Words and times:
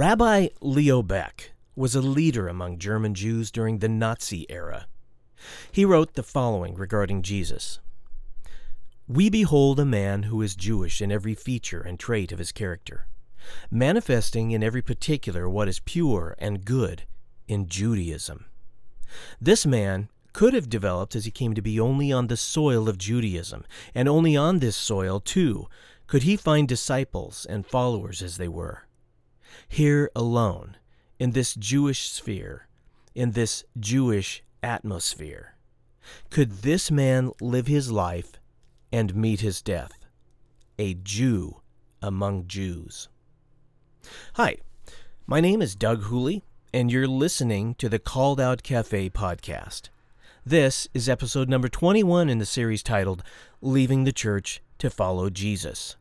Rabbi 0.00 0.48
Leo 0.60 1.02
Baeck 1.02 1.50
was 1.76 1.94
a 1.94 2.00
leader 2.00 2.48
among 2.48 2.78
German 2.78 3.14
Jews 3.14 3.50
during 3.50 3.78
the 3.78 3.88
Nazi 3.88 4.50
era. 4.50 4.86
He 5.72 5.84
wrote 5.84 6.14
the 6.14 6.22
following 6.22 6.74
regarding 6.74 7.22
Jesus 7.22 7.80
We 9.06 9.28
behold 9.28 9.78
a 9.78 9.84
man 9.84 10.24
who 10.24 10.40
is 10.42 10.54
Jewish 10.54 11.02
in 11.02 11.12
every 11.12 11.34
feature 11.34 11.80
and 11.80 11.98
trait 11.98 12.32
of 12.32 12.38
his 12.38 12.52
character, 12.52 13.08
manifesting 13.70 14.52
in 14.52 14.62
every 14.62 14.82
particular 14.82 15.48
what 15.48 15.68
is 15.68 15.80
pure 15.80 16.34
and 16.38 16.64
good 16.64 17.04
in 17.46 17.68
Judaism. 17.68 18.46
This 19.40 19.66
man 19.66 20.08
could 20.32 20.54
have 20.54 20.68
developed 20.68 21.16
as 21.16 21.24
he 21.24 21.30
came 21.30 21.54
to 21.54 21.62
be 21.62 21.80
only 21.80 22.12
on 22.12 22.26
the 22.26 22.36
soil 22.36 22.88
of 22.88 22.98
Judaism, 22.98 23.64
and 23.94 24.08
only 24.08 24.36
on 24.36 24.58
this 24.58 24.76
soil, 24.76 25.20
too, 25.20 25.68
could 26.06 26.22
he 26.22 26.36
find 26.36 26.66
disciples 26.66 27.46
and 27.46 27.66
followers 27.66 28.22
as 28.22 28.36
they 28.36 28.48
were. 28.48 28.86
Here 29.68 30.10
alone, 30.14 30.76
in 31.18 31.32
this 31.32 31.54
Jewish 31.54 32.10
sphere, 32.10 32.68
in 33.14 33.32
this 33.32 33.64
Jewish 33.78 34.42
atmosphere, 34.62 35.54
could 36.30 36.62
this 36.62 36.90
man 36.90 37.30
live 37.40 37.66
his 37.66 37.90
life 37.90 38.40
and 38.92 39.14
meet 39.14 39.40
his 39.40 39.62
death, 39.62 40.06
a 40.78 40.94
Jew 40.94 41.60
among 42.02 42.46
Jews. 42.46 43.08
Hi, 44.34 44.56
my 45.26 45.40
name 45.40 45.62
is 45.62 45.74
Doug 45.74 46.04
Hooley, 46.04 46.42
and 46.72 46.90
you're 46.90 47.06
listening 47.06 47.74
to 47.74 47.88
the 47.88 47.98
Called 47.98 48.40
Out 48.40 48.62
Cafe 48.62 49.10
podcast. 49.10 49.90
This 50.50 50.88
is 50.92 51.08
episode 51.08 51.48
number 51.48 51.68
21 51.68 52.28
in 52.28 52.38
the 52.38 52.44
series 52.44 52.82
titled 52.82 53.22
Leaving 53.60 54.02
the 54.02 54.10
Church 54.10 54.60
to 54.78 54.90
Follow 54.90 55.30
Jesus. 55.30 55.94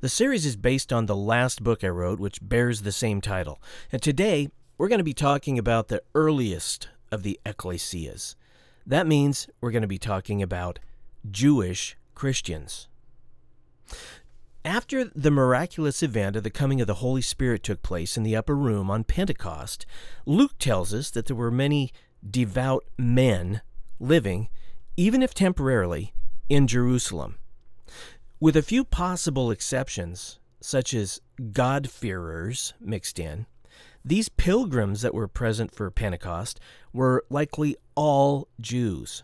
The 0.00 0.08
series 0.08 0.44
is 0.44 0.56
based 0.56 0.92
on 0.92 1.06
the 1.06 1.14
last 1.14 1.62
book 1.62 1.84
I 1.84 1.88
wrote, 1.90 2.18
which 2.18 2.40
bears 2.42 2.82
the 2.82 2.90
same 2.90 3.20
title. 3.20 3.62
And 3.92 4.02
today, 4.02 4.48
we're 4.78 4.88
going 4.88 4.98
to 4.98 5.04
be 5.04 5.14
talking 5.14 5.60
about 5.60 5.86
the 5.86 6.02
earliest 6.12 6.88
of 7.12 7.22
the 7.22 7.38
ecclesias. 7.46 8.34
That 8.84 9.06
means 9.06 9.46
we're 9.60 9.70
going 9.70 9.82
to 9.82 9.86
be 9.86 9.96
talking 9.96 10.42
about 10.42 10.80
Jewish 11.30 11.96
Christians. 12.16 12.88
After 14.64 15.04
the 15.04 15.30
miraculous 15.30 16.02
event 16.02 16.34
of 16.34 16.42
the 16.42 16.50
coming 16.50 16.80
of 16.80 16.88
the 16.88 16.94
Holy 16.94 17.22
Spirit 17.22 17.62
took 17.62 17.82
place 17.82 18.16
in 18.16 18.24
the 18.24 18.34
upper 18.34 18.56
room 18.56 18.90
on 18.90 19.04
Pentecost, 19.04 19.86
Luke 20.26 20.58
tells 20.58 20.92
us 20.92 21.10
that 21.10 21.26
there 21.26 21.36
were 21.36 21.52
many 21.52 21.92
devout 22.28 22.84
men 22.98 23.60
living, 24.00 24.48
even 24.96 25.22
if 25.22 25.34
temporarily, 25.34 26.12
in 26.48 26.66
Jerusalem. 26.66 27.38
With 28.40 28.56
a 28.56 28.62
few 28.62 28.84
possible 28.84 29.50
exceptions, 29.50 30.38
such 30.60 30.94
as 30.94 31.20
God-fearers 31.52 32.74
mixed 32.80 33.18
in, 33.18 33.46
these 34.04 34.28
pilgrims 34.28 35.02
that 35.02 35.14
were 35.14 35.28
present 35.28 35.74
for 35.74 35.90
Pentecost 35.90 36.60
were 36.92 37.24
likely 37.28 37.76
all 37.94 38.48
Jews. 38.60 39.22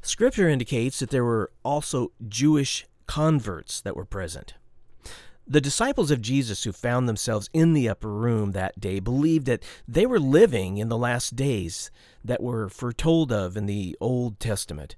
Scripture 0.00 0.48
indicates 0.48 0.98
that 0.98 1.10
there 1.10 1.24
were 1.24 1.50
also 1.62 2.12
Jewish 2.26 2.86
converts 3.06 3.80
that 3.82 3.94
were 3.94 4.06
present. 4.06 4.54
The 5.46 5.60
disciples 5.60 6.10
of 6.10 6.22
Jesus 6.22 6.64
who 6.64 6.72
found 6.72 7.06
themselves 7.06 7.50
in 7.52 7.74
the 7.74 7.86
upper 7.86 8.10
room 8.10 8.52
that 8.52 8.80
day 8.80 8.98
believed 8.98 9.44
that 9.44 9.62
they 9.86 10.06
were 10.06 10.18
living 10.18 10.78
in 10.78 10.88
the 10.88 10.96
last 10.96 11.36
days 11.36 11.90
that 12.24 12.42
were 12.42 12.70
foretold 12.70 13.30
of 13.30 13.54
in 13.54 13.66
the 13.66 13.94
Old 14.00 14.40
Testament. 14.40 14.96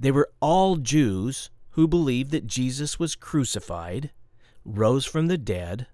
They 0.00 0.10
were 0.10 0.30
all 0.40 0.76
Jews 0.76 1.50
who 1.70 1.86
believed 1.86 2.32
that 2.32 2.48
Jesus 2.48 2.98
was 2.98 3.14
crucified, 3.14 4.10
rose 4.64 5.04
from 5.04 5.28
the 5.28 5.38
dead, 5.38 5.86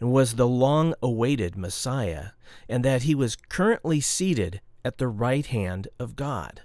and 0.00 0.10
was 0.10 0.36
the 0.36 0.48
long 0.48 0.94
awaited 1.02 1.54
Messiah, 1.54 2.28
and 2.66 2.82
that 2.82 3.02
he 3.02 3.14
was 3.14 3.36
currently 3.36 4.00
seated 4.00 4.62
at 4.86 4.96
the 4.96 5.08
right 5.08 5.44
hand 5.44 5.88
of 5.98 6.16
God. 6.16 6.62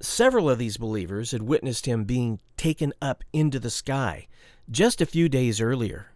Several 0.00 0.48
of 0.48 0.58
these 0.58 0.76
believers 0.76 1.32
had 1.32 1.42
witnessed 1.42 1.86
him 1.86 2.04
being 2.04 2.38
taken 2.56 2.92
up 3.02 3.24
into 3.32 3.58
the 3.58 3.70
sky 3.70 4.28
just 4.70 5.00
a 5.00 5.06
few 5.06 5.28
days 5.28 5.60
earlier. 5.60 6.10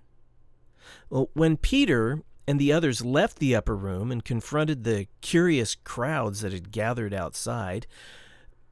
Well, 1.10 1.30
when 1.34 1.56
Peter 1.56 2.22
and 2.46 2.58
the 2.58 2.72
others 2.72 3.04
left 3.04 3.38
the 3.38 3.54
upper 3.54 3.76
room 3.76 4.10
and 4.10 4.24
confronted 4.24 4.84
the 4.84 5.06
curious 5.20 5.74
crowds 5.74 6.40
that 6.40 6.52
had 6.52 6.72
gathered 6.72 7.12
outside, 7.12 7.86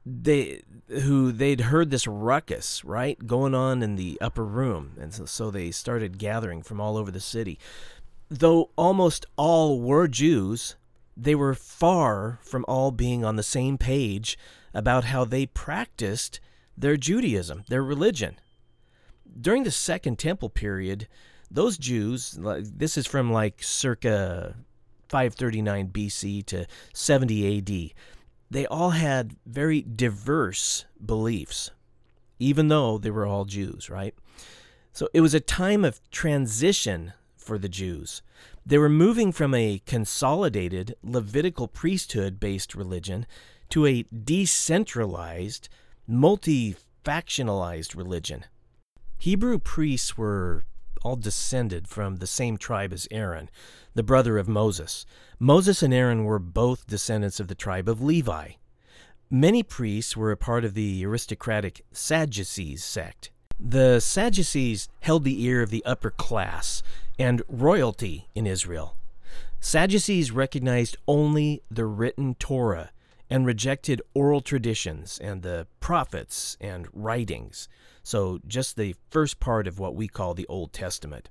they 0.07 0.61
who 0.87 1.31
they'd 1.31 1.61
heard 1.61 1.91
this 1.91 2.07
ruckus 2.07 2.85
right 2.85 3.27
going 3.27 3.53
on 3.53 3.83
in 3.83 3.95
the 3.95 4.17
upper 4.21 4.45
room 4.45 4.93
and 4.99 5.13
so, 5.13 5.25
so 5.25 5.51
they 5.51 5.69
started 5.69 6.17
gathering 6.17 6.61
from 6.61 6.79
all 6.79 6.95
over 6.95 7.11
the 7.11 7.19
city 7.19 7.59
though 8.29 8.69
almost 8.77 9.25
all 9.35 9.81
were 9.81 10.07
jews 10.07 10.77
they 11.17 11.35
were 11.35 11.53
far 11.53 12.39
from 12.41 12.63
all 12.69 12.91
being 12.91 13.25
on 13.25 13.35
the 13.35 13.43
same 13.43 13.77
page 13.77 14.37
about 14.73 15.05
how 15.05 15.25
they 15.25 15.45
practiced 15.45 16.39
their 16.77 16.95
judaism 16.95 17.65
their 17.67 17.83
religion 17.83 18.37
during 19.39 19.63
the 19.63 19.71
second 19.71 20.17
temple 20.19 20.49
period, 20.49 21.07
those 21.49 21.77
Jews, 21.77 22.37
this 22.41 22.97
is 22.97 23.07
from 23.07 23.31
like 23.31 23.63
circa 23.63 24.55
539 25.09 25.89
BC 25.89 26.45
to 26.47 26.67
70 26.93 27.57
AD, 27.57 27.93
they 28.49 28.65
all 28.65 28.91
had 28.91 29.35
very 29.45 29.81
diverse 29.81 30.85
beliefs, 31.03 31.71
even 32.39 32.67
though 32.67 32.97
they 32.97 33.11
were 33.11 33.25
all 33.25 33.45
Jews, 33.45 33.89
right? 33.89 34.15
So 34.93 35.09
it 35.13 35.21
was 35.21 35.33
a 35.33 35.39
time 35.39 35.85
of 35.85 36.01
transition 36.11 37.13
for 37.35 37.57
the 37.57 37.69
Jews. 37.69 38.21
They 38.65 38.77
were 38.77 38.89
moving 38.89 39.31
from 39.31 39.53
a 39.53 39.81
consolidated 39.85 40.95
Levitical 41.01 41.67
priesthood 41.67 42.39
based 42.39 42.75
religion 42.75 43.25
to 43.69 43.85
a 43.85 44.03
decentralized, 44.03 45.69
multi 46.07 46.75
factionalized 47.05 47.95
religion. 47.95 48.45
Hebrew 49.17 49.57
priests 49.57 50.17
were 50.17 50.65
all 51.03 51.15
descended 51.15 51.87
from 51.87 52.17
the 52.17 52.27
same 52.27 52.57
tribe 52.57 52.93
as 52.93 53.07
Aaron, 53.11 53.49
the 53.93 54.03
brother 54.03 54.37
of 54.37 54.47
Moses. 54.47 55.05
Moses 55.39 55.81
and 55.81 55.93
Aaron 55.93 56.23
were 56.23 56.39
both 56.39 56.87
descendants 56.87 57.39
of 57.39 57.47
the 57.47 57.55
tribe 57.55 57.89
of 57.89 58.01
Levi. 58.01 58.51
Many 59.29 59.63
priests 59.63 60.15
were 60.15 60.31
a 60.31 60.37
part 60.37 60.63
of 60.63 60.73
the 60.73 61.05
aristocratic 61.05 61.83
Sadducees 61.91 62.83
sect. 62.83 63.31
The 63.59 63.99
Sadducees 63.99 64.87
held 65.01 65.23
the 65.23 65.43
ear 65.43 65.61
of 65.61 65.71
the 65.71 65.83
upper 65.83 66.11
class 66.11 66.83
and 67.17 67.41
royalty 67.49 68.27
in 68.35 68.45
Israel. 68.45 68.95
Sadducees 69.59 70.31
recognized 70.31 70.95
only 71.07 71.63
the 71.69 71.85
written 71.85 72.35
Torah 72.35 72.91
and 73.29 73.45
rejected 73.45 74.01
oral 74.13 74.41
traditions 74.41 75.19
and 75.19 75.41
the 75.41 75.67
prophets 75.79 76.55
and 76.61 76.87
writings. 76.93 77.67
So, 78.07 78.39
just 78.47 78.77
the 78.77 78.95
first 79.09 79.41
part 79.41 79.67
of 79.67 79.79
what 79.79 79.93
we 79.93 80.07
call 80.07 80.33
the 80.33 80.47
Old 80.47 80.71
Testament. 80.71 81.29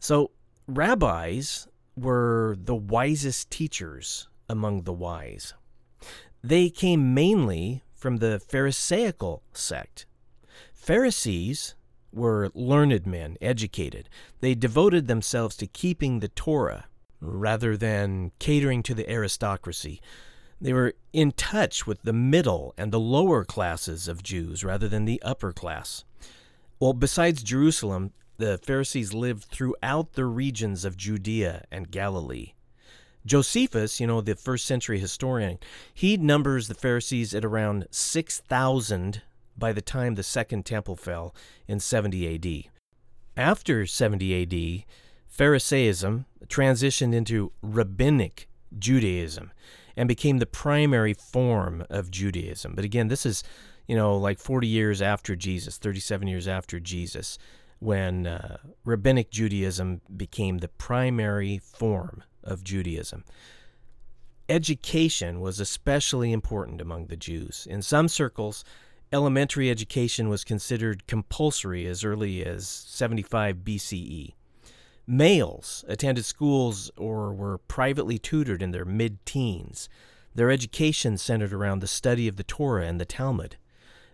So, 0.00 0.30
rabbis 0.66 1.68
were 1.98 2.56
the 2.58 2.74
wisest 2.74 3.50
teachers 3.50 4.26
among 4.48 4.84
the 4.84 4.92
wise. 4.94 5.52
They 6.42 6.70
came 6.70 7.12
mainly 7.12 7.82
from 7.92 8.16
the 8.16 8.40
Pharisaical 8.40 9.42
sect. 9.52 10.06
Pharisees 10.72 11.74
were 12.10 12.50
learned 12.54 13.06
men, 13.06 13.36
educated. 13.42 14.08
They 14.40 14.54
devoted 14.54 15.08
themselves 15.08 15.58
to 15.58 15.66
keeping 15.66 16.20
the 16.20 16.28
Torah 16.28 16.86
rather 17.20 17.76
than 17.76 18.32
catering 18.38 18.82
to 18.84 18.94
the 18.94 19.10
aristocracy. 19.10 20.00
They 20.62 20.72
were 20.72 20.94
in 21.12 21.32
touch 21.32 21.88
with 21.88 22.02
the 22.02 22.12
middle 22.12 22.72
and 22.78 22.92
the 22.92 23.00
lower 23.00 23.44
classes 23.44 24.06
of 24.06 24.22
Jews 24.22 24.62
rather 24.62 24.88
than 24.88 25.06
the 25.06 25.20
upper 25.20 25.52
class. 25.52 26.04
Well, 26.78 26.92
besides 26.92 27.42
Jerusalem, 27.42 28.12
the 28.38 28.58
Pharisees 28.58 29.12
lived 29.12 29.46
throughout 29.46 30.12
the 30.12 30.24
regions 30.24 30.84
of 30.84 30.96
Judea 30.96 31.64
and 31.72 31.90
Galilee. 31.90 32.52
Josephus, 33.26 33.98
you 33.98 34.06
know, 34.06 34.20
the 34.20 34.36
first 34.36 34.64
century 34.64 35.00
historian, 35.00 35.58
he 35.92 36.16
numbers 36.16 36.68
the 36.68 36.74
Pharisees 36.74 37.34
at 37.34 37.44
around 37.44 37.88
6,000 37.90 39.22
by 39.58 39.72
the 39.72 39.82
time 39.82 40.14
the 40.14 40.22
Second 40.22 40.64
Temple 40.64 40.94
fell 40.94 41.34
in 41.66 41.80
70 41.80 42.36
AD. 42.36 42.70
After 43.36 43.84
70 43.84 44.42
AD, 44.42 44.84
Pharisaism 45.28 46.26
transitioned 46.46 47.14
into 47.14 47.50
rabbinic 47.62 48.48
Judaism 48.78 49.50
and 49.96 50.08
became 50.08 50.38
the 50.38 50.46
primary 50.46 51.14
form 51.14 51.84
of 51.90 52.10
Judaism. 52.10 52.74
But 52.74 52.84
again, 52.84 53.08
this 53.08 53.26
is, 53.26 53.42
you 53.86 53.96
know, 53.96 54.16
like 54.16 54.38
40 54.38 54.66
years 54.66 55.02
after 55.02 55.36
Jesus, 55.36 55.78
37 55.78 56.28
years 56.28 56.48
after 56.48 56.80
Jesus, 56.80 57.38
when 57.78 58.26
uh, 58.26 58.58
rabbinic 58.84 59.30
Judaism 59.30 60.00
became 60.16 60.58
the 60.58 60.68
primary 60.68 61.58
form 61.58 62.22
of 62.44 62.62
Judaism. 62.62 63.24
Education 64.48 65.40
was 65.40 65.60
especially 65.60 66.32
important 66.32 66.80
among 66.80 67.06
the 67.06 67.16
Jews. 67.16 67.66
In 67.68 67.82
some 67.82 68.08
circles, 68.08 68.64
elementary 69.12 69.70
education 69.70 70.28
was 70.28 70.44
considered 70.44 71.06
compulsory 71.06 71.86
as 71.86 72.04
early 72.04 72.44
as 72.44 72.68
75 72.68 73.56
BCE. 73.58 74.34
Males 75.06 75.84
attended 75.88 76.24
schools 76.24 76.90
or 76.96 77.32
were 77.32 77.58
privately 77.58 78.18
tutored 78.18 78.62
in 78.62 78.70
their 78.70 78.84
mid 78.84 79.24
teens. 79.26 79.88
Their 80.34 80.50
education 80.50 81.18
centered 81.18 81.52
around 81.52 81.80
the 81.80 81.86
study 81.86 82.28
of 82.28 82.36
the 82.36 82.44
Torah 82.44 82.86
and 82.86 83.00
the 83.00 83.04
Talmud. 83.04 83.56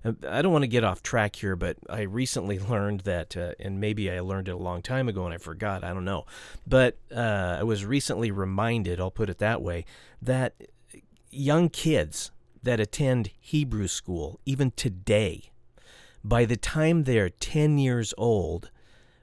Uh, 0.04 0.12
I 0.28 0.42
don't 0.42 0.52
want 0.52 0.62
to 0.62 0.68
get 0.68 0.84
off 0.84 1.02
track 1.02 1.36
here, 1.36 1.56
but 1.56 1.76
I 1.88 2.02
recently 2.02 2.58
learned 2.70 3.00
that, 3.00 3.36
uh, 3.36 3.52
and 3.60 3.80
maybe 3.80 4.10
I 4.10 4.20
learned 4.20 4.48
it 4.48 4.52
a 4.52 4.56
long 4.56 4.82
time 4.82 5.08
ago 5.08 5.24
and 5.24 5.34
I 5.34 5.38
forgot, 5.38 5.84
I 5.84 5.92
don't 5.92 6.04
know. 6.04 6.24
But 6.66 6.98
uh, 7.14 7.58
I 7.60 7.62
was 7.62 7.84
recently 7.84 8.30
reminded, 8.30 9.00
I'll 9.00 9.10
put 9.10 9.30
it 9.30 9.38
that 9.38 9.62
way, 9.62 9.84
that 10.22 10.54
young 11.30 11.68
kids 11.68 12.30
that 12.62 12.80
attend 12.80 13.30
Hebrew 13.40 13.86
school, 13.86 14.40
even 14.44 14.72
today, 14.72 15.50
by 16.24 16.44
the 16.44 16.56
time 16.56 17.04
they're 17.04 17.30
10 17.30 17.78
years 17.78 18.12
old, 18.18 18.70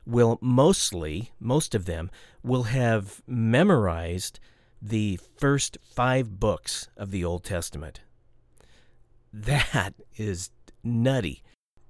will 0.05 0.37
mostly, 0.41 1.31
most 1.39 1.73
of 1.75 1.85
them, 1.85 2.11
will 2.43 2.63
have 2.63 3.21
memorized 3.27 4.39
the 4.81 5.19
first 5.37 5.77
five 5.83 6.39
books 6.39 6.89
of 6.95 7.11
the 7.11 7.25
Old 7.25 7.43
Testament. 7.43 8.01
That 9.33 9.93
is 10.15 10.51
nutty. 10.83 11.43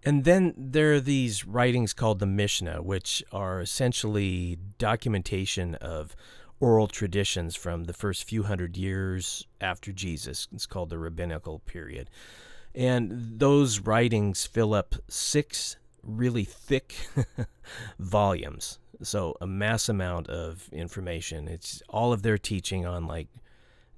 And 0.03 0.23
then 0.23 0.53
there 0.55 0.93
are 0.93 0.99
these 0.99 1.45
writings 1.45 1.93
called 1.93 2.19
the 2.19 2.27
Mishnah, 2.27 2.81
which 2.83 3.23
are 3.31 3.59
essentially 3.59 4.57
documentation 4.77 5.75
of 5.75 6.15
oral 6.59 6.87
traditions 6.87 7.55
from 7.55 7.83
the 7.83 7.93
first 7.93 8.23
few 8.23 8.43
hundred 8.43 8.77
years 8.77 9.45
after 9.59 9.91
Jesus. 9.91 10.47
It's 10.53 10.65
called 10.65 10.89
the 10.89 10.99
rabbinical 10.99 11.59
period. 11.59 12.09
And 12.73 13.39
those 13.39 13.79
writings 13.79 14.45
fill 14.45 14.73
up 14.73 14.95
six 15.09 15.77
really 16.05 16.43
thick 16.43 16.95
volumes. 17.99 18.79
So, 19.01 19.35
a 19.41 19.47
mass 19.47 19.89
amount 19.89 20.29
of 20.29 20.69
information. 20.71 21.47
It's 21.47 21.83
all 21.89 22.13
of 22.13 22.21
their 22.21 22.37
teaching 22.37 22.85
on 22.85 23.07
like 23.07 23.27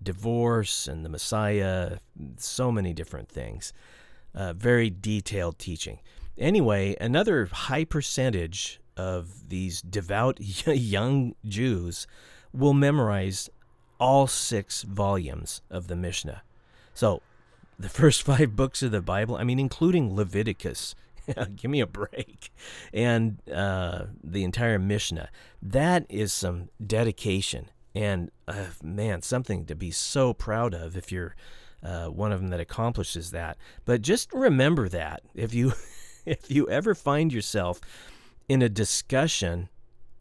divorce 0.01 0.88
and 0.88 1.06
the 1.06 1.09
Messiah, 1.09 1.98
so 2.38 2.71
many 2.71 2.94
different 2.94 3.30
things. 3.30 3.74
Uh, 4.33 4.54
very 4.54 4.89
detailed 4.89 5.59
teaching. 5.59 6.00
Anyway, 6.38 6.95
another 7.01 7.48
high 7.48 7.83
percentage 7.83 8.80
of 8.95 9.50
these 9.50 9.81
devout 9.81 10.39
young 10.68 11.36
Jews 11.45 12.07
will 12.54 12.74
memorize 12.74 13.50
all 14.00 14.27
six 14.27 14.83
volumes 14.83 15.62
of 15.69 15.88
the 15.88 15.95
Mishnah. 15.95 16.42
So, 16.94 17.21
the 17.80 17.89
first 18.01 18.24
five 18.24 18.56
books 18.56 18.81
of 18.83 18.92
the 18.92 19.01
Bible, 19.01 19.36
I 19.36 19.44
mean, 19.44 19.59
including 19.59 20.15
Leviticus, 20.15 20.95
give 21.56 21.72
me 21.72 21.82
a 21.82 21.88
break, 21.88 22.52
and 22.94 23.42
uh, 23.52 24.06
the 24.24 24.44
entire 24.44 24.80
Mishnah, 24.80 25.30
that 25.62 26.06
is 26.10 26.34
some 26.34 26.70
dedication. 26.86 27.70
And 27.96 28.30
uh, 28.48 28.66
man, 28.84 29.24
something 29.24 29.66
to 29.66 29.76
be 29.76 29.90
so 29.92 30.34
proud 30.34 30.74
of 30.74 30.96
if 30.96 31.12
you're 31.12 31.36
uh, 31.82 32.08
one 32.08 32.32
of 32.32 32.42
them 32.42 32.50
that 32.50 32.60
accomplishes 32.60 33.32
that. 33.32 33.58
But 33.86 34.02
just 34.02 34.32
remember 34.34 34.88
that 34.90 35.22
if 35.34 35.54
you 35.54 35.74
if 36.26 36.52
you 36.52 36.70
ever 36.70 36.94
find 36.94 37.34
yourself 37.34 37.80
in 38.48 38.62
a 38.62 38.70
discussion 38.70 39.70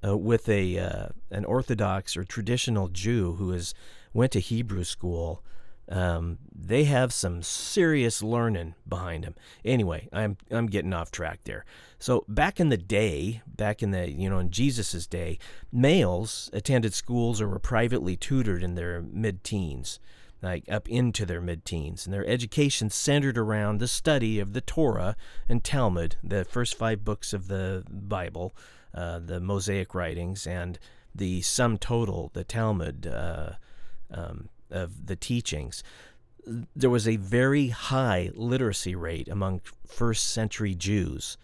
uh, 0.06 0.16
with 0.16 0.48
a 0.48 0.78
uh, 0.78 1.08
an 1.30 1.44
Orthodox 1.44 2.16
or 2.16 2.24
traditional 2.24 2.88
Jew 2.88 3.34
who 3.34 3.50
has 3.50 3.74
went 4.12 4.32
to 4.32 4.40
Hebrew 4.40 4.84
school. 4.84 5.42
Um, 5.88 6.38
they 6.52 6.84
have 6.84 7.12
some 7.12 7.42
serious 7.42 8.22
learning 8.22 8.74
behind 8.88 9.24
them. 9.24 9.36
Anyway, 9.64 10.08
I'm 10.12 10.36
I'm 10.50 10.66
getting 10.66 10.92
off 10.92 11.10
track 11.10 11.40
there. 11.44 11.64
So 11.98 12.24
back 12.28 12.58
in 12.58 12.70
the 12.70 12.76
day, 12.76 13.42
back 13.46 13.82
in 13.82 13.92
the 13.92 14.10
you 14.10 14.28
know 14.28 14.38
in 14.38 14.50
Jesus's 14.50 15.06
day, 15.06 15.38
males 15.72 16.50
attended 16.52 16.92
schools 16.92 17.40
or 17.40 17.48
were 17.48 17.58
privately 17.58 18.16
tutored 18.16 18.62
in 18.62 18.74
their 18.74 19.00
mid-teens, 19.00 20.00
like 20.42 20.64
up 20.68 20.88
into 20.88 21.24
their 21.24 21.40
mid-teens, 21.40 22.04
and 22.04 22.12
their 22.12 22.26
education 22.26 22.90
centered 22.90 23.38
around 23.38 23.78
the 23.78 23.88
study 23.88 24.40
of 24.40 24.52
the 24.52 24.60
Torah 24.60 25.16
and 25.48 25.62
Talmud, 25.62 26.16
the 26.22 26.44
first 26.44 26.76
five 26.76 27.04
books 27.04 27.32
of 27.32 27.46
the 27.46 27.84
Bible, 27.88 28.56
uh, 28.92 29.20
the 29.20 29.38
Mosaic 29.38 29.94
writings, 29.94 30.48
and 30.48 30.80
the 31.14 31.42
sum 31.42 31.78
total, 31.78 32.30
the 32.34 32.44
Talmud 32.44 33.06
uh, 33.06 33.52
um, 34.10 34.48
of 34.70 35.06
the 35.06 35.16
teachings. 35.16 35.82
There 36.74 36.90
was 36.90 37.08
a 37.08 37.16
very 37.16 37.68
high 37.68 38.30
literacy 38.34 38.94
rate 38.94 39.28
among 39.28 39.62
first 39.86 40.28
century 40.28 40.74
Jews. 40.74 41.36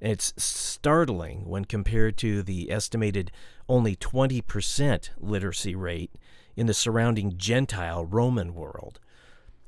It's 0.00 0.32
startling 0.36 1.46
when 1.46 1.64
compared 1.64 2.16
to 2.18 2.42
the 2.42 2.70
estimated 2.70 3.30
only 3.68 3.96
20% 3.96 5.10
literacy 5.18 5.74
rate 5.74 6.10
in 6.56 6.66
the 6.66 6.74
surrounding 6.74 7.36
Gentile 7.36 8.04
Roman 8.04 8.54
world. 8.54 8.98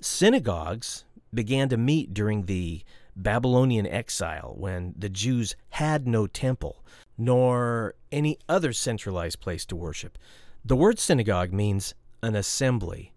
Synagogues 0.00 1.04
began 1.32 1.68
to 1.68 1.76
meet 1.76 2.12
during 2.12 2.46
the 2.46 2.82
Babylonian 3.14 3.86
exile 3.86 4.54
when 4.56 4.94
the 4.96 5.08
Jews 5.08 5.54
had 5.70 6.06
no 6.06 6.26
temple 6.26 6.82
nor 7.18 7.94
any 8.10 8.38
other 8.48 8.72
centralized 8.72 9.40
place 9.40 9.64
to 9.66 9.76
worship. 9.76 10.18
The 10.64 10.76
word 10.76 10.98
synagogue 10.98 11.52
means 11.52 11.94
an 12.22 12.34
assembly. 12.34 13.12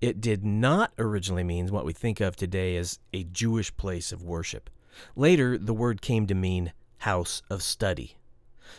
It 0.00 0.20
did 0.20 0.44
not 0.44 0.92
originally 0.98 1.44
mean 1.44 1.68
what 1.68 1.84
we 1.84 1.92
think 1.92 2.20
of 2.20 2.36
today 2.36 2.76
as 2.76 2.98
a 3.12 3.24
Jewish 3.24 3.74
place 3.76 4.12
of 4.12 4.22
worship. 4.22 4.70
Later, 5.14 5.58
the 5.58 5.74
word 5.74 6.02
came 6.02 6.26
to 6.26 6.34
mean 6.34 6.72
house 6.98 7.42
of 7.50 7.62
study. 7.62 8.16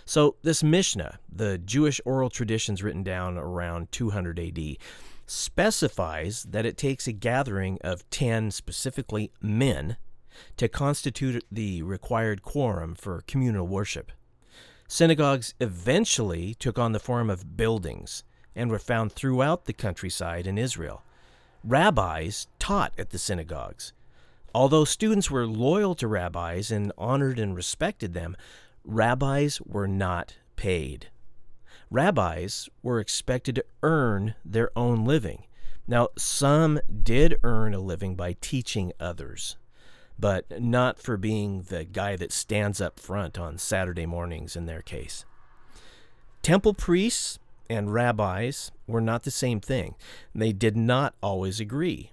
So, 0.05 0.35
this 0.41 0.63
Mishnah, 0.63 1.19
the 1.31 1.57
Jewish 1.57 1.99
oral 2.05 2.29
traditions 2.29 2.81
written 2.81 3.03
down 3.03 3.37
around 3.37 3.91
200 3.91 4.39
AD, 4.39 4.77
specifies 5.25 6.43
that 6.43 6.65
it 6.65 6.77
takes 6.77 7.07
a 7.07 7.11
gathering 7.11 7.77
of 7.81 8.09
10 8.09 8.51
specifically 8.51 9.31
men 9.41 9.97
to 10.57 10.67
constitute 10.67 11.43
the 11.51 11.81
required 11.81 12.41
quorum 12.41 12.95
for 12.95 13.23
communal 13.27 13.67
worship. 13.67 14.11
Synagogues 14.87 15.53
eventually 15.59 16.53
took 16.55 16.77
on 16.77 16.91
the 16.91 16.99
form 16.99 17.29
of 17.29 17.55
buildings 17.55 18.23
and 18.55 18.69
were 18.69 18.79
found 18.79 19.11
throughout 19.11 19.65
the 19.65 19.73
countryside 19.73 20.47
in 20.47 20.57
Israel. 20.57 21.03
Rabbis 21.63 22.47
taught 22.59 22.93
at 22.97 23.11
the 23.11 23.17
synagogues. 23.17 23.93
Although 24.53 24.85
students 24.85 25.31
were 25.31 25.45
loyal 25.45 25.95
to 25.95 26.07
rabbis 26.07 26.71
and 26.71 26.91
honored 26.97 27.39
and 27.39 27.55
respected 27.55 28.13
them, 28.13 28.35
rabbis 28.83 29.61
were 29.61 29.87
not 29.87 30.35
paid. 30.55 31.09
Rabbis 31.89 32.69
were 32.83 32.99
expected 32.99 33.55
to 33.55 33.65
earn 33.83 34.35
their 34.43 34.71
own 34.75 35.05
living. 35.05 35.45
Now, 35.87 36.09
some 36.17 36.79
did 37.03 37.37
earn 37.43 37.73
a 37.73 37.79
living 37.79 38.15
by 38.15 38.35
teaching 38.39 38.93
others 38.99 39.57
but 40.21 40.61
not 40.61 40.99
for 40.99 41.17
being 41.17 41.63
the 41.63 41.83
guy 41.83 42.15
that 42.15 42.31
stands 42.31 42.79
up 42.79 42.99
front 42.99 43.39
on 43.39 43.57
Saturday 43.57 44.05
mornings 44.05 44.55
in 44.55 44.67
their 44.67 44.83
case. 44.83 45.25
Temple 46.43 46.75
priests 46.75 47.39
and 47.71 47.93
rabbis 47.93 48.71
were 48.85 49.01
not 49.01 49.23
the 49.23 49.31
same 49.31 49.61
thing. 49.61 49.95
They 50.35 50.51
did 50.51 50.75
not 50.75 51.15
always 51.23 51.59
agree. 51.59 52.11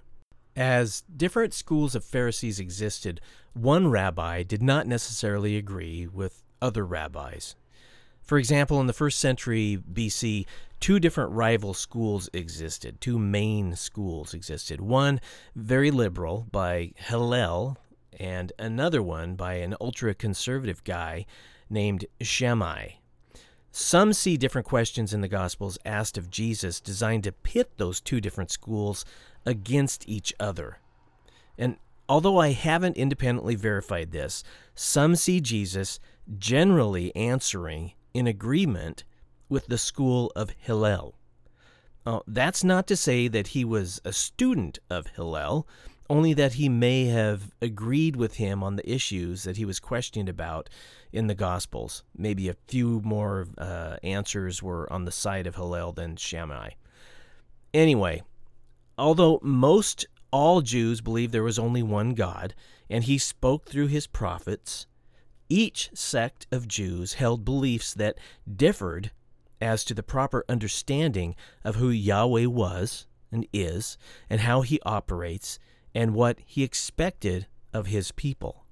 As 0.55 1.03
different 1.15 1.53
schools 1.53 1.95
of 1.95 2.03
Pharisees 2.03 2.59
existed, 2.59 3.21
one 3.53 3.89
rabbi 3.89 4.43
did 4.43 4.63
not 4.63 4.87
necessarily 4.87 5.57
agree 5.57 6.07
with 6.07 6.43
other 6.61 6.85
rabbis. 6.85 7.55
For 8.21 8.37
example, 8.37 8.79
in 8.79 8.87
the 8.87 8.93
first 8.93 9.19
century 9.19 9.81
BC, 9.91 10.45
two 10.79 10.99
different 10.99 11.31
rival 11.31 11.73
schools 11.73 12.29
existed, 12.33 13.01
two 13.01 13.19
main 13.19 13.75
schools 13.75 14.33
existed. 14.33 14.79
One 14.79 15.19
very 15.55 15.91
liberal 15.91 16.47
by 16.51 16.91
Hillel, 16.95 17.77
and 18.19 18.51
another 18.59 19.01
one 19.01 19.35
by 19.35 19.55
an 19.55 19.75
ultra 19.81 20.13
conservative 20.13 20.83
guy 20.83 21.25
named 21.69 22.05
Shammai. 22.21 22.98
Some 23.71 24.13
see 24.13 24.35
different 24.35 24.67
questions 24.67 25.13
in 25.13 25.21
the 25.21 25.27
Gospels 25.27 25.77
asked 25.85 26.17
of 26.17 26.31
Jesus 26.31 26.79
designed 26.79 27.23
to 27.25 27.31
pit 27.31 27.71
those 27.77 28.01
two 28.01 28.19
different 28.19 28.51
schools 28.51 29.05
against 29.45 30.07
each 30.07 30.33
other. 30.39 30.79
And 31.57 31.77
although 32.07 32.39
I 32.39 32.51
haven't 32.51 32.97
independently 32.97 33.55
verified 33.55 34.11
this, 34.11 34.43
some 34.73 35.15
see 35.15 35.39
Jesus 35.39 35.99
generally 36.37 37.15
answering 37.15 37.93
in 38.13 38.27
agreement 38.27 39.03
with 39.49 39.67
the 39.67 39.77
school 39.77 40.31
of 40.35 40.51
Hillel. 40.57 41.15
Now, 42.05 42.23
that's 42.25 42.63
not 42.63 42.87
to 42.87 42.95
say 42.95 43.27
that 43.27 43.47
he 43.47 43.63
was 43.63 44.01
a 44.03 44.13
student 44.13 44.79
of 44.89 45.07
Hillel, 45.07 45.67
only 46.09 46.33
that 46.33 46.53
he 46.53 46.67
may 46.69 47.05
have 47.05 47.51
agreed 47.61 48.15
with 48.15 48.35
him 48.35 48.63
on 48.63 48.75
the 48.75 48.91
issues 48.91 49.43
that 49.43 49.57
he 49.57 49.65
was 49.65 49.79
questioned 49.79 50.27
about 50.27 50.69
in 51.13 51.27
the 51.27 51.35
Gospels. 51.35 52.03
Maybe 52.17 52.49
a 52.49 52.55
few 52.67 53.01
more 53.03 53.47
uh, 53.57 53.97
answers 54.01 54.63
were 54.63 54.91
on 54.91 55.05
the 55.05 55.11
side 55.11 55.45
of 55.45 55.55
Hillel 55.55 55.91
than 55.91 56.15
Shammai. 56.15 56.71
Anyway, 57.73 58.23
although 58.97 59.39
most 59.43 60.07
all 60.31 60.61
Jews 60.61 61.01
believe 61.01 61.31
there 61.31 61.43
was 61.43 61.59
only 61.59 61.83
one 61.83 62.13
God, 62.13 62.55
and 62.89 63.03
he 63.03 63.17
spoke 63.17 63.65
through 63.65 63.87
his 63.87 64.07
prophets, 64.07 64.87
each 65.47 65.89
sect 65.93 66.47
of 66.51 66.67
Jews 66.67 67.13
held 67.13 67.45
beliefs 67.45 67.93
that 67.93 68.17
differed 68.55 69.11
as 69.61 69.83
to 69.83 69.93
the 69.93 70.03
proper 70.03 70.45
understanding 70.47 71.35
of 71.63 71.75
who 71.75 71.89
Yahweh 71.89 72.45
was 72.45 73.07
and 73.31 73.45
is, 73.53 73.97
and 74.29 74.41
how 74.41 74.61
he 74.61 74.79
operates, 74.85 75.59
and 75.93 76.13
what 76.13 76.39
he 76.45 76.63
expected 76.63 77.47
of 77.73 77.87
his 77.87 78.11
people. 78.11 78.65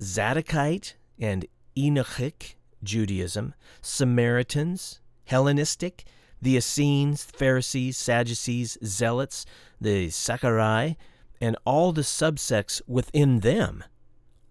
Zadokite 0.00 0.94
and 1.18 1.46
Enochic 1.76 2.54
Judaism, 2.82 3.54
Samaritans, 3.82 5.00
Hellenistic, 5.24 6.04
the 6.40 6.56
Essenes, 6.56 7.24
Pharisees, 7.24 7.96
Sadducees, 7.96 8.78
Zealots, 8.84 9.44
the 9.80 10.10
Sicarii, 10.10 10.96
and 11.40 11.56
all 11.64 11.92
the 11.92 12.02
subsects 12.02 12.80
within 12.86 13.40
them, 13.40 13.84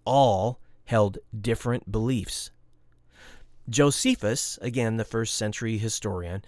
all 0.04 0.60
held 0.84 1.18
different 1.38 1.90
beliefs. 1.90 2.50
Josephus, 3.68 4.58
again 4.62 4.96
the 4.96 5.04
first 5.04 5.34
century 5.34 5.78
historian, 5.78 6.42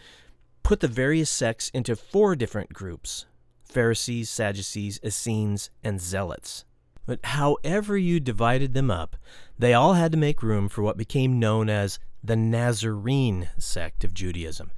put 0.63 0.81
the 0.81 0.89
various 0.89 1.31
sects 1.31 1.71
into 1.71 1.95
four 1.95 2.35
different 2.35 2.73
groups 2.73 3.27
Pharisees, 3.73 4.31
Sadducees, 4.31 5.01
Essenes, 5.05 5.71
and 5.83 6.01
Zealots. 6.01 6.65
But 7.07 7.21
however 7.25 7.99
you 7.99 8.21
divided 8.21 8.75
them 8.75 8.91
up, 8.91 9.17
they 9.59 9.75
all 9.75 9.95
had 9.95 10.13
to 10.13 10.19
make 10.19 10.43
room 10.43 10.69
for 10.69 10.83
what 10.83 10.97
became 10.97 11.41
known 11.41 11.69
as 11.69 11.99
the 12.23 12.37
Nazarene 12.37 13.49
sect 13.59 14.05
of 14.05 14.15
Judaism, 14.15 14.71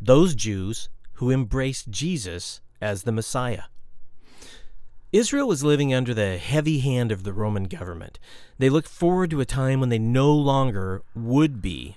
those 0.00 0.34
Jews 0.34 0.88
who 1.14 1.30
embraced 1.30 1.90
Jesus 1.90 2.60
as 2.80 3.02
the 3.02 3.12
Messiah. 3.12 3.64
Israel 5.12 5.48
was 5.48 5.64
living 5.64 5.94
under 5.94 6.12
the 6.14 6.36
heavy 6.36 6.80
hand 6.80 7.12
of 7.12 7.22
the 7.22 7.32
Roman 7.32 7.64
government. 7.64 8.18
They 8.58 8.68
looked 8.68 8.88
forward 8.88 9.30
to 9.30 9.40
a 9.40 9.46
time 9.46 9.80
when 9.80 9.88
they 9.88 9.98
no 9.98 10.32
longer 10.32 11.02
would 11.14 11.62
be. 11.62 11.96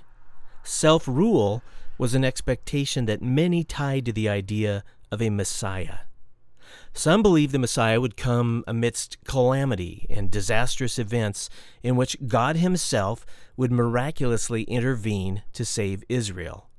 Self 0.63 1.07
rule 1.07 1.63
was 1.97 2.13
an 2.13 2.23
expectation 2.23 3.05
that 3.05 3.21
many 3.21 3.63
tied 3.63 4.05
to 4.05 4.13
the 4.13 4.29
idea 4.29 4.83
of 5.11 5.21
a 5.21 5.29
Messiah. 5.29 5.99
Some 6.93 7.21
believed 7.21 7.53
the 7.53 7.59
Messiah 7.59 8.01
would 8.01 8.17
come 8.17 8.63
amidst 8.67 9.23
calamity 9.23 10.05
and 10.09 10.29
disastrous 10.29 10.99
events 10.99 11.49
in 11.81 11.95
which 11.95 12.17
God 12.27 12.57
Himself 12.57 13.25
would 13.55 13.71
miraculously 13.71 14.63
intervene 14.63 15.43
to 15.53 15.63
save 15.63 16.03
Israel. 16.09 16.69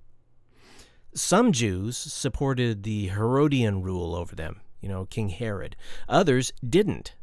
Some 1.14 1.52
Jews 1.52 1.96
supported 1.96 2.82
the 2.82 3.08
Herodian 3.08 3.82
rule 3.82 4.14
over 4.14 4.36
them, 4.36 4.60
you 4.80 4.88
know, 4.88 5.06
King 5.06 5.30
Herod. 5.30 5.74
Others 6.08 6.52
didn't. 6.68 7.14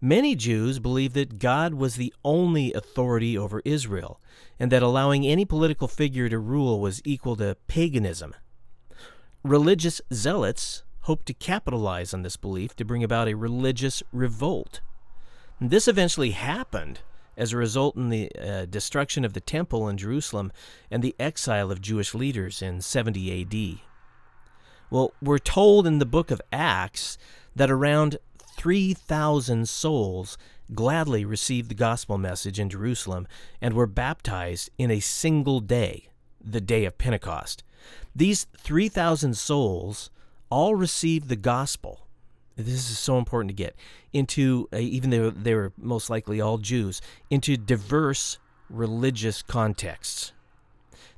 Many 0.00 0.34
Jews 0.34 0.78
believed 0.78 1.14
that 1.14 1.38
God 1.38 1.74
was 1.74 1.96
the 1.96 2.12
only 2.24 2.72
authority 2.72 3.36
over 3.36 3.60
Israel, 3.64 4.20
and 4.58 4.72
that 4.72 4.82
allowing 4.82 5.26
any 5.26 5.44
political 5.44 5.88
figure 5.88 6.28
to 6.28 6.38
rule 6.38 6.80
was 6.80 7.02
equal 7.04 7.36
to 7.36 7.56
paganism. 7.66 8.34
Religious 9.42 10.00
zealots 10.12 10.84
hoped 11.10 11.26
to 11.26 11.34
capitalize 11.34 12.14
on 12.14 12.22
this 12.22 12.36
belief 12.36 12.76
to 12.76 12.84
bring 12.84 13.02
about 13.02 13.26
a 13.26 13.34
religious 13.34 14.00
revolt. 14.12 14.80
This 15.60 15.88
eventually 15.88 16.30
happened 16.30 17.00
as 17.36 17.52
a 17.52 17.56
result 17.56 17.96
in 17.96 18.10
the 18.10 18.30
uh, 18.40 18.64
destruction 18.66 19.24
of 19.24 19.32
the 19.32 19.40
temple 19.40 19.88
in 19.88 19.96
Jerusalem 19.96 20.52
and 20.88 21.02
the 21.02 21.16
exile 21.18 21.72
of 21.72 21.82
Jewish 21.82 22.14
leaders 22.14 22.62
in 22.62 22.80
70 22.80 23.42
AD. 23.42 23.80
Well, 24.88 25.12
we're 25.20 25.38
told 25.38 25.84
in 25.84 25.98
the 25.98 26.06
book 26.06 26.30
of 26.30 26.40
Acts 26.52 27.18
that 27.56 27.72
around 27.72 28.18
3,000 28.56 29.68
souls 29.68 30.38
gladly 30.76 31.24
received 31.24 31.70
the 31.70 31.74
gospel 31.74 32.18
message 32.18 32.60
in 32.60 32.70
Jerusalem 32.70 33.26
and 33.60 33.74
were 33.74 33.88
baptized 33.88 34.70
in 34.78 34.92
a 34.92 35.00
single 35.00 35.58
day, 35.58 36.10
the 36.40 36.60
day 36.60 36.84
of 36.84 36.98
Pentecost. 36.98 37.64
These 38.14 38.46
3,000 38.56 39.36
souls 39.36 40.10
all 40.50 40.74
received 40.74 41.28
the 41.28 41.36
gospel. 41.36 42.06
This 42.56 42.90
is 42.90 42.98
so 42.98 43.16
important 43.16 43.48
to 43.50 43.54
get 43.54 43.74
into, 44.12 44.68
uh, 44.72 44.78
even 44.78 45.10
though 45.10 45.30
they 45.30 45.54
were 45.54 45.72
most 45.78 46.10
likely 46.10 46.40
all 46.40 46.58
Jews, 46.58 47.00
into 47.30 47.56
diverse 47.56 48.38
religious 48.68 49.42
contexts. 49.42 50.32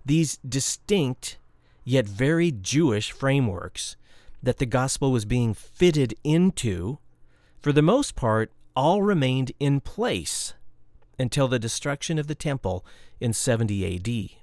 These 0.05 0.39
distinct 0.39 1.39
yet 1.85 2.07
very 2.07 2.53
Jewish 2.53 3.11
frameworks 3.11 3.97
that 4.43 4.59
the 4.59 4.67
gospel 4.67 5.13
was 5.13 5.25
being 5.25 5.55
fitted 5.55 6.15
into, 6.25 6.99
for 7.61 7.73
the 7.73 7.83
most 7.83 8.15
part, 8.15 8.51
all 8.75 9.03
remained 9.03 9.53
in 9.61 9.81
place 9.81 10.55
until 11.19 11.47
the 11.47 11.59
destruction 11.59 12.19
of 12.19 12.27
the 12.27 12.35
temple 12.35 12.85
in 13.21 13.33
70 13.33 13.97
AD. 13.97 14.39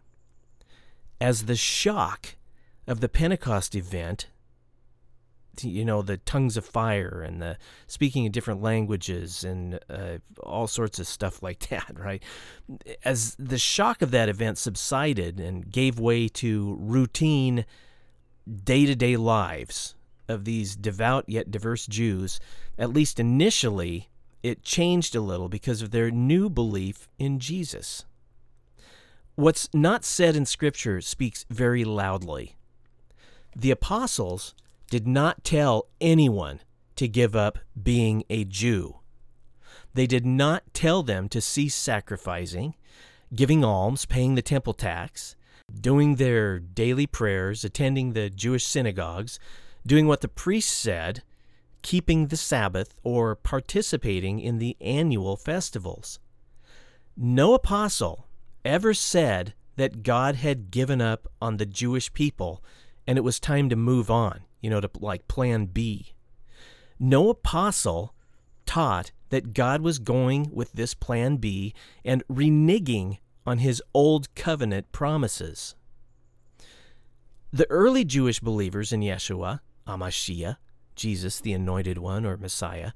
As 1.19 1.43
the 1.43 1.55
shock 1.55 2.35
of 2.87 3.01
the 3.01 3.09
Pentecost 3.09 3.75
event 3.75 4.27
you 5.61 5.83
know 5.83 6.01
the 6.01 6.17
tongues 6.17 6.57
of 6.57 6.65
fire 6.65 7.21
and 7.25 7.41
the 7.41 7.57
speaking 7.87 8.25
in 8.25 8.31
different 8.31 8.61
languages 8.61 9.43
and 9.43 9.79
uh, 9.89 10.17
all 10.41 10.67
sorts 10.67 10.99
of 10.99 11.07
stuff 11.07 11.43
like 11.43 11.69
that 11.69 11.91
right? 11.97 12.23
As 13.03 13.35
the 13.35 13.57
shock 13.57 14.01
of 14.01 14.11
that 14.11 14.29
event 14.29 14.57
subsided 14.57 15.39
and 15.39 15.69
gave 15.69 15.99
way 15.99 16.27
to 16.29 16.77
routine 16.79 17.65
day-to-day 18.63 19.17
lives 19.17 19.95
of 20.27 20.45
these 20.45 20.75
devout 20.75 21.25
yet 21.27 21.51
diverse 21.51 21.85
Jews 21.87 22.39
at 22.77 22.93
least 22.93 23.19
initially 23.19 24.09
it 24.41 24.63
changed 24.63 25.15
a 25.15 25.21
little 25.21 25.49
because 25.49 25.81
of 25.81 25.91
their 25.91 26.11
new 26.11 26.49
belief 26.49 27.09
in 27.17 27.39
Jesus. 27.39 28.05
What's 29.35 29.69
not 29.73 30.03
said 30.03 30.35
in 30.35 30.45
scripture 30.45 31.01
speaks 31.01 31.45
very 31.49 31.83
loudly. 31.83 32.55
The 33.55 33.71
apostles 33.71 34.53
did 34.89 35.07
not 35.07 35.43
tell 35.43 35.87
anyone 36.01 36.59
to 36.95 37.07
give 37.07 37.35
up 37.35 37.59
being 37.81 38.23
a 38.29 38.43
Jew. 38.43 38.99
They 39.93 40.07
did 40.07 40.25
not 40.25 40.73
tell 40.73 41.03
them 41.03 41.29
to 41.29 41.41
cease 41.41 41.75
sacrificing, 41.75 42.75
giving 43.33 43.63
alms, 43.63 44.05
paying 44.05 44.35
the 44.35 44.41
temple 44.41 44.73
tax, 44.73 45.35
doing 45.73 46.15
their 46.15 46.59
daily 46.59 47.05
prayers, 47.07 47.63
attending 47.63 48.13
the 48.13 48.29
Jewish 48.29 48.65
synagogues, 48.65 49.39
doing 49.85 50.07
what 50.07 50.21
the 50.21 50.27
priests 50.27 50.71
said, 50.71 51.23
keeping 51.81 52.27
the 52.27 52.37
Sabbath, 52.37 52.95
or 53.03 53.35
participating 53.35 54.39
in 54.39 54.57
the 54.57 54.75
annual 54.81 55.37
festivals. 55.37 56.19
No 57.15 57.53
apostle 57.53 58.27
ever 58.65 58.93
said 58.93 59.53
that 59.75 60.03
God 60.03 60.35
had 60.35 60.71
given 60.71 61.01
up 61.01 61.27
on 61.41 61.57
the 61.57 61.65
Jewish 61.65 62.11
people 62.13 62.63
and 63.07 63.17
it 63.17 63.21
was 63.21 63.39
time 63.39 63.69
to 63.69 63.75
move 63.75 64.11
on 64.11 64.41
you 64.61 64.69
know, 64.69 64.81
to 64.81 64.89
like 64.99 65.27
plan 65.27 65.65
B. 65.65 66.13
No 66.99 67.29
apostle 67.29 68.13
taught 68.65 69.11
that 69.29 69.53
God 69.53 69.81
was 69.81 69.99
going 69.99 70.49
with 70.51 70.71
this 70.73 70.93
plan 70.93 71.37
B 71.37 71.73
and 72.03 72.23
reneging 72.27 73.17
on 73.45 73.59
his 73.59 73.81
old 73.93 74.33
covenant 74.35 74.91
promises. 74.91 75.75
The 77.51 77.69
early 77.71 78.05
Jewish 78.05 78.39
believers 78.39 78.91
in 78.91 79.01
Yeshua, 79.01 79.61
HaMashiach, 79.87 80.57
Jesus 80.95 81.39
the 81.39 81.53
Anointed 81.53 81.97
One 81.97 82.25
or 82.25 82.37
Messiah, 82.37 82.91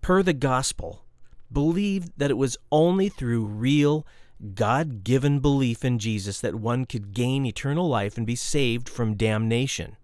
per 0.00 0.22
the 0.22 0.32
gospel, 0.32 1.04
believed 1.50 2.12
that 2.16 2.30
it 2.30 2.36
was 2.36 2.56
only 2.70 3.08
through 3.08 3.46
real, 3.46 4.06
God 4.54 5.02
given 5.02 5.40
belief 5.40 5.84
in 5.84 5.98
Jesus 5.98 6.40
that 6.42 6.54
one 6.54 6.84
could 6.84 7.12
gain 7.12 7.44
eternal 7.44 7.88
life 7.88 8.16
and 8.16 8.26
be 8.26 8.36
saved 8.36 8.88
from 8.88 9.16
damnation. 9.16 9.96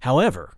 However, 0.00 0.56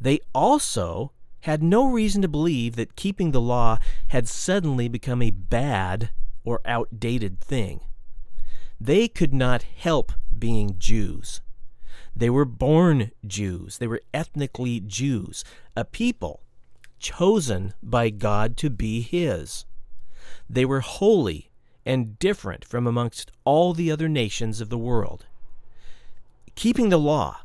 they 0.00 0.20
also 0.34 1.12
had 1.40 1.62
no 1.62 1.90
reason 1.90 2.22
to 2.22 2.28
believe 2.28 2.76
that 2.76 2.96
keeping 2.96 3.30
the 3.30 3.40
law 3.40 3.78
had 4.08 4.28
suddenly 4.28 4.88
become 4.88 5.22
a 5.22 5.30
bad 5.30 6.10
or 6.44 6.60
outdated 6.64 7.40
thing. 7.40 7.80
They 8.80 9.08
could 9.08 9.32
not 9.32 9.62
help 9.62 10.12
being 10.38 10.76
Jews. 10.78 11.40
They 12.14 12.30
were 12.30 12.44
born 12.44 13.12
Jews. 13.26 13.78
They 13.78 13.86
were 13.86 14.02
ethnically 14.12 14.80
Jews, 14.80 15.44
a 15.76 15.84
people 15.84 16.42
chosen 16.98 17.74
by 17.82 18.10
God 18.10 18.56
to 18.58 18.70
be 18.70 19.00
His. 19.00 19.64
They 20.48 20.64
were 20.64 20.80
holy 20.80 21.50
and 21.86 22.18
different 22.18 22.64
from 22.64 22.86
amongst 22.86 23.32
all 23.44 23.72
the 23.72 23.90
other 23.90 24.08
nations 24.08 24.60
of 24.60 24.68
the 24.68 24.78
world. 24.78 25.26
Keeping 26.54 26.88
the 26.88 26.98
law 26.98 27.40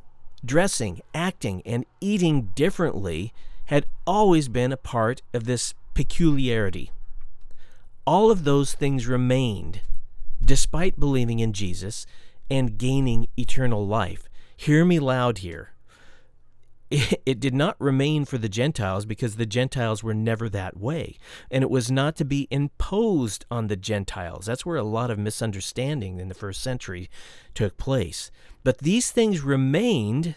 dressing, 0.45 1.01
acting, 1.13 1.61
and 1.65 1.85
eating 1.99 2.51
differently 2.55 3.33
had 3.65 3.85
always 4.05 4.47
been 4.47 4.71
a 4.71 4.77
part 4.77 5.21
of 5.33 5.45
this 5.45 5.73
peculiarity. 5.93 6.91
All 8.05 8.29
of 8.29 8.43
those 8.43 8.73
things 8.73 9.07
remained 9.07 9.81
despite 10.43 10.99
believing 10.99 11.39
in 11.39 11.53
Jesus 11.53 12.05
and 12.49 12.77
gaining 12.77 13.27
eternal 13.37 13.87
life. 13.87 14.29
Hear 14.55 14.85
me 14.85 14.99
loud 14.99 15.39
here. 15.39 15.74
It, 16.95 17.21
it 17.25 17.39
did 17.39 17.53
not 17.53 17.75
remain 17.79 18.23
for 18.25 18.37
the 18.37 18.49
Gentiles 18.49 19.05
because 19.05 19.35
the 19.35 19.45
Gentiles 19.45 20.03
were 20.03 20.13
never 20.13 20.47
that 20.49 20.77
way. 20.77 21.17
And 21.51 21.61
it 21.61 21.69
was 21.69 21.91
not 21.91 22.15
to 22.17 22.25
be 22.25 22.47
imposed 22.49 23.45
on 23.51 23.67
the 23.67 23.75
Gentiles. 23.75 24.45
That's 24.45 24.65
where 24.65 24.77
a 24.77 24.83
lot 24.83 25.11
of 25.11 25.19
misunderstanding 25.19 26.19
in 26.19 26.29
the 26.29 26.33
first 26.33 26.61
century 26.61 27.09
took 27.53 27.77
place. 27.77 28.31
But 28.63 28.79
these 28.79 29.11
things 29.11 29.41
remained 29.41 30.35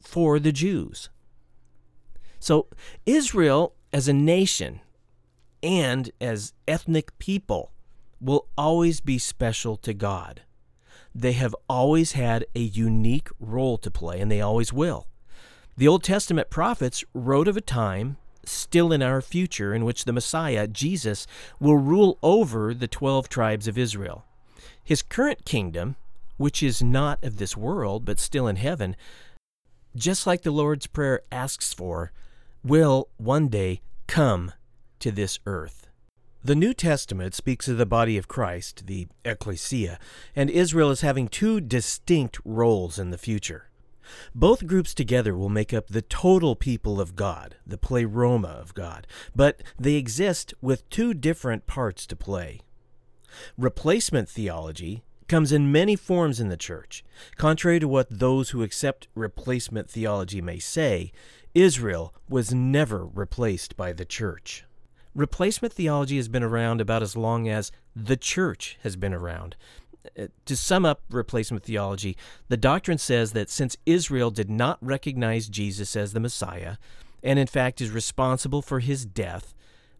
for 0.00 0.38
the 0.38 0.52
Jews. 0.52 1.08
So 2.38 2.68
Israel 3.04 3.74
as 3.92 4.06
a 4.06 4.12
nation 4.12 4.80
and 5.62 6.10
as 6.20 6.52
ethnic 6.68 7.18
people 7.18 7.72
will 8.20 8.46
always 8.56 9.00
be 9.00 9.18
special 9.18 9.76
to 9.78 9.92
God. 9.92 10.42
They 11.14 11.32
have 11.32 11.54
always 11.68 12.12
had 12.12 12.46
a 12.54 12.60
unique 12.60 13.28
role 13.40 13.78
to 13.78 13.90
play, 13.90 14.20
and 14.20 14.30
they 14.30 14.40
always 14.40 14.72
will. 14.72 15.06
The 15.76 15.88
Old 15.88 16.02
Testament 16.02 16.50
prophets 16.50 17.04
wrote 17.14 17.48
of 17.48 17.56
a 17.56 17.60
time 17.60 18.16
still 18.44 18.92
in 18.92 19.02
our 19.02 19.20
future 19.20 19.74
in 19.74 19.84
which 19.84 20.04
the 20.04 20.12
Messiah, 20.12 20.66
Jesus, 20.66 21.26
will 21.60 21.76
rule 21.76 22.18
over 22.22 22.72
the 22.74 22.88
12 22.88 23.28
tribes 23.28 23.68
of 23.68 23.78
Israel. 23.78 24.24
His 24.82 25.02
current 25.02 25.44
kingdom, 25.44 25.96
which 26.36 26.62
is 26.62 26.82
not 26.82 27.22
of 27.22 27.36
this 27.36 27.56
world 27.56 28.04
but 28.04 28.18
still 28.18 28.46
in 28.46 28.56
heaven, 28.56 28.96
just 29.94 30.26
like 30.26 30.42
the 30.42 30.50
Lord's 30.50 30.86
Prayer 30.86 31.22
asks 31.30 31.72
for, 31.72 32.12
will 32.64 33.08
one 33.16 33.48
day 33.48 33.80
come 34.06 34.52
to 35.00 35.10
this 35.10 35.38
earth. 35.46 35.87
The 36.44 36.54
New 36.54 36.72
Testament 36.72 37.34
speaks 37.34 37.66
of 37.66 37.78
the 37.78 37.84
body 37.84 38.16
of 38.16 38.28
Christ, 38.28 38.86
the 38.86 39.08
ecclesia, 39.24 39.98
and 40.36 40.48
Israel 40.48 40.90
as 40.90 41.00
having 41.00 41.26
two 41.26 41.60
distinct 41.60 42.38
roles 42.44 42.96
in 42.96 43.10
the 43.10 43.18
future. 43.18 43.70
Both 44.36 44.68
groups 44.68 44.94
together 44.94 45.36
will 45.36 45.48
make 45.48 45.74
up 45.74 45.88
the 45.88 46.00
total 46.00 46.54
people 46.54 47.00
of 47.00 47.16
God, 47.16 47.56
the 47.66 47.76
pleroma 47.76 48.48
of 48.48 48.72
God, 48.72 49.08
but 49.34 49.64
they 49.76 49.94
exist 49.94 50.54
with 50.62 50.88
two 50.90 51.12
different 51.12 51.66
parts 51.66 52.06
to 52.06 52.14
play. 52.14 52.60
Replacement 53.56 54.28
theology 54.28 55.02
comes 55.26 55.50
in 55.50 55.72
many 55.72 55.96
forms 55.96 56.38
in 56.38 56.50
the 56.50 56.56
church. 56.56 57.04
Contrary 57.36 57.80
to 57.80 57.88
what 57.88 58.06
those 58.10 58.50
who 58.50 58.62
accept 58.62 59.08
replacement 59.16 59.90
theology 59.90 60.40
may 60.40 60.60
say, 60.60 61.10
Israel 61.52 62.14
was 62.28 62.54
never 62.54 63.04
replaced 63.04 63.76
by 63.76 63.92
the 63.92 64.04
church. 64.04 64.64
Replacement 65.18 65.74
theology 65.74 66.16
has 66.16 66.28
been 66.28 66.44
around 66.44 66.80
about 66.80 67.02
as 67.02 67.16
long 67.16 67.48
as 67.48 67.72
the 67.96 68.16
church 68.16 68.78
has 68.84 68.94
been 68.94 69.12
around. 69.12 69.56
Uh, 70.16 70.28
to 70.46 70.56
sum 70.56 70.84
up 70.84 71.02
replacement 71.10 71.64
theology, 71.64 72.16
the 72.46 72.56
doctrine 72.56 72.98
says 72.98 73.32
that 73.32 73.50
since 73.50 73.76
Israel 73.84 74.30
did 74.30 74.48
not 74.48 74.78
recognize 74.80 75.48
Jesus 75.48 75.96
as 75.96 76.12
the 76.12 76.20
Messiah, 76.20 76.76
and 77.20 77.36
in 77.36 77.48
fact 77.48 77.80
is 77.80 77.90
responsible 77.90 78.62
for 78.62 78.78
his 78.78 79.04
death, 79.04 79.54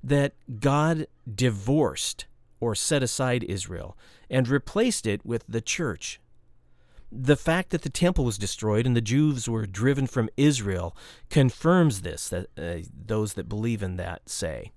that 0.05 0.35
God 0.61 1.09
divorced 1.29 2.27
or 2.61 2.77
set 2.77 3.03
aside 3.03 3.43
Israel 3.43 3.99
and 4.31 4.47
replaced 4.47 5.05
it 5.05 5.27
with 5.27 5.45
the 5.49 5.61
church. 5.61 6.21
The 7.11 7.37
fact 7.37 7.71
that 7.71 7.83
the 7.83 7.91
temple 7.91 8.25
was 8.25 8.39
destroyed 8.39 8.87
and 8.87 8.95
the 8.95 9.01
Jews 9.01 9.49
were 9.49 9.67
driven 9.67 10.07
from 10.07 10.31
Israel 10.37 10.97
confirms 11.29 12.03
this, 12.03 12.29
that 12.29 12.47
uh, 12.57 12.87
those 12.97 13.35
that 13.35 13.49
believe 13.49 13.83
in 13.83 13.97
that 13.97 14.29
say. 14.29 14.71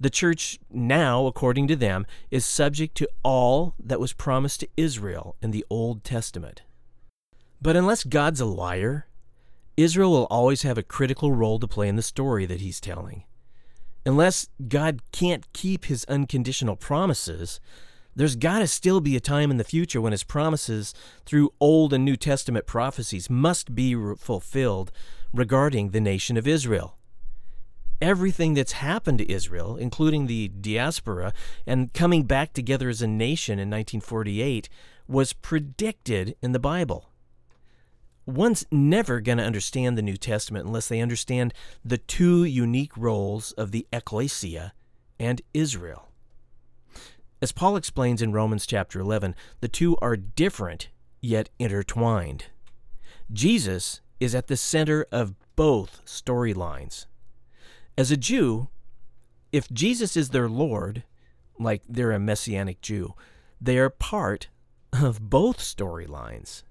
The 0.00 0.10
church 0.10 0.60
now, 0.70 1.26
according 1.26 1.66
to 1.68 1.76
them, 1.76 2.06
is 2.30 2.44
subject 2.44 2.96
to 2.96 3.08
all 3.24 3.74
that 3.82 3.98
was 3.98 4.12
promised 4.12 4.60
to 4.60 4.68
Israel 4.76 5.34
in 5.42 5.50
the 5.50 5.64
Old 5.68 6.04
Testament. 6.04 6.62
But 7.60 7.74
unless 7.74 8.04
God's 8.04 8.40
a 8.40 8.46
liar, 8.46 9.08
Israel 9.76 10.12
will 10.12 10.26
always 10.30 10.62
have 10.62 10.78
a 10.78 10.84
critical 10.84 11.32
role 11.32 11.58
to 11.58 11.66
play 11.66 11.88
in 11.88 11.96
the 11.96 12.02
story 12.02 12.46
that 12.46 12.60
he's 12.60 12.80
telling. 12.80 13.24
Unless 14.06 14.48
God 14.68 15.02
can't 15.10 15.52
keep 15.52 15.86
his 15.86 16.04
unconditional 16.04 16.76
promises, 16.76 17.58
there's 18.14 18.36
got 18.36 18.60
to 18.60 18.68
still 18.68 19.00
be 19.00 19.16
a 19.16 19.20
time 19.20 19.50
in 19.50 19.56
the 19.56 19.64
future 19.64 20.00
when 20.00 20.12
his 20.12 20.24
promises 20.24 20.94
through 21.26 21.52
Old 21.60 21.92
and 21.92 22.04
New 22.04 22.16
Testament 22.16 22.66
prophecies 22.66 23.28
must 23.28 23.74
be 23.74 23.94
fulfilled 24.16 24.92
regarding 25.32 25.90
the 25.90 26.00
nation 26.00 26.36
of 26.36 26.46
Israel 26.46 26.97
everything 28.00 28.54
that's 28.54 28.72
happened 28.72 29.18
to 29.18 29.30
Israel, 29.30 29.76
including 29.76 30.26
the 30.26 30.48
diaspora 30.48 31.32
and 31.66 31.92
coming 31.92 32.24
back 32.24 32.52
together 32.52 32.88
as 32.88 33.02
a 33.02 33.06
nation 33.06 33.54
in 33.54 33.68
1948, 33.68 34.68
was 35.06 35.32
predicted 35.32 36.36
in 36.42 36.52
the 36.52 36.58
Bible. 36.58 37.10
One's 38.26 38.66
never 38.70 39.20
going 39.20 39.38
to 39.38 39.44
understand 39.44 39.96
the 39.96 40.02
New 40.02 40.18
Testament 40.18 40.66
unless 40.66 40.88
they 40.88 41.00
understand 41.00 41.54
the 41.82 41.96
two 41.96 42.44
unique 42.44 42.94
roles 42.96 43.52
of 43.52 43.70
the 43.72 43.86
ecclesia 43.90 44.74
and 45.18 45.40
Israel. 45.54 46.08
As 47.40 47.52
Paul 47.52 47.76
explains 47.76 48.20
in 48.20 48.32
Romans 48.32 48.66
chapter 48.66 49.00
11, 49.00 49.34
the 49.60 49.68
two 49.68 49.96
are 50.02 50.16
different 50.16 50.88
yet 51.20 51.48
intertwined. 51.58 52.46
Jesus 53.32 54.00
is 54.20 54.34
at 54.34 54.48
the 54.48 54.56
center 54.56 55.06
of 55.10 55.34
both 55.56 56.02
storylines. 56.04 57.06
As 57.98 58.12
a 58.12 58.16
Jew, 58.16 58.68
if 59.50 59.68
Jesus 59.72 60.16
is 60.16 60.30
their 60.30 60.48
Lord, 60.48 61.02
like 61.58 61.82
they're 61.88 62.12
a 62.12 62.20
Messianic 62.20 62.80
Jew, 62.80 63.14
they 63.60 63.76
are 63.76 63.90
part 63.90 64.46
of 64.92 65.28
both 65.28 65.58
storylines. 65.58 66.62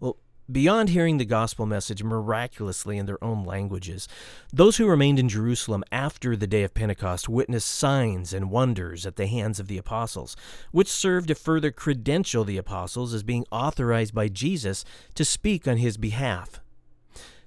Well, 0.00 0.16
beyond 0.50 0.88
hearing 0.88 1.18
the 1.18 1.24
gospel 1.24 1.66
message 1.66 2.02
miraculously 2.02 2.98
in 2.98 3.06
their 3.06 3.22
own 3.22 3.44
languages, 3.44 4.08
those 4.52 4.78
who 4.78 4.88
remained 4.88 5.20
in 5.20 5.28
Jerusalem 5.28 5.84
after 5.92 6.34
the 6.34 6.48
day 6.48 6.64
of 6.64 6.74
Pentecost 6.74 7.28
witnessed 7.28 7.68
signs 7.68 8.32
and 8.32 8.50
wonders 8.50 9.06
at 9.06 9.14
the 9.14 9.28
hands 9.28 9.60
of 9.60 9.68
the 9.68 9.78
apostles, 9.78 10.34
which 10.72 10.88
served 10.88 11.28
to 11.28 11.36
further 11.36 11.70
credential 11.70 12.42
the 12.42 12.56
apostles 12.56 13.14
as 13.14 13.22
being 13.22 13.46
authorized 13.52 14.16
by 14.16 14.26
Jesus 14.26 14.84
to 15.14 15.24
speak 15.24 15.68
on 15.68 15.76
his 15.76 15.96
behalf. 15.96 16.58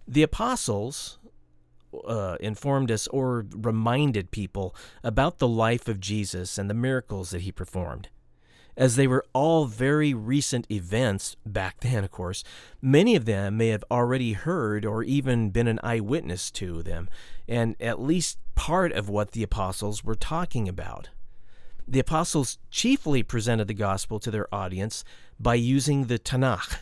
The 0.07 0.23
apostles, 0.23 1.17
uh, 2.07 2.37
informed 2.39 2.91
us 2.91 3.07
or 3.07 3.45
reminded 3.51 4.31
people 4.31 4.75
about 5.03 5.39
the 5.39 5.47
life 5.47 5.87
of 5.87 5.99
Jesus 5.99 6.57
and 6.57 6.69
the 6.69 6.73
miracles 6.73 7.31
that 7.31 7.41
he 7.41 7.51
performed. 7.51 8.09
As 8.75 8.95
they 8.95 9.05
were 9.05 9.25
all 9.33 9.65
very 9.65 10.13
recent 10.15 10.69
events 10.71 11.35
back 11.45 11.81
then, 11.81 12.03
of 12.03 12.11
course, 12.11 12.43
many 12.81 13.15
of 13.15 13.25
them 13.25 13.57
may 13.57 13.67
have 13.67 13.83
already 13.91 14.33
heard 14.33 14.83
or 14.83 15.03
even 15.03 15.51
been 15.51 15.67
an 15.67 15.79
eyewitness 15.83 16.49
to 16.51 16.81
them, 16.81 17.07
and 17.47 17.75
at 17.79 18.01
least 18.01 18.39
part 18.55 18.91
of 18.91 19.09
what 19.09 19.31
the 19.31 19.43
apostles 19.43 20.03
were 20.03 20.15
talking 20.15 20.67
about. 20.67 21.09
The 21.87 21.99
apostles 21.99 22.57
chiefly 22.71 23.21
presented 23.21 23.67
the 23.67 23.73
gospel 23.75 24.19
to 24.19 24.31
their 24.31 24.53
audience 24.53 25.03
by 25.39 25.55
using 25.55 26.05
the 26.05 26.17
Tanakh, 26.17 26.77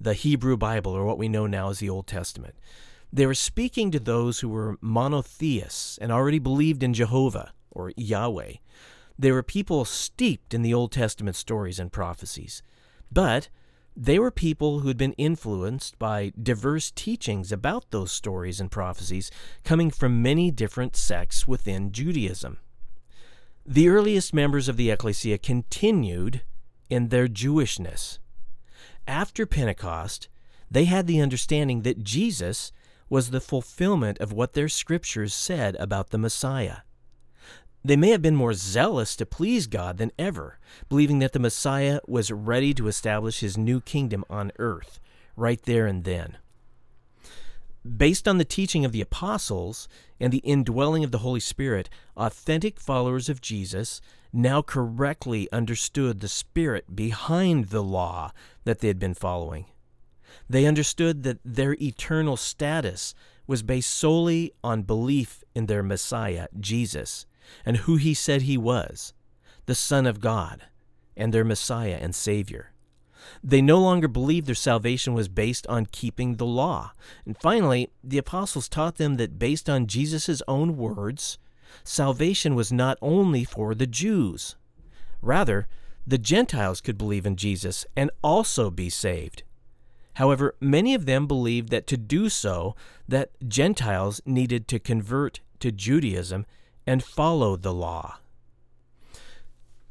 the 0.00 0.14
Hebrew 0.14 0.56
Bible, 0.56 0.92
or 0.92 1.04
what 1.04 1.18
we 1.18 1.28
know 1.28 1.46
now 1.46 1.70
as 1.70 1.78
the 1.80 1.90
Old 1.90 2.06
Testament. 2.06 2.54
They 3.14 3.26
were 3.26 3.34
speaking 3.34 3.92
to 3.92 4.00
those 4.00 4.40
who 4.40 4.48
were 4.48 4.76
monotheists 4.80 5.98
and 5.98 6.10
already 6.10 6.40
believed 6.40 6.82
in 6.82 6.92
Jehovah 6.92 7.52
or 7.70 7.92
Yahweh. 7.96 8.54
They 9.16 9.30
were 9.30 9.44
people 9.44 9.84
steeped 9.84 10.52
in 10.52 10.62
the 10.62 10.74
Old 10.74 10.90
Testament 10.90 11.36
stories 11.36 11.78
and 11.78 11.92
prophecies. 11.92 12.60
But 13.12 13.50
they 13.96 14.18
were 14.18 14.32
people 14.32 14.80
who 14.80 14.88
had 14.88 14.96
been 14.96 15.12
influenced 15.12 15.96
by 15.96 16.32
diverse 16.42 16.90
teachings 16.90 17.52
about 17.52 17.92
those 17.92 18.10
stories 18.10 18.58
and 18.58 18.68
prophecies 18.68 19.30
coming 19.62 19.92
from 19.92 20.20
many 20.20 20.50
different 20.50 20.96
sects 20.96 21.46
within 21.46 21.92
Judaism. 21.92 22.58
The 23.64 23.88
earliest 23.88 24.34
members 24.34 24.68
of 24.68 24.76
the 24.76 24.90
ecclesia 24.90 25.38
continued 25.38 26.42
in 26.90 27.10
their 27.10 27.28
Jewishness. 27.28 28.18
After 29.06 29.46
Pentecost, 29.46 30.28
they 30.68 30.86
had 30.86 31.06
the 31.06 31.20
understanding 31.20 31.82
that 31.82 32.02
Jesus 32.02 32.72
was 33.08 33.30
the 33.30 33.40
fulfillment 33.40 34.18
of 34.18 34.32
what 34.32 34.54
their 34.54 34.68
scriptures 34.68 35.34
said 35.34 35.76
about 35.76 36.10
the 36.10 36.18
Messiah. 36.18 36.78
They 37.84 37.96
may 37.96 38.10
have 38.10 38.22
been 38.22 38.36
more 38.36 38.54
zealous 38.54 39.14
to 39.16 39.26
please 39.26 39.66
God 39.66 39.98
than 39.98 40.12
ever, 40.18 40.58
believing 40.88 41.18
that 41.18 41.32
the 41.32 41.38
Messiah 41.38 42.00
was 42.06 42.30
ready 42.30 42.72
to 42.74 42.88
establish 42.88 43.40
his 43.40 43.58
new 43.58 43.80
kingdom 43.82 44.24
on 44.30 44.52
earth, 44.58 45.00
right 45.36 45.60
there 45.64 45.86
and 45.86 46.04
then. 46.04 46.38
Based 47.84 48.26
on 48.26 48.38
the 48.38 48.46
teaching 48.46 48.86
of 48.86 48.92
the 48.92 49.02
apostles 49.02 49.86
and 50.18 50.32
the 50.32 50.38
indwelling 50.38 51.04
of 51.04 51.10
the 51.10 51.18
Holy 51.18 51.40
Spirit, 51.40 51.90
authentic 52.16 52.80
followers 52.80 53.28
of 53.28 53.42
Jesus 53.42 54.00
now 54.32 54.62
correctly 54.62 55.52
understood 55.52 56.20
the 56.20 56.28
spirit 56.28 56.96
behind 56.96 57.66
the 57.66 57.82
law 57.82 58.32
that 58.64 58.78
they 58.78 58.88
had 58.88 58.98
been 58.98 59.12
following. 59.12 59.66
They 60.48 60.66
understood 60.66 61.22
that 61.22 61.40
their 61.44 61.74
eternal 61.74 62.36
status 62.36 63.14
was 63.46 63.62
based 63.62 63.90
solely 63.90 64.52
on 64.62 64.82
belief 64.82 65.44
in 65.54 65.66
their 65.66 65.82
Messiah, 65.82 66.48
Jesus, 66.58 67.26
and 67.64 67.78
who 67.78 67.96
he 67.96 68.14
said 68.14 68.42
he 68.42 68.56
was 68.56 69.12
the 69.66 69.74
Son 69.74 70.06
of 70.06 70.20
God, 70.20 70.62
and 71.16 71.32
their 71.32 71.44
Messiah 71.44 71.98
and 72.00 72.14
Savior. 72.14 72.72
They 73.42 73.62
no 73.62 73.80
longer 73.80 74.08
believed 74.08 74.46
their 74.46 74.54
salvation 74.54 75.14
was 75.14 75.28
based 75.28 75.66
on 75.68 75.86
keeping 75.86 76.36
the 76.36 76.46
law. 76.46 76.92
And 77.24 77.36
finally, 77.38 77.90
the 78.02 78.18
apostles 78.18 78.68
taught 78.68 78.96
them 78.96 79.14
that 79.14 79.38
based 79.38 79.70
on 79.70 79.86
Jesus' 79.86 80.42
own 80.46 80.76
words, 80.76 81.38
salvation 81.82 82.54
was 82.54 82.72
not 82.72 82.98
only 83.00 83.44
for 83.44 83.74
the 83.74 83.86
Jews. 83.86 84.56
Rather, 85.22 85.66
the 86.06 86.18
Gentiles 86.18 86.82
could 86.82 86.98
believe 86.98 87.24
in 87.24 87.36
Jesus 87.36 87.86
and 87.96 88.10
also 88.22 88.70
be 88.70 88.90
saved. 88.90 89.42
However, 90.14 90.54
many 90.60 90.94
of 90.94 91.06
them 91.06 91.26
believed 91.26 91.70
that 91.70 91.86
to 91.88 91.96
do 91.96 92.28
so, 92.28 92.76
that 93.08 93.30
Gentiles 93.48 94.20
needed 94.24 94.68
to 94.68 94.78
convert 94.78 95.40
to 95.60 95.72
Judaism 95.72 96.46
and 96.86 97.02
follow 97.02 97.56
the 97.56 97.74
law. 97.74 98.18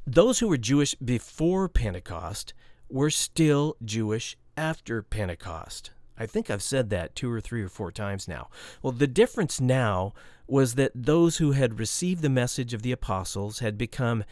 Those 0.05 0.39
who 0.39 0.47
were 0.47 0.57
Jewish 0.57 0.95
before 0.95 1.69
Pentecost 1.69 2.53
were 2.89 3.09
still 3.09 3.75
Jewish 3.83 4.37
after 4.57 5.01
Pentecost. 5.01 5.91
I 6.17 6.25
think 6.25 6.49
I've 6.49 6.61
said 6.61 6.89
that 6.89 7.15
two 7.15 7.31
or 7.31 7.41
three 7.41 7.63
or 7.63 7.69
four 7.69 7.91
times 7.91 8.27
now. 8.27 8.49
Well, 8.81 8.91
the 8.93 9.07
difference 9.07 9.59
now 9.59 10.13
was 10.47 10.75
that 10.75 10.91
those 10.93 11.37
who 11.37 11.53
had 11.53 11.79
received 11.79 12.21
the 12.21 12.29
message 12.29 12.73
of 12.73 12.81
the 12.81 12.91
apostles 12.91 13.59
had 13.59 13.77
become, 13.77 14.23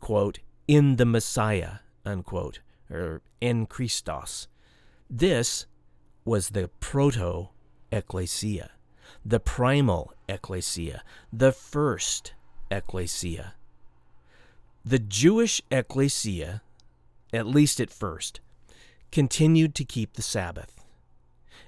quote, 0.00 0.38
in 0.68 0.96
the 0.96 1.06
Messiah, 1.06 1.78
unquote, 2.04 2.60
or 2.90 3.22
en 3.42 3.66
Christos. 3.66 4.46
This 5.08 5.66
was 6.24 6.50
the 6.50 6.68
proto 6.80 7.50
ecclesia, 7.92 8.72
the 9.24 9.38
primal 9.38 10.12
ecclesia, 10.28 11.02
the 11.32 11.52
first 11.52 12.34
ecclesia. 12.70 13.54
The 14.84 14.98
Jewish 14.98 15.62
ecclesia, 15.70 16.62
at 17.32 17.46
least 17.46 17.80
at 17.80 17.90
first, 17.90 18.40
continued 19.12 19.76
to 19.76 19.84
keep 19.84 20.14
the 20.14 20.22
Sabbath. 20.22 20.84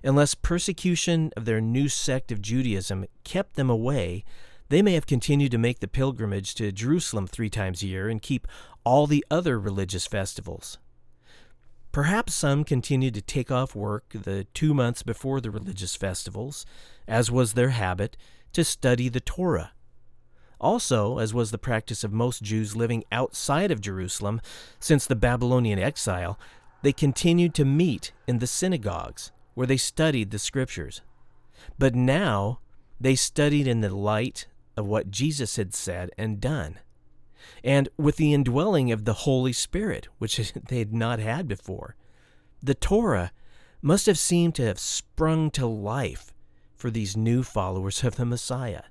Unless 0.02 0.34
persecution 0.34 1.32
of 1.36 1.44
their 1.44 1.60
new 1.60 1.88
sect 1.88 2.32
of 2.32 2.42
Judaism 2.42 3.06
kept 3.22 3.54
them 3.54 3.70
away, 3.70 4.24
they 4.68 4.82
may 4.82 4.94
have 4.94 5.06
continued 5.06 5.52
to 5.52 5.58
make 5.58 5.78
the 5.78 5.88
pilgrimage 5.88 6.54
to 6.56 6.72
Jerusalem 6.72 7.28
three 7.28 7.50
times 7.50 7.82
a 7.82 7.86
year 7.86 8.08
and 8.08 8.20
keep 8.20 8.48
all 8.84 9.06
the 9.06 9.24
other 9.30 9.58
religious 9.58 10.06
festivals. 10.06 10.78
Perhaps 11.98 12.32
some 12.32 12.62
continued 12.62 13.14
to 13.14 13.20
take 13.20 13.50
off 13.50 13.74
work 13.74 14.04
the 14.12 14.44
two 14.54 14.72
months 14.72 15.02
before 15.02 15.40
the 15.40 15.50
religious 15.50 15.96
festivals, 15.96 16.64
as 17.08 17.28
was 17.28 17.54
their 17.54 17.70
habit, 17.70 18.16
to 18.52 18.62
study 18.62 19.08
the 19.08 19.18
Torah. 19.18 19.72
Also, 20.60 21.18
as 21.18 21.34
was 21.34 21.50
the 21.50 21.58
practice 21.58 22.04
of 22.04 22.12
most 22.12 22.40
Jews 22.40 22.76
living 22.76 23.02
outside 23.10 23.72
of 23.72 23.80
Jerusalem 23.80 24.40
since 24.78 25.06
the 25.06 25.16
Babylonian 25.16 25.80
exile, 25.80 26.38
they 26.82 26.92
continued 26.92 27.52
to 27.54 27.64
meet 27.64 28.12
in 28.28 28.38
the 28.38 28.46
synagogues 28.46 29.32
where 29.54 29.66
they 29.66 29.76
studied 29.76 30.30
the 30.30 30.38
scriptures. 30.38 31.02
But 31.80 31.96
now 31.96 32.60
they 33.00 33.16
studied 33.16 33.66
in 33.66 33.80
the 33.80 33.92
light 33.92 34.46
of 34.76 34.86
what 34.86 35.10
Jesus 35.10 35.56
had 35.56 35.74
said 35.74 36.12
and 36.16 36.40
done 36.40 36.78
and 37.64 37.88
with 37.96 38.16
the 38.16 38.32
indwelling 38.32 38.92
of 38.92 39.04
the 39.04 39.12
Holy 39.12 39.52
Spirit, 39.52 40.08
which 40.18 40.52
they 40.68 40.78
had 40.78 40.92
not 40.92 41.18
had 41.18 41.48
before. 41.48 41.96
The 42.62 42.74
Torah 42.74 43.32
must 43.80 44.06
have 44.06 44.18
seemed 44.18 44.54
to 44.56 44.64
have 44.64 44.78
sprung 44.78 45.50
to 45.52 45.66
life 45.66 46.32
for 46.74 46.90
these 46.90 47.16
new 47.16 47.42
followers 47.42 48.04
of 48.04 48.16
the 48.16 48.24
Messiah. 48.24 48.82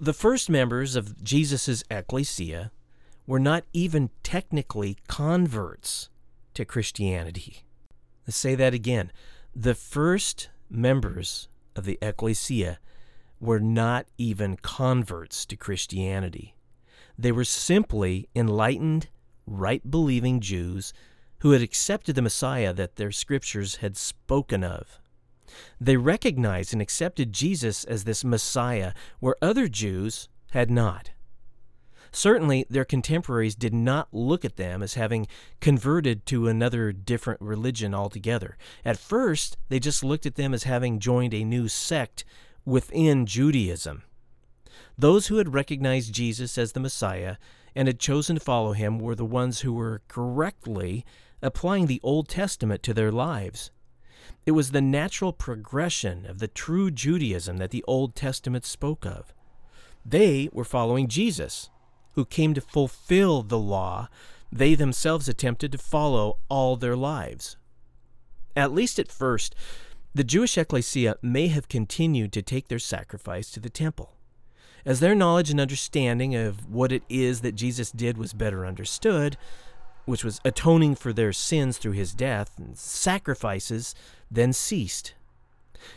The 0.00 0.12
first 0.12 0.50
members 0.50 0.96
of 0.96 1.22
Jesus' 1.22 1.84
ecclesia 1.90 2.72
were 3.26 3.38
not 3.38 3.64
even 3.72 4.10
technically 4.22 4.96
converts 5.08 6.08
to 6.54 6.64
Christianity. 6.64 7.64
Let's 8.26 8.36
say 8.36 8.54
that 8.56 8.74
again. 8.74 9.12
The 9.54 9.74
first 9.74 10.48
members 10.68 11.48
of 11.76 11.84
the 11.84 11.98
ecclesia 12.02 12.78
were 13.38 13.60
not 13.60 14.06
even 14.18 14.56
converts 14.56 15.46
to 15.46 15.56
Christianity. 15.56 16.55
They 17.18 17.32
were 17.32 17.44
simply 17.44 18.28
enlightened, 18.34 19.08
right 19.46 19.88
believing 19.90 20.40
Jews 20.40 20.92
who 21.40 21.52
had 21.52 21.62
accepted 21.62 22.14
the 22.14 22.22
Messiah 22.22 22.72
that 22.72 22.96
their 22.96 23.12
scriptures 23.12 23.76
had 23.76 23.96
spoken 23.96 24.64
of. 24.64 25.00
They 25.80 25.96
recognized 25.96 26.72
and 26.72 26.82
accepted 26.82 27.32
Jesus 27.32 27.84
as 27.84 28.04
this 28.04 28.24
Messiah 28.24 28.92
where 29.20 29.36
other 29.40 29.68
Jews 29.68 30.28
had 30.50 30.70
not. 30.70 31.10
Certainly, 32.12 32.66
their 32.70 32.84
contemporaries 32.84 33.54
did 33.54 33.74
not 33.74 34.08
look 34.12 34.44
at 34.44 34.56
them 34.56 34.82
as 34.82 34.94
having 34.94 35.26
converted 35.60 36.24
to 36.26 36.48
another 36.48 36.92
different 36.92 37.40
religion 37.40 37.94
altogether. 37.94 38.56
At 38.84 38.98
first, 38.98 39.58
they 39.68 39.78
just 39.78 40.02
looked 40.02 40.24
at 40.24 40.36
them 40.36 40.54
as 40.54 40.62
having 40.62 40.98
joined 40.98 41.34
a 41.34 41.44
new 41.44 41.68
sect 41.68 42.24
within 42.64 43.26
Judaism. 43.26 44.02
Those 44.98 45.26
who 45.26 45.36
had 45.36 45.52
recognized 45.52 46.14
Jesus 46.14 46.56
as 46.56 46.72
the 46.72 46.80
Messiah 46.80 47.36
and 47.74 47.86
had 47.86 48.00
chosen 48.00 48.36
to 48.36 48.40
follow 48.40 48.72
him 48.72 48.98
were 48.98 49.14
the 49.14 49.26
ones 49.26 49.60
who 49.60 49.74
were 49.74 50.02
correctly 50.08 51.04
applying 51.42 51.86
the 51.86 52.00
Old 52.02 52.28
Testament 52.28 52.82
to 52.84 52.94
their 52.94 53.12
lives. 53.12 53.70
It 54.46 54.52
was 54.52 54.70
the 54.70 54.80
natural 54.80 55.32
progression 55.32 56.24
of 56.24 56.38
the 56.38 56.48
true 56.48 56.90
Judaism 56.90 57.58
that 57.58 57.70
the 57.70 57.84
Old 57.86 58.14
Testament 58.14 58.64
spoke 58.64 59.04
of. 59.04 59.34
They 60.04 60.48
were 60.52 60.64
following 60.64 61.08
Jesus, 61.08 61.68
who 62.12 62.24
came 62.24 62.54
to 62.54 62.60
fulfill 62.60 63.42
the 63.42 63.58
law 63.58 64.08
they 64.50 64.74
themselves 64.74 65.28
attempted 65.28 65.72
to 65.72 65.78
follow 65.78 66.38
all 66.48 66.76
their 66.76 66.96
lives. 66.96 67.56
At 68.54 68.72
least 68.72 68.98
at 68.98 69.12
first, 69.12 69.54
the 70.14 70.24
Jewish 70.24 70.56
ecclesia 70.56 71.16
may 71.20 71.48
have 71.48 71.68
continued 71.68 72.32
to 72.32 72.42
take 72.42 72.68
their 72.68 72.78
sacrifice 72.78 73.50
to 73.50 73.60
the 73.60 73.68
temple. 73.68 74.15
As 74.86 75.00
their 75.00 75.16
knowledge 75.16 75.50
and 75.50 75.60
understanding 75.60 76.36
of 76.36 76.72
what 76.72 76.92
it 76.92 77.02
is 77.08 77.40
that 77.40 77.56
Jesus 77.56 77.90
did 77.90 78.16
was 78.16 78.32
better 78.32 78.64
understood, 78.64 79.36
which 80.04 80.22
was 80.22 80.40
atoning 80.44 80.94
for 80.94 81.12
their 81.12 81.32
sins 81.32 81.76
through 81.76 81.92
his 81.92 82.14
death, 82.14 82.52
and 82.56 82.78
sacrifices 82.78 83.96
then 84.30 84.52
ceased. 84.52 85.14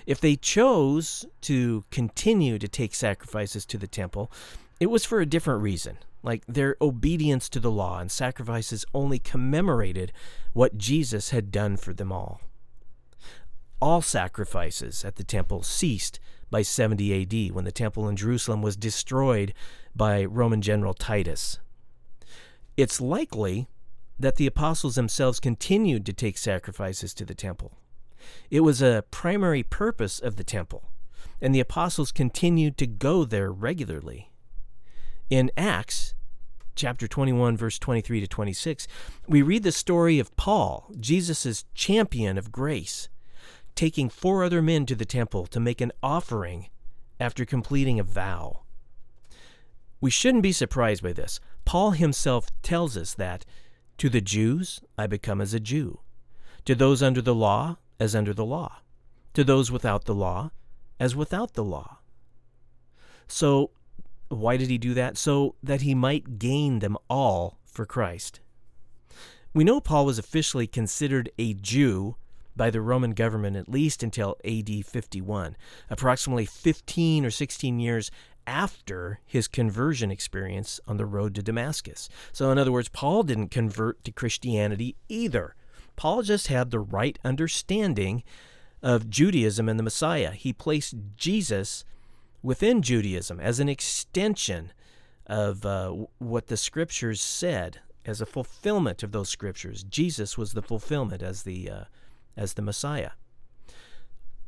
If 0.07 0.19
they 0.19 0.35
chose 0.35 1.27
to 1.41 1.83
continue 1.91 2.57
to 2.57 2.67
take 2.67 2.95
sacrifices 2.95 3.63
to 3.67 3.77
the 3.77 3.87
temple, 3.87 4.31
it 4.79 4.87
was 4.87 5.05
for 5.05 5.21
a 5.21 5.25
different 5.25 5.61
reason. 5.61 5.99
Like 6.23 6.43
their 6.47 6.75
obedience 6.81 7.47
to 7.49 7.59
the 7.59 7.71
law 7.71 7.99
and 7.99 8.11
sacrifices 8.11 8.85
only 8.93 9.19
commemorated 9.19 10.11
what 10.53 10.79
Jesus 10.79 11.29
had 11.29 11.51
done 11.51 11.77
for 11.77 11.93
them 11.93 12.11
all. 12.11 12.41
All 13.79 14.01
sacrifices 14.01 15.05
at 15.05 15.15
the 15.15 15.23
temple 15.23 15.61
ceased 15.61 16.19
by 16.49 16.61
70 16.61 17.21
AD 17.21 17.55
when 17.55 17.65
the 17.65 17.71
temple 17.71 18.07
in 18.07 18.15
Jerusalem 18.15 18.61
was 18.61 18.75
destroyed 18.75 19.53
by 19.95 20.25
Roman 20.25 20.61
general 20.61 20.93
Titus. 20.93 21.59
It's 22.77 23.01
likely 23.01 23.67
that 24.19 24.35
the 24.35 24.47
apostles 24.47 24.95
themselves 24.95 25.39
continued 25.39 26.05
to 26.05 26.13
take 26.13 26.37
sacrifices 26.37 27.13
to 27.15 27.25
the 27.25 27.35
temple. 27.35 27.73
It 28.49 28.61
was 28.61 28.81
a 28.81 29.05
primary 29.11 29.63
purpose 29.63 30.19
of 30.19 30.35
the 30.35 30.43
temple, 30.43 30.89
and 31.41 31.55
the 31.55 31.59
apostles 31.59 32.11
continued 32.11 32.77
to 32.77 32.87
go 32.87 33.23
there 33.23 33.51
regularly. 33.51 34.31
In 35.29 35.51
Acts, 35.55 36.15
chapter 36.79 37.09
21 37.09 37.57
verse 37.57 37.77
23 37.77 38.21
to 38.21 38.27
26 38.27 38.87
we 39.27 39.41
read 39.41 39.63
the 39.63 39.71
story 39.71 40.17
of 40.17 40.33
paul 40.37 40.89
jesus' 40.97 41.65
champion 41.73 42.37
of 42.37 42.53
grace 42.53 43.09
taking 43.79 44.09
four 44.09 44.43
other 44.43 44.61
men 44.61 44.85
to 44.85 44.93
the 44.93 45.05
temple 45.05 45.47
to 45.47 45.57
make 45.57 45.79
an 45.79 45.89
offering 46.03 46.67
after 47.17 47.45
completing 47.45 47.97
a 47.97 48.03
vow. 48.03 48.63
We 50.01 50.09
shouldn't 50.09 50.43
be 50.43 50.51
surprised 50.51 51.01
by 51.01 51.13
this. 51.13 51.39
Paul 51.63 51.91
himself 51.91 52.49
tells 52.61 52.97
us 52.97 53.13
that 53.13 53.45
to 53.97 54.09
the 54.09 54.19
Jews 54.19 54.81
I 54.97 55.07
become 55.07 55.39
as 55.39 55.53
a 55.53 55.61
Jew, 55.61 56.01
to 56.65 56.75
those 56.75 57.01
under 57.01 57.21
the 57.21 57.33
law 57.33 57.77
as 58.01 58.15
under 58.15 58.33
the 58.33 58.43
law, 58.43 58.81
to 59.33 59.45
those 59.45 59.71
without 59.71 60.03
the 60.03 60.15
law 60.15 60.51
as 60.99 61.15
without 61.15 61.53
the 61.53 61.63
law. 61.63 61.99
So, 63.29 63.71
why 64.27 64.57
did 64.57 64.69
he 64.69 64.77
do 64.77 64.93
that? 64.95 65.17
So 65.17 65.55
that 65.63 65.83
he 65.83 65.95
might 65.95 66.37
gain 66.37 66.79
them 66.79 66.97
all 67.09 67.59
for 67.63 67.85
Christ. 67.85 68.41
We 69.53 69.63
know 69.63 69.79
Paul 69.79 70.05
was 70.05 70.19
officially 70.19 70.67
considered 70.67 71.31
a 71.37 71.53
Jew 71.53 72.17
by 72.59 72.69
the 72.69 72.81
Roman 72.81 73.11
government 73.11 73.55
at 73.55 73.69
least 73.69 74.03
until 74.03 74.35
AD 74.43 74.85
51, 74.85 75.55
approximately 75.89 76.45
15 76.45 77.25
or 77.25 77.31
16 77.31 77.79
years 77.79 78.11
after 78.45 79.21
his 79.25 79.47
conversion 79.47 80.11
experience 80.11 80.77
on 80.85 80.97
the 80.97 81.05
road 81.05 81.33
to 81.35 81.41
Damascus. 81.41 82.09
So, 82.33 82.51
in 82.51 82.57
other 82.57 82.73
words, 82.73 82.89
Paul 82.89 83.23
didn't 83.23 83.47
convert 83.47 84.03
to 84.03 84.11
Christianity 84.11 84.97
either. 85.07 85.55
Paul 85.95 86.21
just 86.21 86.47
had 86.47 86.69
the 86.69 86.81
right 86.81 87.17
understanding 87.23 88.23
of 88.83 89.09
Judaism 89.09 89.69
and 89.69 89.79
the 89.79 89.83
Messiah. 89.83 90.31
He 90.31 90.51
placed 90.51 90.95
Jesus 91.15 91.85
within 92.43 92.81
Judaism 92.81 93.39
as 93.39 93.61
an 93.61 93.69
extension 93.69 94.73
of 95.25 95.65
uh, 95.65 95.95
what 96.17 96.47
the 96.47 96.57
scriptures 96.57 97.21
said 97.21 97.79
as 98.05 98.19
a 98.19 98.25
fulfillment 98.25 99.01
of 99.01 99.13
those 99.13 99.29
scriptures. 99.29 99.85
Jesus 99.85 100.37
was 100.37 100.51
the 100.51 100.61
fulfillment 100.61 101.23
as 101.23 101.43
the 101.43 101.69
uh, 101.69 101.83
as 102.39 102.53
the 102.53 102.61
Messiah. 102.63 103.11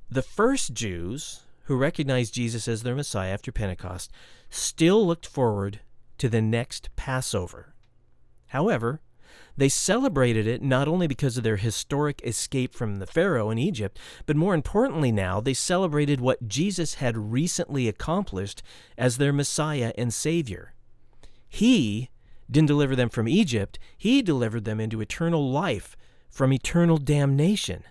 The 0.09 0.23
first 0.23 0.73
Jews 0.73 1.41
who 1.65 1.75
recognized 1.75 2.33
Jesus 2.33 2.67
as 2.67 2.83
their 2.83 2.95
Messiah 2.95 3.31
after 3.31 3.51
Pentecost 3.51 4.11
still 4.49 5.05
looked 5.05 5.27
forward 5.27 5.81
to 6.17 6.27
the 6.27 6.41
next 6.41 6.89
Passover. 6.95 7.75
However, 8.47 9.01
they 9.55 9.69
celebrated 9.69 10.47
it 10.47 10.61
not 10.61 10.87
only 10.87 11.07
because 11.07 11.37
of 11.37 11.43
their 11.43 11.57
historic 11.57 12.21
escape 12.23 12.73
from 12.73 12.99
the 12.99 13.05
Pharaoh 13.05 13.49
in 13.49 13.57
Egypt, 13.57 13.99
but 14.25 14.35
more 14.35 14.53
importantly 14.53 15.11
now, 15.11 15.39
they 15.39 15.53
celebrated 15.53 16.19
what 16.19 16.47
Jesus 16.47 16.95
had 16.95 17.31
recently 17.31 17.87
accomplished 17.87 18.63
as 18.97 19.17
their 19.17 19.33
Messiah 19.33 19.93
and 19.97 20.13
Savior. 20.13 20.73
He 21.47 22.09
didn't 22.49 22.67
deliver 22.67 22.95
them 22.95 23.09
from 23.09 23.27
Egypt, 23.27 23.77
He 23.97 24.21
delivered 24.21 24.65
them 24.65 24.79
into 24.79 25.01
eternal 25.01 25.51
life 25.51 25.95
from 26.31 26.53
eternal 26.53 26.97
damnation. 26.97 27.83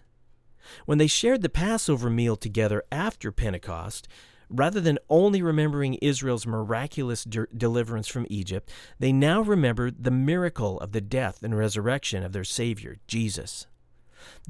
When 0.86 0.98
they 0.98 1.06
shared 1.06 1.42
the 1.42 1.48
Passover 1.48 2.10
meal 2.10 2.36
together 2.36 2.82
after 2.90 3.30
Pentecost, 3.30 4.08
Rather 4.50 4.80
than 4.80 4.98
only 5.08 5.40
remembering 5.40 5.94
Israel's 5.94 6.44
miraculous 6.44 7.22
de- 7.22 7.46
deliverance 7.56 8.08
from 8.08 8.26
Egypt, 8.28 8.68
they 8.98 9.12
now 9.12 9.40
remembered 9.40 10.02
the 10.02 10.10
miracle 10.10 10.78
of 10.80 10.90
the 10.90 11.00
death 11.00 11.44
and 11.44 11.56
resurrection 11.56 12.24
of 12.24 12.32
their 12.32 12.42
Savior, 12.42 12.96
Jesus. 13.06 13.68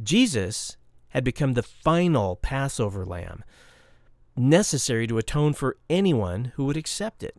Jesus 0.02 0.78
had 1.10 1.22
become 1.22 1.52
the 1.52 1.62
final 1.62 2.36
Passover 2.36 3.04
lamb, 3.04 3.44
necessary 4.34 5.06
to 5.06 5.18
atone 5.18 5.52
for 5.52 5.76
anyone 5.90 6.52
who 6.54 6.64
would 6.64 6.78
accept 6.78 7.22
it. 7.22 7.36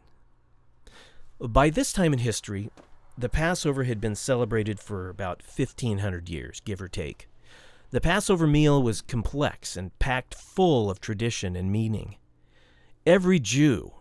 By 1.40 1.72
this 1.72 1.92
time 1.92 2.14
in 2.14 2.20
history, 2.20 2.70
the 3.18 3.30
Passover 3.30 3.84
had 3.84 4.02
been 4.02 4.16
celebrated 4.16 4.80
for 4.80 5.10
about 5.10 5.42
1500 5.44 6.30
years, 6.30 6.62
give 6.62 6.82
or 6.82 6.88
take. 6.88 7.28
The 7.92 8.02
Passover 8.02 8.48
meal 8.48 8.82
was 8.82 9.02
complex 9.02 9.76
and 9.76 9.98
packed 10.00 10.34
full 10.34 10.90
of 10.90 11.02
tradition 11.02 11.56
and 11.56 11.72
meaning. 11.72 12.16
Every 13.06 13.40
Jew 13.40 13.94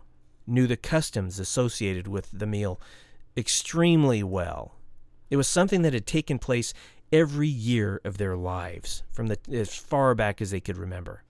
knew 0.47 0.65
the 0.65 0.77
customs 0.77 1.39
associated 1.39 2.07
with 2.07 2.29
the 2.31 2.47
meal 2.47 2.79
extremely 3.35 4.23
well. 4.23 4.75
It 5.29 5.37
was 5.37 5.47
something 5.47 5.81
that 5.81 5.93
had 5.93 6.05
taken 6.05 6.39
place 6.39 6.73
every 7.11 7.47
year 7.47 7.99
of 8.03 8.17
their 8.17 8.37
lives, 8.37 9.03
from 9.11 9.27
the, 9.27 9.37
as 9.51 9.75
far 9.75 10.15
back 10.15 10.41
as 10.41 10.51
they 10.51 10.59
could 10.59 10.77
remember. 10.77 11.23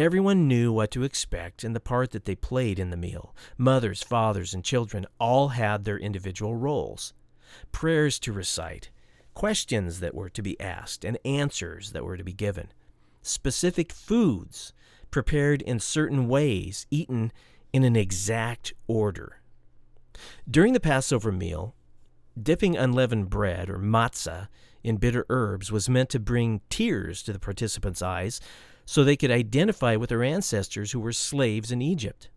Everyone 0.00 0.48
knew 0.48 0.72
what 0.72 0.90
to 0.92 1.02
expect 1.02 1.62
and 1.62 1.76
the 1.76 1.78
part 1.78 2.12
that 2.12 2.24
they 2.24 2.34
played 2.34 2.78
in 2.78 2.88
the 2.88 2.96
meal. 2.96 3.36
Mothers, 3.58 4.02
fathers, 4.02 4.54
and 4.54 4.64
children 4.64 5.04
all 5.18 5.48
had 5.48 5.84
their 5.84 5.98
individual 5.98 6.56
roles. 6.56 7.12
Prayers 7.70 8.18
to 8.20 8.32
recite, 8.32 8.88
questions 9.34 10.00
that 10.00 10.14
were 10.14 10.30
to 10.30 10.40
be 10.40 10.58
asked, 10.58 11.04
and 11.04 11.18
answers 11.22 11.92
that 11.92 12.02
were 12.02 12.16
to 12.16 12.24
be 12.24 12.32
given. 12.32 12.68
Specific 13.20 13.92
foods 13.92 14.72
prepared 15.10 15.60
in 15.60 15.78
certain 15.78 16.28
ways, 16.28 16.86
eaten 16.90 17.30
in 17.70 17.84
an 17.84 17.94
exact 17.94 18.72
order. 18.86 19.42
During 20.50 20.72
the 20.72 20.80
Passover 20.80 21.30
meal, 21.30 21.74
dipping 22.42 22.74
unleavened 22.74 23.28
bread, 23.28 23.68
or 23.68 23.78
matzah, 23.78 24.48
in 24.82 24.96
bitter 24.96 25.26
herbs 25.28 25.70
was 25.70 25.90
meant 25.90 26.08
to 26.08 26.18
bring 26.18 26.62
tears 26.70 27.22
to 27.24 27.34
the 27.34 27.38
participants' 27.38 28.00
eyes 28.00 28.40
so 28.84 29.04
they 29.04 29.16
could 29.16 29.30
identify 29.30 29.96
with 29.96 30.08
their 30.08 30.22
ancestors 30.22 30.92
who 30.92 31.00
were 31.00 31.12
slaves 31.12 31.70
in 31.70 31.82
Egypt. 31.82 32.28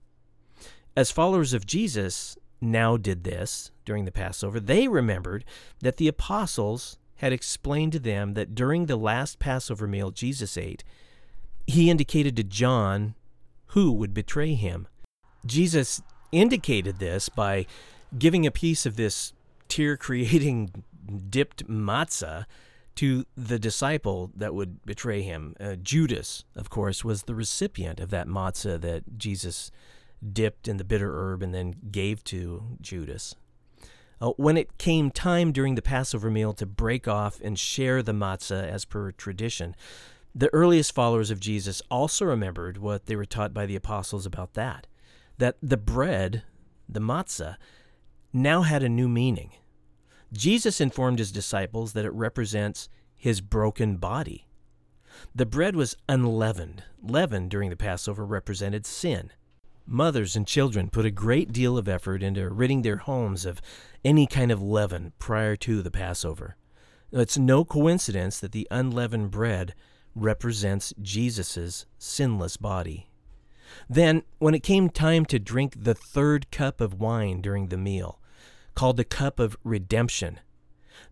As 0.95 1.11
followers 1.11 1.53
of 1.53 1.65
Jesus 1.65 2.37
now 2.61 2.97
did 2.97 3.23
this 3.23 3.71
during 3.85 4.05
the 4.05 4.11
Passover, 4.11 4.59
they 4.59 4.87
remembered 4.87 5.43
that 5.79 5.97
the 5.97 6.07
apostles 6.07 6.97
had 7.17 7.33
explained 7.33 7.93
to 7.93 7.99
them 7.99 8.33
that 8.33 8.53
during 8.53 8.85
the 8.85 8.95
last 8.95 9.39
Passover 9.39 9.87
meal 9.87 10.11
Jesus 10.11 10.57
ate, 10.57 10.83
he 11.65 11.89
indicated 11.89 12.35
to 12.35 12.43
John 12.43 13.15
who 13.67 13.91
would 13.91 14.13
betray 14.13 14.53
him. 14.53 14.87
Jesus 15.45 16.01
indicated 16.31 16.99
this 16.99 17.29
by 17.29 17.65
giving 18.17 18.45
a 18.45 18.51
piece 18.51 18.85
of 18.85 18.95
this 18.95 19.33
tear 19.67 19.97
creating 19.97 20.83
dipped 21.29 21.67
matzah 21.67 22.45
to 22.95 23.25
the 23.35 23.59
disciple 23.59 24.31
that 24.35 24.53
would 24.53 24.83
betray 24.85 25.21
him. 25.21 25.55
Uh, 25.59 25.75
Judas, 25.75 26.45
of 26.55 26.69
course, 26.69 27.03
was 27.03 27.23
the 27.23 27.35
recipient 27.35 27.99
of 27.99 28.09
that 28.11 28.27
matzah 28.27 28.79
that 28.81 29.17
Jesus 29.17 29.71
dipped 30.31 30.67
in 30.67 30.77
the 30.77 30.83
bitter 30.83 31.11
herb 31.13 31.41
and 31.41 31.53
then 31.53 31.75
gave 31.91 32.23
to 32.25 32.77
Judas. 32.79 33.35
Uh, 34.21 34.29
when 34.37 34.55
it 34.55 34.77
came 34.77 35.11
time 35.11 35.51
during 35.51 35.75
the 35.75 35.81
Passover 35.81 36.29
meal 36.29 36.53
to 36.53 36.65
break 36.65 37.07
off 37.07 37.41
and 37.41 37.59
share 37.59 38.01
the 38.01 38.13
matzah 38.13 38.67
as 38.67 38.85
per 38.85 39.11
tradition, 39.11 39.75
the 40.35 40.53
earliest 40.53 40.95
followers 40.95 41.29
of 41.29 41.39
Jesus 41.39 41.81
also 41.91 42.25
remembered 42.25 42.77
what 42.77 43.05
they 43.05 43.15
were 43.15 43.25
taught 43.25 43.53
by 43.53 43.65
the 43.65 43.75
apostles 43.75 44.25
about 44.25 44.53
that 44.53 44.87
that 45.37 45.57
the 45.61 45.77
bread, 45.77 46.43
the 46.87 46.99
matzah, 46.99 47.55
now 48.31 48.61
had 48.61 48.83
a 48.83 48.89
new 48.89 49.09
meaning. 49.09 49.51
Jesus 50.33 50.81
informed 50.81 51.19
his 51.19 51.31
disciples 51.31 51.93
that 51.93 52.05
it 52.05 52.13
represents 52.13 52.89
his 53.15 53.39
broken 53.39 53.97
body. 53.97 54.47
The 55.33 55.45
bread 55.45 55.75
was 55.75 55.95
unleavened. 56.09 56.83
Leaven 57.01 57.47
during 57.47 57.69
the 57.69 57.75
Passover 57.75 58.25
represented 58.25 58.85
sin. 58.85 59.31
Mothers 59.85 60.35
and 60.35 60.47
children 60.47 60.89
put 60.89 61.05
a 61.05 61.11
great 61.11 61.51
deal 61.51 61.77
of 61.77 61.87
effort 61.87 62.23
into 62.23 62.49
ridding 62.49 62.81
their 62.81 62.97
homes 62.97 63.45
of 63.45 63.61
any 64.03 64.25
kind 64.25 64.51
of 64.51 64.61
leaven 64.61 65.13
prior 65.19 65.55
to 65.57 65.81
the 65.81 65.91
Passover. 65.91 66.55
It's 67.11 67.37
no 67.37 67.63
coincidence 67.63 68.39
that 68.39 68.53
the 68.53 68.67
unleavened 68.71 69.29
bread 69.29 69.75
represents 70.15 70.93
Jesus' 71.01 71.85
sinless 71.99 72.57
body. 72.57 73.09
Then, 73.89 74.23
when 74.39 74.55
it 74.55 74.63
came 74.63 74.89
time 74.89 75.25
to 75.25 75.39
drink 75.39 75.83
the 75.83 75.95
third 75.95 76.49
cup 76.49 76.81
of 76.81 76.99
wine 76.99 77.41
during 77.41 77.67
the 77.67 77.77
meal, 77.77 78.19
called 78.75 78.97
the 78.97 79.03
cup 79.03 79.39
of 79.39 79.57
redemption, 79.63 80.39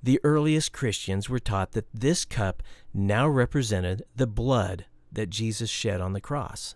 the 0.03 0.19
earliest 0.23 0.71
Christians 0.71 1.29
were 1.29 1.39
taught 1.39 1.71
that 1.71 1.87
this 1.93 2.25
cup 2.25 2.63
now 2.93 3.27
represented 3.27 4.03
the 4.15 4.27
blood 4.27 4.85
that 5.11 5.29
Jesus 5.29 5.69
shed 5.69 6.01
on 6.01 6.13
the 6.13 6.21
cross. 6.21 6.75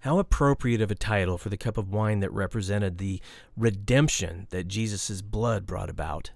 How 0.00 0.18
appropriate 0.18 0.80
of 0.80 0.90
a 0.90 0.96
title 0.96 1.38
for 1.38 1.48
the 1.48 1.56
cup 1.56 1.76
of 1.76 1.92
wine 1.92 2.20
that 2.20 2.32
represented 2.32 2.98
the 2.98 3.20
redemption 3.56 4.46
that 4.50 4.68
Jesus' 4.68 5.22
blood 5.22 5.66
brought 5.66 5.90
about. 5.90 6.32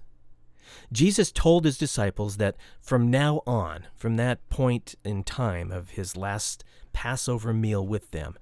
Jesus 0.91 1.31
told 1.31 1.65
his 1.65 1.77
disciples 1.77 2.37
that 2.37 2.55
from 2.81 3.09
now 3.09 3.41
on, 3.45 3.87
from 3.95 4.15
that 4.17 4.47
point 4.49 4.95
in 5.03 5.23
time 5.23 5.71
of 5.71 5.91
his 5.91 6.15
last 6.15 6.63
Passover 6.93 7.53
meal 7.53 7.85
with 7.85 8.11
them, 8.11 8.37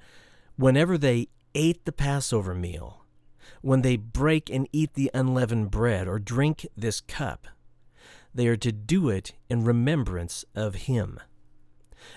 whenever 0.56 0.98
they 0.98 1.28
ate 1.54 1.86
the 1.86 1.92
Passover 1.92 2.54
meal, 2.54 3.05
when 3.62 3.82
they 3.82 3.98
break 3.98 4.50
and 4.50 4.68
eat 4.72 4.94
the 4.94 5.12
unleavened 5.14 5.72
bread 5.72 6.08
or 6.08 6.20
drink 6.20 6.68
this 6.76 7.02
cup, 7.02 7.48
they 8.34 8.48
are 8.48 8.58
to 8.58 8.72
do 8.72 9.10
it 9.10 9.34
in 9.50 9.64
remembrance 9.64 10.44
of 10.56 10.76
him. 10.76 11.20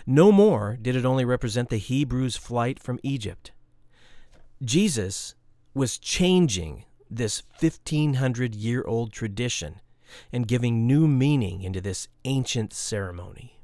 No 0.06 0.32
more 0.32 0.76
did 0.80 0.96
it 0.96 1.04
only 1.04 1.24
represent 1.24 1.70
the 1.70 1.78
Hebrews' 1.78 2.36
flight 2.36 2.78
from 2.78 3.00
Egypt. 3.02 3.52
Jesus 4.62 5.34
was 5.74 5.98
changing 5.98 6.84
this 7.08 7.42
1500 7.60 8.54
year 8.54 8.84
old 8.86 9.12
tradition 9.12 9.80
and 10.32 10.48
giving 10.48 10.86
new 10.86 11.06
meaning 11.06 11.62
into 11.62 11.80
this 11.80 12.08
ancient 12.24 12.72
ceremony. 12.72 13.60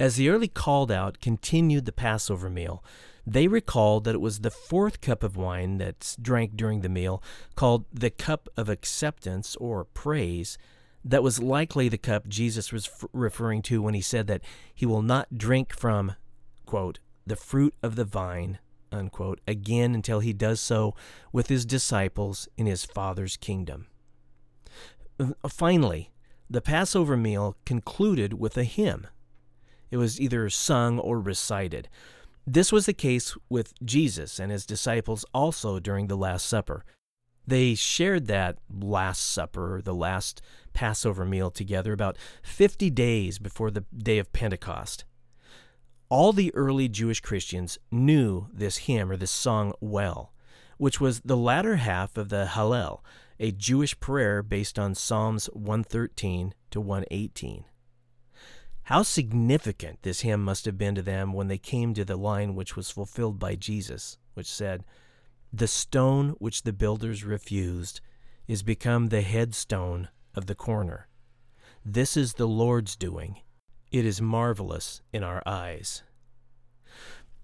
As 0.00 0.16
the 0.16 0.28
early 0.28 0.48
called 0.48 0.92
out 0.92 1.20
continued 1.20 1.84
the 1.84 1.92
Passover 1.92 2.48
meal, 2.48 2.84
they 3.32 3.48
recalled 3.48 4.04
that 4.04 4.14
it 4.14 4.20
was 4.20 4.40
the 4.40 4.50
fourth 4.50 5.00
cup 5.00 5.22
of 5.22 5.36
wine 5.36 5.78
that's 5.78 6.16
drank 6.16 6.56
during 6.56 6.80
the 6.80 6.88
meal, 6.88 7.22
called 7.54 7.84
the 7.92 8.10
cup 8.10 8.48
of 8.56 8.68
acceptance 8.68 9.56
or 9.56 9.84
praise, 9.84 10.58
that 11.04 11.22
was 11.22 11.42
likely 11.42 11.88
the 11.88 11.98
cup 11.98 12.28
Jesus 12.28 12.72
was 12.72 12.90
referring 13.12 13.62
to 13.62 13.80
when 13.80 13.94
he 13.94 14.00
said 14.00 14.26
that 14.26 14.42
he 14.74 14.86
will 14.86 15.02
not 15.02 15.38
drink 15.38 15.72
from, 15.74 16.14
quote, 16.66 16.98
the 17.26 17.36
fruit 17.36 17.74
of 17.82 17.96
the 17.96 18.04
vine, 18.04 18.58
unquote, 18.90 19.40
again 19.46 19.94
until 19.94 20.20
he 20.20 20.32
does 20.32 20.60
so 20.60 20.94
with 21.32 21.48
his 21.48 21.64
disciples 21.64 22.48
in 22.56 22.66
his 22.66 22.84
Father's 22.84 23.36
kingdom. 23.36 23.86
Uh, 25.20 25.48
finally, 25.48 26.10
the 26.50 26.62
Passover 26.62 27.16
meal 27.16 27.56
concluded 27.64 28.34
with 28.34 28.56
a 28.56 28.64
hymn. 28.64 29.06
It 29.90 29.96
was 29.96 30.20
either 30.20 30.48
sung 30.50 30.98
or 30.98 31.20
recited. 31.20 31.88
This 32.50 32.72
was 32.72 32.86
the 32.86 32.94
case 32.94 33.36
with 33.50 33.74
Jesus 33.84 34.38
and 34.38 34.50
his 34.50 34.64
disciples 34.64 35.26
also 35.34 35.78
during 35.78 36.06
the 36.06 36.16
Last 36.16 36.46
Supper. 36.46 36.82
They 37.46 37.74
shared 37.74 38.26
that 38.28 38.56
Last 38.70 39.20
Supper, 39.20 39.82
the 39.84 39.94
last 39.94 40.40
Passover 40.72 41.26
meal 41.26 41.50
together, 41.50 41.92
about 41.92 42.16
50 42.42 42.88
days 42.88 43.38
before 43.38 43.70
the 43.70 43.84
day 43.94 44.16
of 44.16 44.32
Pentecost. 44.32 45.04
All 46.08 46.32
the 46.32 46.54
early 46.54 46.88
Jewish 46.88 47.20
Christians 47.20 47.76
knew 47.90 48.46
this 48.50 48.78
hymn 48.78 49.10
or 49.10 49.18
this 49.18 49.30
song 49.30 49.74
well, 49.82 50.32
which 50.78 51.02
was 51.02 51.20
the 51.20 51.36
latter 51.36 51.76
half 51.76 52.16
of 52.16 52.30
the 52.30 52.46
Hallel, 52.52 53.00
a 53.38 53.52
Jewish 53.52 54.00
prayer 54.00 54.42
based 54.42 54.78
on 54.78 54.94
Psalms 54.94 55.50
113 55.52 56.54
to 56.70 56.80
118. 56.80 57.64
How 58.88 59.02
significant 59.02 59.98
this 60.00 60.22
hymn 60.22 60.42
must 60.42 60.64
have 60.64 60.78
been 60.78 60.94
to 60.94 61.02
them 61.02 61.34
when 61.34 61.48
they 61.48 61.58
came 61.58 61.92
to 61.92 62.06
the 62.06 62.16
line 62.16 62.54
which 62.54 62.74
was 62.74 62.90
fulfilled 62.90 63.38
by 63.38 63.54
Jesus, 63.54 64.16
which 64.32 64.50
said, 64.50 64.82
The 65.52 65.66
stone 65.66 66.30
which 66.38 66.62
the 66.62 66.72
builders 66.72 67.22
refused 67.22 68.00
is 68.46 68.62
become 68.62 69.08
the 69.08 69.20
headstone 69.20 70.08
of 70.34 70.46
the 70.46 70.54
corner. 70.54 71.06
This 71.84 72.16
is 72.16 72.32
the 72.32 72.48
Lord's 72.48 72.96
doing. 72.96 73.42
It 73.92 74.06
is 74.06 74.22
marvelous 74.22 75.02
in 75.12 75.22
our 75.22 75.42
eyes. 75.44 76.02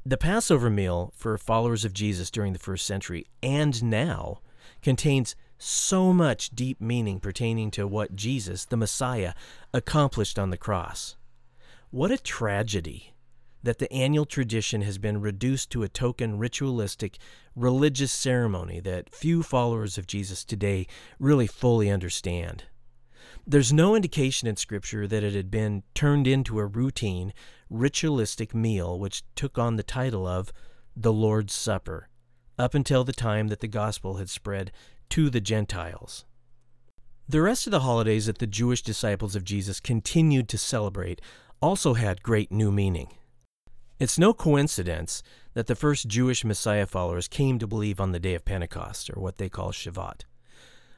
The 0.03 0.17
Passover 0.17 0.71
meal 0.71 1.13
for 1.15 1.37
followers 1.37 1.85
of 1.85 1.93
Jesus 1.93 2.31
during 2.31 2.55
the 2.55 2.59
first 2.59 2.87
century 2.87 3.27
and 3.43 3.83
now 3.83 4.39
contains 4.81 5.37
so 5.59 6.11
much 6.11 6.53
deep 6.55 6.81
meaning 6.81 7.21
pertaining 7.21 7.71
to 7.73 7.87
what 7.87 8.17
Jesus, 8.17 8.65
the 8.65 8.79
Messiah, 8.79 9.35
accomplished 9.75 10.39
on 10.39 10.49
the 10.49 10.57
cross. 10.57 11.17
What 11.95 12.11
a 12.11 12.19
tragedy 12.19 13.15
that 13.63 13.79
the 13.79 13.91
annual 13.93 14.25
tradition 14.27 14.83
has 14.83 14.99
been 14.99 15.21
reduced 15.21 15.71
to 15.71 15.85
a 15.85 15.89
token 15.89 16.39
ritualistic 16.39 17.19
religious 17.55 18.11
ceremony 18.11 18.81
that 18.81 19.15
few 19.15 19.45
followers 19.45 19.97
of 19.97 20.09
Jesus 20.09 20.45
today 20.45 20.89
really 21.21 21.47
fully 21.47 21.89
understand. 21.89 22.65
There's 23.47 23.73
no 23.73 23.95
indication 23.95 24.49
in 24.49 24.57
Scripture 24.57 25.07
that 25.07 25.23
it 25.23 25.35
had 25.35 25.53
been 25.53 25.85
turned 25.95 26.27
into 26.27 26.59
a 26.59 26.67
routine, 26.67 27.33
ritualistic 27.71 28.57
meal 28.57 28.99
which 28.99 29.23
took 29.37 29.57
on 29.57 29.77
the 29.77 29.85
title 29.85 30.27
of 30.27 30.53
the 30.97 31.13
Lord's 31.13 31.55
Supper, 31.55 32.09
up 32.59 32.75
until 32.75 33.05
the 33.05 33.13
time 33.13 33.47
that 33.47 33.61
the 33.61 33.69
gospel 33.69 34.17
had 34.17 34.29
spread 34.29 34.73
to 35.11 35.31
the 35.31 35.41
Gentiles. 35.41 36.25
The 37.29 37.41
rest 37.41 37.67
of 37.67 37.71
the 37.71 37.81
holidays 37.81 38.27
that 38.27 38.39
the 38.39 38.47
Jewish 38.49 38.83
disciples 38.83 39.35
of 39.35 39.45
Jesus 39.45 39.79
continued 39.79 40.49
to 40.49 40.59
celebrate 40.59 41.23
also 41.65 41.95
had 41.95 42.23
great 42.23 42.53
new 42.53 42.71
meaning. 42.71 43.09
It's 43.99 44.19
no 44.19 44.35
coincidence 44.35 45.23
that 45.55 45.67
the 45.67 45.75
first 45.75 46.09
Jewish 46.09 46.45
Messiah 46.45 46.85
followers 46.85 47.27
came 47.27 47.59
to 47.59 47.67
believe 47.67 48.03
on 48.03 48.13
the 48.13 48.21
day 48.21 48.35
of 48.35 48.45
Pentecost, 48.45 49.09
or 49.09 49.19
what 49.19 49.39
they 49.39 49.49
call 49.49 49.73
Shavuot. 49.73 50.25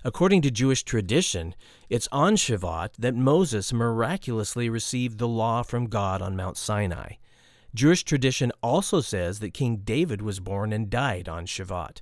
According 0.02 0.42
to 0.42 0.50
Jewish 0.50 0.83
tradition, 0.83 1.55
it's 1.88 2.09
on 2.11 2.35
Shavuot 2.35 2.94
that 2.98 3.14
Moses 3.14 3.72
miraculously 3.72 4.68
received 4.68 5.18
the 5.18 5.29
law 5.29 5.62
from 5.62 5.87
God 5.87 6.20
on 6.20 6.35
Mount 6.35 6.57
Sinai. 6.57 7.12
Jewish 7.72 8.02
tradition 8.02 8.50
also 8.61 9.00
says 9.00 9.38
that 9.38 9.55
King 9.55 9.83
David 9.85 10.20
was 10.20 10.40
born 10.40 10.72
and 10.72 10.90
died 10.90 11.29
on 11.29 11.46
Shavuot. 11.46 12.00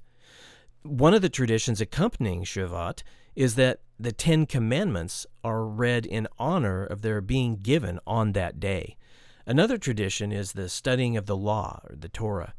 One 0.85 1.15
of 1.15 1.23
the 1.23 1.31
traditions 1.31 1.81
accompanying 1.81 2.45
Shavuot 2.45 3.03
is 3.35 3.55
that 3.55 3.81
the 3.99 4.13
Ten 4.13 4.45
Commandments 4.45 5.27
are 5.43 5.65
read 5.65 6.05
in 6.05 6.29
honor 6.39 6.85
of 6.85 7.01
their 7.01 7.23
being 7.23 7.57
given 7.57 7.99
on 8.07 8.33
that 8.33 8.61
day. 8.61 8.99
Another 9.47 9.79
tradition 9.79 10.31
is 10.31 10.53
the 10.53 10.69
studying 10.69 11.17
of 11.17 11.25
the 11.25 11.39
law, 11.39 11.81
or 11.89 11.97
the 11.97 12.11
Torah. 12.11 12.53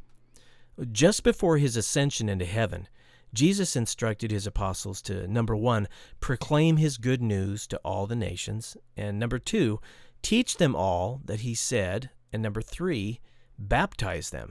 Just 0.91 1.23
before 1.23 1.57
his 1.57 1.77
ascension 1.77 2.27
into 2.27 2.45
heaven, 2.45 2.87
Jesus 3.31 3.75
instructed 3.75 4.31
his 4.31 4.47
apostles 4.47 5.03
to, 5.03 5.27
number 5.27 5.55
one, 5.55 5.87
proclaim 6.19 6.77
his 6.77 6.97
good 6.97 7.21
news 7.21 7.67
to 7.67 7.77
all 7.85 8.07
the 8.07 8.15
nations, 8.15 8.75
and 8.97 9.19
number 9.19 9.37
two, 9.37 9.79
teach 10.23 10.57
them 10.57 10.75
all 10.75 11.21
that 11.25 11.41
he 11.41 11.53
said, 11.53 12.09
and 12.33 12.41
number 12.41 12.63
three, 12.63 13.19
baptize 13.59 14.31
them. 14.31 14.49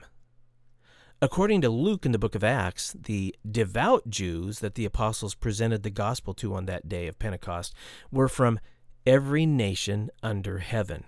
According 1.25 1.61
to 1.61 1.69
Luke 1.69 2.05
in 2.05 2.11
the 2.11 2.19
book 2.19 2.35
of 2.35 2.43
Acts, 2.43 2.93
the 2.93 3.35
devout 3.49 4.07
Jews 4.07 4.59
that 4.59 4.75
the 4.75 4.85
apostles 4.85 5.33
presented 5.33 5.81
the 5.81 5.89
gospel 5.89 6.35
to 6.35 6.53
on 6.53 6.67
that 6.67 6.87
day 6.87 7.07
of 7.07 7.17
Pentecost 7.17 7.73
were 8.11 8.27
from 8.27 8.59
every 9.07 9.47
nation 9.47 10.11
under 10.21 10.59
heaven. 10.59 11.05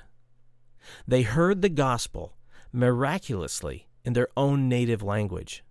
They 1.08 1.22
heard 1.22 1.62
the 1.62 1.70
gospel 1.70 2.36
miraculously 2.74 3.90
in 4.04 4.14
their 4.14 4.30
own 4.36 4.68
native 4.68 5.04
language. 5.04 5.64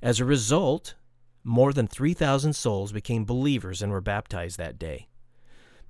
As 0.00 0.18
a 0.18 0.24
result, 0.24 0.94
more 1.44 1.74
than 1.74 1.86
3,000 1.86 2.54
souls 2.54 2.92
became 2.92 3.26
believers 3.26 3.82
and 3.82 3.92
were 3.92 4.00
baptized 4.00 4.56
that 4.56 4.78
day. 4.78 5.08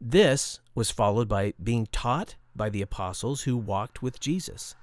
This 0.00 0.58
was 0.74 0.90
followed 0.90 1.28
by 1.28 1.54
being 1.62 1.86
taught 1.92 2.34
by 2.56 2.70
the 2.70 2.82
apostles 2.82 3.42
who 3.42 3.56
walked 3.56 4.02
with 4.02 4.18
Jesus. 4.18 4.74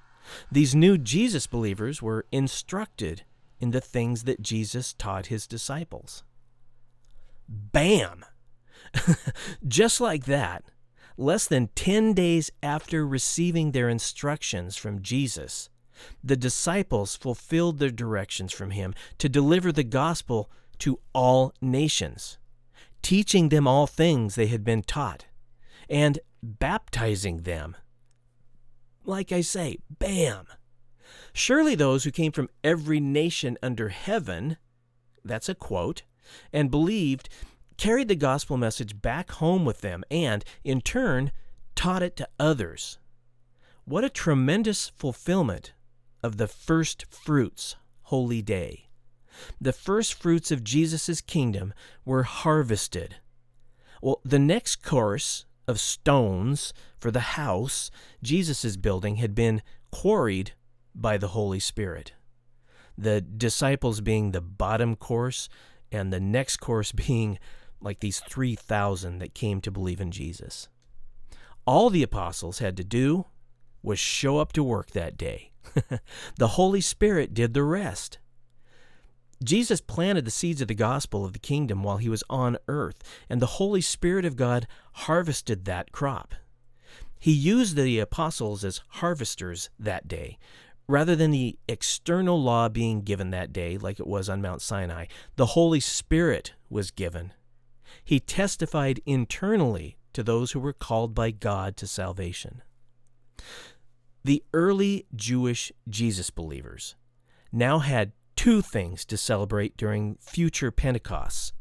These 0.51 0.75
new 0.75 0.97
Jesus 0.97 1.47
believers 1.47 2.01
were 2.01 2.25
instructed 2.31 3.23
in 3.59 3.71
the 3.71 3.81
things 3.81 4.23
that 4.23 4.41
Jesus 4.41 4.93
taught 4.93 5.27
his 5.27 5.47
disciples. 5.47 6.23
Bam! 7.47 8.25
Just 9.67 9.99
like 9.99 10.25
that, 10.25 10.63
less 11.17 11.47
than 11.47 11.69
10 11.75 12.13
days 12.13 12.51
after 12.61 13.05
receiving 13.05 13.71
their 13.71 13.89
instructions 13.89 14.75
from 14.77 15.01
Jesus, 15.01 15.69
the 16.23 16.37
disciples 16.37 17.15
fulfilled 17.15 17.79
their 17.79 17.89
directions 17.89 18.53
from 18.53 18.71
him 18.71 18.93
to 19.17 19.27
deliver 19.27 19.71
the 19.71 19.83
gospel 19.83 20.49
to 20.79 20.99
all 21.13 21.53
nations, 21.59 22.37
teaching 23.01 23.49
them 23.49 23.67
all 23.67 23.87
things 23.87 24.35
they 24.35 24.47
had 24.47 24.63
been 24.63 24.83
taught, 24.83 25.25
and 25.89 26.19
baptizing 26.43 27.37
them 27.37 27.75
like 29.07 29.31
I 29.31 29.41
say, 29.41 29.77
bam. 29.89 30.47
Surely 31.33 31.75
those 31.75 32.03
who 32.03 32.11
came 32.11 32.31
from 32.31 32.49
every 32.63 32.99
nation 32.99 33.57
under 33.63 33.89
heaven, 33.89 34.57
that's 35.23 35.49
a 35.49 35.55
quote, 35.55 36.03
and 36.51 36.71
believed, 36.71 37.29
carried 37.77 38.07
the 38.07 38.15
gospel 38.15 38.57
message 38.57 39.01
back 39.01 39.31
home 39.31 39.65
with 39.65 39.81
them 39.81 40.03
and, 40.11 40.43
in 40.63 40.81
turn, 40.81 41.31
taught 41.75 42.03
it 42.03 42.15
to 42.17 42.27
others. 42.39 42.97
What 43.85 44.03
a 44.03 44.09
tremendous 44.09 44.89
fulfillment 44.89 45.73
of 46.23 46.37
the 46.37 46.47
first 46.47 47.05
fruits 47.09 47.75
holy 48.03 48.41
day. 48.41 48.89
The 49.61 49.73
first 49.73 50.15
fruits 50.15 50.51
of 50.51 50.63
Jesus' 50.63 51.21
kingdom 51.21 51.73
were 52.03 52.23
harvested. 52.23 53.17
Well, 54.01 54.19
the 54.25 54.39
next 54.39 54.77
course 54.77 55.45
of 55.67 55.79
stones 55.79 56.73
for 56.97 57.11
the 57.11 57.19
house 57.19 57.91
Jesus' 58.23 58.77
building 58.77 59.17
had 59.17 59.35
been 59.35 59.61
quarried 59.91 60.53
by 60.95 61.17
the 61.17 61.29
Holy 61.29 61.59
Spirit. 61.59 62.13
The 62.97 63.21
disciples 63.21 64.01
being 64.01 64.31
the 64.31 64.41
bottom 64.41 64.95
course, 64.95 65.49
and 65.91 66.11
the 66.11 66.19
next 66.19 66.57
course 66.57 66.91
being 67.07 67.37
like 67.79 67.99
these 67.99 68.19
3,000 68.21 69.19
that 69.19 69.35
came 69.35 69.61
to 69.61 69.71
believe 69.71 70.01
in 70.01 70.11
Jesus. 70.11 70.67
All 71.65 71.89
the 71.89 72.03
apostles 72.03 72.59
had 72.59 72.77
to 72.77 72.83
do 72.83 73.25
was 73.83 73.99
show 73.99 74.39
up 74.39 74.53
to 74.53 74.63
work 74.63 74.91
that 74.91 75.17
day. 75.17 75.51
the 76.37 76.47
Holy 76.47 76.81
Spirit 76.81 77.33
did 77.33 77.53
the 77.53 77.63
rest. 77.63 78.17
Jesus 79.43 79.81
planted 79.81 80.25
the 80.25 80.31
seeds 80.31 80.61
of 80.61 80.67
the 80.67 80.73
gospel 80.73 81.23
of 81.23 81.33
the 81.33 81.39
kingdom 81.39 81.83
while 81.83 81.97
he 81.97 82.09
was 82.09 82.23
on 82.29 82.57
earth, 82.67 83.03
and 83.29 83.41
the 83.41 83.45
Holy 83.45 83.81
Spirit 83.81 84.25
of 84.25 84.35
God 84.35 84.67
harvested 84.93 85.65
that 85.65 85.91
crop. 85.91 86.33
He 87.19 87.31
used 87.31 87.75
the 87.75 87.99
apostles 87.99 88.63
as 88.63 88.81
harvesters 88.89 89.69
that 89.79 90.07
day. 90.07 90.37
Rather 90.87 91.15
than 91.15 91.31
the 91.31 91.57
external 91.67 92.41
law 92.41 92.69
being 92.69 93.01
given 93.01 93.31
that 93.31 93.51
day, 93.51 93.77
like 93.77 93.99
it 93.99 94.07
was 94.07 94.29
on 94.29 94.41
Mount 94.41 94.61
Sinai, 94.61 95.05
the 95.35 95.47
Holy 95.47 95.81
Spirit 95.81 96.53
was 96.69 96.91
given. 96.91 97.33
He 98.03 98.19
testified 98.19 99.01
internally 99.05 99.97
to 100.13 100.23
those 100.23 100.51
who 100.51 100.59
were 100.59 100.73
called 100.73 101.13
by 101.13 101.31
God 101.31 101.75
to 101.77 101.87
salvation. 101.87 102.61
The 104.23 104.43
early 104.53 105.05
Jewish 105.15 105.71
Jesus 105.89 106.29
believers 106.29 106.95
now 107.51 107.79
had 107.79 108.13
two 108.37 108.61
things 108.61 109.03
to 109.03 109.17
celebrate 109.17 109.75
during 109.75 110.15
future 110.21 110.71
Pentecosts. 110.71 111.51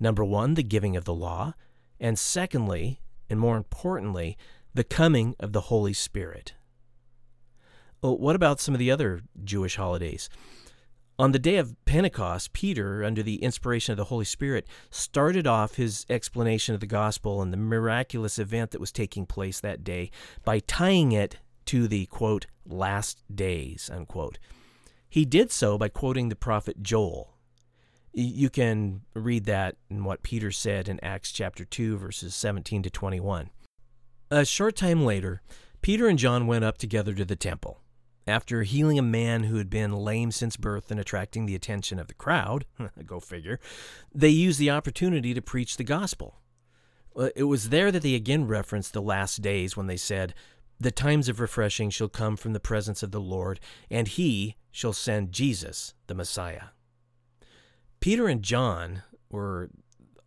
Number 0.00 0.24
one, 0.24 0.54
the 0.54 0.64
giving 0.64 0.96
of 0.96 1.04
the 1.04 1.14
law, 1.14 1.54
and 2.00 2.18
secondly, 2.18 3.00
and 3.30 3.38
more 3.38 3.56
importantly, 3.56 4.36
the 4.74 4.82
coming 4.82 5.36
of 5.38 5.52
the 5.52 5.62
Holy 5.62 5.92
Spirit. 5.92 6.54
Well, 8.02 8.18
what 8.18 8.34
about 8.34 8.60
some 8.60 8.74
of 8.74 8.78
the 8.78 8.90
other 8.90 9.22
Jewish 9.44 9.76
holidays? 9.76 10.28
On 11.18 11.32
the 11.32 11.38
day 11.38 11.56
of 11.56 11.76
Pentecost, 11.86 12.52
Peter, 12.52 13.02
under 13.02 13.22
the 13.22 13.42
inspiration 13.42 13.92
of 13.92 13.96
the 13.96 14.04
Holy 14.04 14.26
Spirit, 14.26 14.66
started 14.90 15.46
off 15.46 15.76
his 15.76 16.04
explanation 16.10 16.74
of 16.74 16.80
the 16.80 16.86
gospel 16.86 17.40
and 17.40 17.52
the 17.52 17.56
miraculous 17.56 18.38
event 18.38 18.72
that 18.72 18.80
was 18.80 18.92
taking 18.92 19.24
place 19.24 19.60
that 19.60 19.82
day 19.82 20.10
by 20.44 20.58
tying 20.58 21.12
it 21.12 21.38
to 21.66 21.88
the 21.88 22.06
quote 22.06 22.46
last 22.66 23.22
days 23.34 23.90
unquote 23.92 24.38
he 25.08 25.24
did 25.24 25.50
so 25.50 25.78
by 25.78 25.88
quoting 25.88 26.28
the 26.28 26.36
prophet 26.36 26.82
Joel. 26.82 27.34
You 28.12 28.48
can 28.48 29.02
read 29.14 29.44
that 29.44 29.76
in 29.90 30.04
what 30.04 30.22
Peter 30.22 30.50
said 30.50 30.88
in 30.88 30.98
Acts 31.04 31.30
chapter 31.30 31.64
2, 31.64 31.98
verses 31.98 32.34
17 32.34 32.82
to 32.84 32.90
21. 32.90 33.50
A 34.30 34.44
short 34.44 34.74
time 34.74 35.04
later, 35.04 35.42
Peter 35.82 36.08
and 36.08 36.18
John 36.18 36.46
went 36.46 36.64
up 36.64 36.78
together 36.78 37.14
to 37.14 37.24
the 37.24 37.36
temple. 37.36 37.80
After 38.26 38.64
healing 38.64 38.98
a 38.98 39.02
man 39.02 39.44
who 39.44 39.56
had 39.56 39.70
been 39.70 39.92
lame 39.92 40.32
since 40.32 40.56
birth 40.56 40.90
and 40.90 40.98
attracting 40.98 41.46
the 41.46 41.54
attention 41.54 42.00
of 42.00 42.08
the 42.08 42.14
crowd, 42.14 42.64
go 43.06 43.20
figure, 43.20 43.60
they 44.12 44.30
used 44.30 44.58
the 44.58 44.70
opportunity 44.70 45.32
to 45.32 45.42
preach 45.42 45.76
the 45.76 45.84
gospel. 45.84 46.40
It 47.36 47.44
was 47.44 47.68
there 47.68 47.92
that 47.92 48.02
they 48.02 48.14
again 48.14 48.46
referenced 48.46 48.92
the 48.92 49.00
last 49.00 49.42
days 49.42 49.76
when 49.76 49.86
they 49.86 49.96
said, 49.96 50.34
The 50.78 50.90
times 50.90 51.28
of 51.28 51.40
refreshing 51.40 51.90
shall 51.90 52.08
come 52.08 52.36
from 52.36 52.52
the 52.52 52.60
presence 52.60 53.02
of 53.02 53.10
the 53.10 53.20
Lord, 53.20 53.60
and 53.90 54.06
he 54.06 54.56
shall 54.70 54.92
send 54.92 55.32
Jesus, 55.32 55.94
the 56.06 56.14
Messiah. 56.14 56.68
Peter 58.00 58.28
and 58.28 58.42
John 58.42 59.02
were 59.30 59.70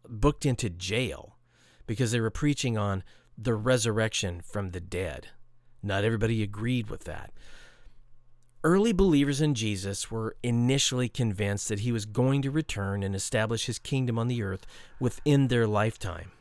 booked 0.08 0.46
into 0.46 0.70
jail 0.70 1.38
because 1.86 2.12
they 2.12 2.20
were 2.20 2.32
preaching 2.32 2.78
on 2.78 3.04
the 3.38 3.54
resurrection 3.54 4.42
from 4.42 4.72
the 4.72 4.80
dead. 4.80 5.28
Not 5.82 6.04
everybody 6.04 6.44
agreed 6.44 6.90
with 6.90 7.06
that. 7.06 7.32
Early 8.64 8.92
believers 8.92 9.40
in 9.40 9.54
Jesus 9.54 10.12
were 10.12 10.36
initially 10.44 11.08
convinced 11.08 11.70
that 11.70 11.80
he 11.80 11.94
was 11.94 12.06
going 12.06 12.42
to 12.42 12.52
return 12.52 13.04
and 13.04 13.16
establish 13.16 13.68
his 13.68 13.80
kingdom 13.80 14.20
on 14.20 14.28
the 14.28 14.44
earth 14.44 14.66
within 15.00 15.48
their 15.48 15.66
lifetime. 15.66 16.32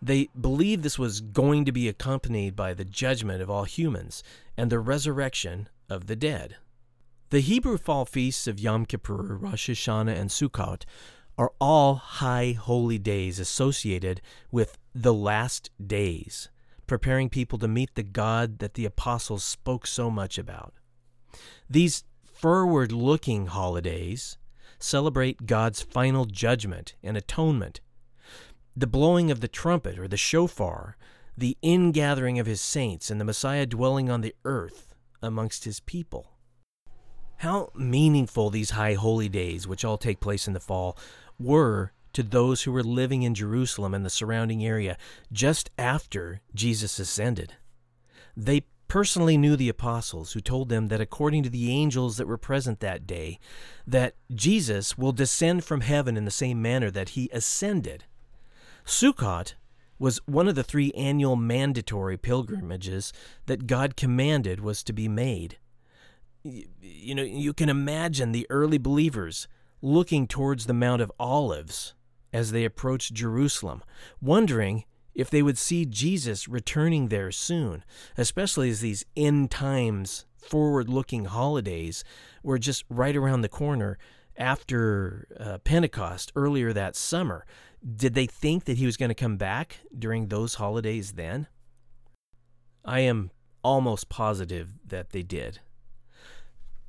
They 0.00 0.28
believed 0.38 0.82
this 0.82 0.98
was 0.98 1.20
going 1.20 1.64
to 1.64 1.72
be 1.72 1.88
accompanied 1.88 2.54
by 2.54 2.74
the 2.74 2.84
judgment 2.84 3.42
of 3.42 3.50
all 3.50 3.64
humans 3.64 4.22
and 4.56 4.70
the 4.70 4.78
resurrection 4.78 5.68
of 5.88 6.06
the 6.06 6.16
dead. 6.16 6.56
The 7.30 7.40
Hebrew 7.40 7.78
fall 7.78 8.04
feasts 8.04 8.46
of 8.46 8.60
Yom 8.60 8.86
Kippur, 8.86 9.36
Rosh 9.36 9.68
Hashanah, 9.68 10.16
and 10.16 10.30
Sukkot 10.30 10.84
are 11.38 11.52
all 11.60 11.96
high 11.96 12.52
holy 12.52 12.98
days 12.98 13.38
associated 13.38 14.20
with 14.50 14.78
the 14.94 15.12
last 15.12 15.70
days, 15.84 16.48
preparing 16.86 17.28
people 17.28 17.58
to 17.58 17.68
meet 17.68 17.94
the 17.94 18.02
God 18.02 18.58
that 18.60 18.74
the 18.74 18.84
apostles 18.84 19.44
spoke 19.44 19.86
so 19.86 20.10
much 20.10 20.38
about. 20.38 20.74
These 21.68 22.04
forward 22.24 22.92
looking 22.92 23.46
holidays 23.46 24.38
celebrate 24.78 25.46
God's 25.46 25.82
final 25.82 26.26
judgment 26.26 26.94
and 27.02 27.16
atonement. 27.16 27.80
The 28.76 28.86
blowing 28.86 29.30
of 29.30 29.40
the 29.40 29.48
trumpet 29.48 29.98
or 29.98 30.06
the 30.06 30.18
shofar, 30.18 30.98
the 31.36 31.56
ingathering 31.62 32.38
of 32.38 32.46
his 32.46 32.60
saints, 32.60 33.10
and 33.10 33.18
the 33.18 33.24
Messiah 33.24 33.64
dwelling 33.64 34.10
on 34.10 34.20
the 34.20 34.34
earth 34.44 34.94
amongst 35.22 35.64
his 35.64 35.80
people. 35.80 36.32
How 37.38 37.70
meaningful 37.74 38.50
these 38.50 38.70
high 38.70 38.94
holy 38.94 39.28
days, 39.28 39.66
which 39.66 39.84
all 39.84 39.98
take 39.98 40.20
place 40.20 40.46
in 40.46 40.52
the 40.52 40.60
fall, 40.60 40.96
were 41.38 41.92
to 42.12 42.22
those 42.22 42.62
who 42.62 42.72
were 42.72 42.82
living 42.82 43.22
in 43.22 43.34
Jerusalem 43.34 43.92
and 43.92 44.04
the 44.04 44.10
surrounding 44.10 44.64
area 44.64 44.96
just 45.32 45.70
after 45.78 46.40
Jesus 46.54 46.98
ascended. 46.98 47.54
They 48.36 48.62
personally 48.88 49.36
knew 49.36 49.56
the 49.56 49.68
apostles 49.68 50.32
who 50.32 50.40
told 50.40 50.68
them 50.68 50.88
that 50.88 51.00
according 51.00 51.42
to 51.42 51.50
the 51.50 51.70
angels 51.70 52.16
that 52.16 52.26
were 52.26 52.38
present 52.38 52.80
that 52.80 53.06
day 53.06 53.38
that 53.86 54.14
Jesus 54.34 54.96
will 54.96 55.12
descend 55.12 55.64
from 55.64 55.80
heaven 55.80 56.16
in 56.16 56.24
the 56.24 56.30
same 56.30 56.62
manner 56.62 56.90
that 56.90 57.10
he 57.10 57.28
ascended. 57.32 58.04
Sukkot 58.86 59.54
was 59.98 60.20
one 60.26 60.46
of 60.46 60.54
the 60.54 60.62
three 60.62 60.92
annual 60.92 61.36
mandatory 61.36 62.16
pilgrimages 62.16 63.12
that 63.46 63.66
God 63.66 63.96
commanded 63.96 64.60
was 64.60 64.82
to 64.84 64.92
be 64.92 65.08
made. 65.08 65.58
You 66.42 67.14
know, 67.14 67.22
you 67.22 67.52
can 67.52 67.68
imagine 67.68 68.32
the 68.32 68.46
early 68.48 68.78
believers 68.78 69.48
looking 69.82 70.26
towards 70.26 70.66
the 70.66 70.72
Mount 70.72 71.02
of 71.02 71.10
Olives 71.18 71.94
as 72.32 72.52
they 72.52 72.64
approached 72.64 73.14
Jerusalem, 73.14 73.82
wondering 74.20 74.84
if 75.14 75.30
they 75.30 75.42
would 75.42 75.58
see 75.58 75.86
Jesus 75.86 76.46
returning 76.46 77.08
there 77.08 77.32
soon, 77.32 77.82
especially 78.16 78.70
as 78.70 78.80
these 78.80 79.04
end 79.16 79.50
times 79.50 80.26
forward 80.36 80.88
looking 80.88 81.24
holidays 81.24 82.04
were 82.42 82.58
just 82.58 82.84
right 82.88 83.16
around 83.16 83.40
the 83.40 83.48
corner 83.48 83.98
after 84.36 85.26
uh, 85.40 85.58
Pentecost 85.58 86.30
earlier 86.36 86.72
that 86.72 86.94
summer. 86.94 87.46
Did 87.84 88.14
they 88.14 88.26
think 88.26 88.64
that 88.64 88.78
he 88.78 88.86
was 88.86 88.96
going 88.96 89.10
to 89.10 89.14
come 89.14 89.36
back 89.36 89.78
during 89.96 90.28
those 90.28 90.54
holidays 90.54 91.12
then? 91.12 91.46
I 92.84 93.00
am 93.00 93.30
almost 93.62 94.08
positive 94.08 94.68
that 94.86 95.10
they 95.10 95.22
did. 95.22 95.60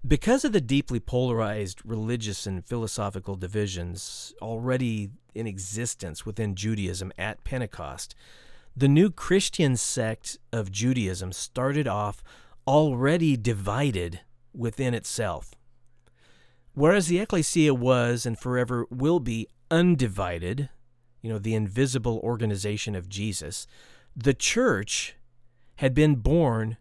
Because 0.08 0.46
of 0.46 0.54
the 0.54 0.62
deeply 0.62 1.00
polarized 1.00 1.82
religious 1.84 2.46
and 2.46 2.66
philosophical 2.66 3.36
divisions 3.36 4.34
already 4.42 5.10
in 5.34 5.48
existence 5.48 6.26
within 6.26 6.56
Judaism 6.56 7.12
at 7.18 7.44
Pentecost, 7.44 8.16
the 8.76 8.88
new 8.88 9.10
Christian 9.10 9.76
sect 9.76 10.38
of 10.54 10.72
Judaism 10.72 11.32
started 11.32 11.88
off 11.88 12.24
already 12.68 13.36
divided 13.36 14.22
within 14.54 14.94
itself. 14.94 15.56
Whereas 16.74 17.08
the 17.08 17.20
ecclesia 17.20 17.74
was 17.74 18.26
and 18.26 18.38
forever 18.38 18.86
will 18.92 19.20
be 19.20 19.48
undivided, 19.72 20.70
you 21.22 21.30
know, 21.30 21.40
the 21.40 21.56
invisible 21.56 22.20
organization 22.24 22.96
of 22.96 23.10
Jesus, 23.10 23.68
the 24.16 24.34
church 24.34 25.16
had 25.78 25.94
been 25.94 26.16
born 26.16 26.78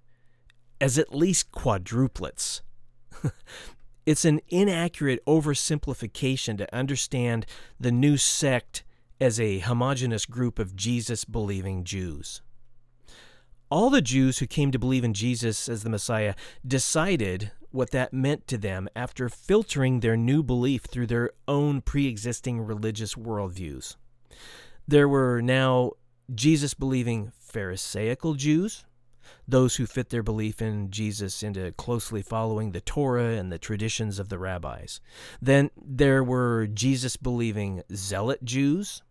as 0.80 0.98
at 0.98 1.14
least 1.14 1.52
quadruplets 1.52 2.60
it's 4.06 4.24
an 4.24 4.40
inaccurate 4.48 5.24
oversimplification 5.26 6.58
to 6.58 6.74
understand 6.74 7.46
the 7.78 7.92
new 7.92 8.16
sect 8.16 8.84
as 9.20 9.40
a 9.40 9.60
homogenous 9.60 10.26
group 10.26 10.58
of 10.58 10.76
Jesus 10.76 11.24
believing 11.24 11.84
Jews. 11.84 12.42
All 13.70 13.90
the 13.90 14.02
Jews 14.02 14.38
who 14.38 14.46
came 14.46 14.70
to 14.70 14.78
believe 14.78 15.04
in 15.04 15.14
Jesus 15.14 15.68
as 15.68 15.82
the 15.82 15.90
Messiah 15.90 16.34
decided 16.66 17.50
what 17.72 17.90
that 17.90 18.12
meant 18.12 18.46
to 18.46 18.56
them 18.56 18.88
after 18.94 19.28
filtering 19.28 20.00
their 20.00 20.16
new 20.16 20.42
belief 20.42 20.84
through 20.84 21.08
their 21.08 21.30
own 21.48 21.80
pre 21.80 22.06
existing 22.06 22.60
religious 22.60 23.14
worldviews. 23.14 23.96
There 24.88 25.08
were 25.08 25.40
now 25.42 25.92
Jesus 26.34 26.74
believing 26.74 27.32
Pharisaical 27.38 28.34
Jews, 28.34 28.84
those 29.48 29.76
who 29.76 29.86
fit 29.86 30.10
their 30.10 30.22
belief 30.22 30.60
in 30.60 30.90
Jesus 30.90 31.42
into 31.42 31.72
closely 31.72 32.22
following 32.22 32.72
the 32.72 32.80
Torah 32.80 33.36
and 33.36 33.50
the 33.50 33.58
traditions 33.58 34.18
of 34.18 34.28
the 34.28 34.38
rabbis. 34.38 35.00
Then 35.40 35.70
there 35.80 36.22
were 36.22 36.66
Jesus 36.66 37.16
believing 37.16 37.82
zealot 37.92 38.44
Jews, 38.44 39.02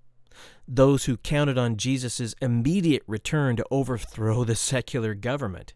those 0.67 1.05
who 1.05 1.17
counted 1.17 1.57
on 1.57 1.77
Jesus' 1.77 2.35
immediate 2.41 3.03
return 3.07 3.55
to 3.55 3.65
overthrow 3.71 4.43
the 4.43 4.55
secular 4.55 5.13
government. 5.13 5.73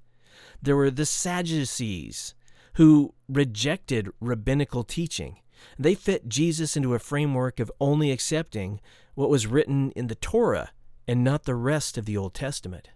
There 0.62 0.76
were 0.76 0.92
the 0.92 1.06
Sadducees, 1.06 2.36
who 2.74 3.14
rejected 3.28 4.10
rabbinical 4.20 4.84
teaching. 4.84 5.38
They 5.78 5.96
fit 5.96 6.30
Jesus 6.30 6.78
into 6.78 6.94
a 6.94 7.00
framework 7.00 7.60
of 7.60 7.72
only 7.80 8.12
accepting 8.12 8.80
what 9.20 9.30
was 9.30 9.46
written 9.46 9.92
in 9.98 10.08
the 10.08 10.16
Torah 10.16 10.72
and 11.06 11.26
not 11.26 11.44
the 11.44 11.54
rest 11.54 11.98
of 11.98 12.06
the 12.06 12.16
Old 12.16 12.34
Testament. 12.34 12.88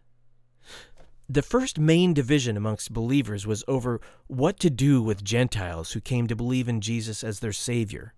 The 1.27 1.41
first 1.41 1.77
main 1.77 2.13
division 2.13 2.55
amongst 2.55 2.93
believers 2.93 3.45
was 3.45 3.65
over 3.67 3.99
what 4.27 4.57
to 4.61 4.69
do 4.69 5.01
with 5.01 5.21
Gentiles 5.21 5.91
who 5.91 5.99
came 5.99 6.27
to 6.27 6.35
believe 6.35 6.69
in 6.69 6.79
Jesus 6.79 7.25
as 7.25 7.41
their 7.41 7.51
Savior. 7.51 8.13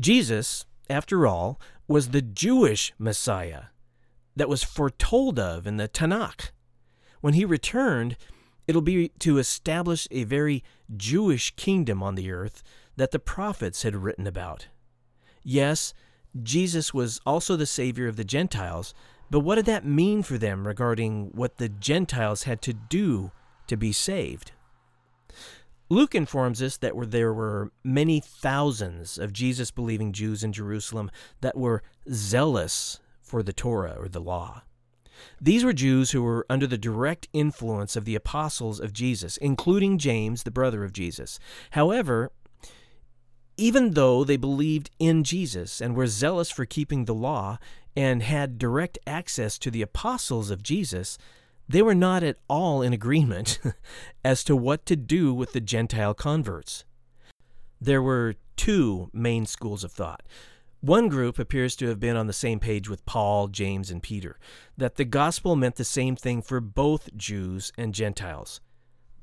Jesus, 0.00 0.66
after 0.90 1.24
all, 1.24 1.60
was 1.86 2.08
the 2.08 2.22
Jewish 2.22 2.92
Messiah 2.98 3.66
that 4.34 4.48
was 4.48 4.64
foretold 4.64 5.38
of 5.38 5.64
in 5.64 5.76
the 5.76 5.86
Tanakh. 5.86 6.50
When 7.20 7.34
he 7.34 7.44
returned, 7.44 8.16
it'll 8.66 8.82
be 8.82 9.10
to 9.20 9.38
establish 9.38 10.08
a 10.10 10.24
very 10.24 10.64
Jewish 10.96 11.54
kingdom 11.54 12.02
on 12.02 12.16
the 12.16 12.32
earth 12.32 12.64
that 12.96 13.12
the 13.12 13.20
prophets 13.20 13.84
had 13.84 13.94
written 13.94 14.26
about. 14.26 14.66
Yes, 15.44 15.94
Jesus 16.40 16.94
was 16.94 17.20
also 17.26 17.56
the 17.56 17.66
Savior 17.66 18.08
of 18.08 18.16
the 18.16 18.24
Gentiles, 18.24 18.94
but 19.30 19.40
what 19.40 19.56
did 19.56 19.66
that 19.66 19.84
mean 19.84 20.22
for 20.22 20.38
them 20.38 20.66
regarding 20.66 21.30
what 21.34 21.58
the 21.58 21.68
Gentiles 21.68 22.44
had 22.44 22.62
to 22.62 22.72
do 22.72 23.32
to 23.66 23.76
be 23.76 23.92
saved? 23.92 24.52
Luke 25.88 26.14
informs 26.14 26.62
us 26.62 26.78
that 26.78 26.94
there 27.10 27.34
were 27.34 27.70
many 27.84 28.18
thousands 28.18 29.18
of 29.18 29.32
Jesus 29.32 29.70
believing 29.70 30.12
Jews 30.12 30.42
in 30.42 30.52
Jerusalem 30.52 31.10
that 31.42 31.56
were 31.56 31.82
zealous 32.10 32.98
for 33.20 33.42
the 33.42 33.52
Torah 33.52 33.96
or 33.98 34.08
the 34.08 34.20
law. 34.20 34.62
These 35.40 35.64
were 35.64 35.72
Jews 35.72 36.10
who 36.10 36.22
were 36.22 36.46
under 36.48 36.66
the 36.66 36.78
direct 36.78 37.28
influence 37.32 37.94
of 37.94 38.04
the 38.04 38.14
apostles 38.14 38.80
of 38.80 38.92
Jesus, 38.92 39.36
including 39.36 39.98
James, 39.98 40.42
the 40.42 40.50
brother 40.50 40.82
of 40.82 40.92
Jesus. 40.92 41.38
However, 41.72 42.32
even 43.56 43.92
though 43.92 44.24
they 44.24 44.36
believed 44.36 44.90
in 44.98 45.24
Jesus 45.24 45.80
and 45.80 45.94
were 45.94 46.06
zealous 46.06 46.50
for 46.50 46.64
keeping 46.64 47.04
the 47.04 47.14
law, 47.14 47.58
and 47.94 48.22
had 48.22 48.58
direct 48.58 48.98
access 49.06 49.58
to 49.58 49.70
the 49.70 49.82
apostles 49.82 50.50
of 50.50 50.62
Jesus, 50.62 51.18
they 51.68 51.82
were 51.82 51.94
not 51.94 52.22
at 52.22 52.38
all 52.48 52.82
in 52.82 52.92
agreement 52.92 53.58
as 54.24 54.42
to 54.44 54.56
what 54.56 54.86
to 54.86 54.96
do 54.96 55.34
with 55.34 55.52
the 55.52 55.60
Gentile 55.60 56.14
converts. 56.14 56.84
There 57.80 58.02
were 58.02 58.36
two 58.56 59.10
main 59.12 59.46
schools 59.46 59.84
of 59.84 59.92
thought. 59.92 60.22
One 60.80 61.08
group 61.08 61.38
appears 61.38 61.76
to 61.76 61.88
have 61.88 62.00
been 62.00 62.16
on 62.16 62.26
the 62.26 62.32
same 62.32 62.58
page 62.58 62.88
with 62.88 63.06
Paul, 63.06 63.48
James, 63.48 63.90
and 63.90 64.02
Peter, 64.02 64.38
that 64.76 64.96
the 64.96 65.04
gospel 65.04 65.54
meant 65.54 65.76
the 65.76 65.84
same 65.84 66.16
thing 66.16 66.42
for 66.42 66.60
both 66.60 67.16
Jews 67.16 67.72
and 67.78 67.94
Gentiles. 67.94 68.60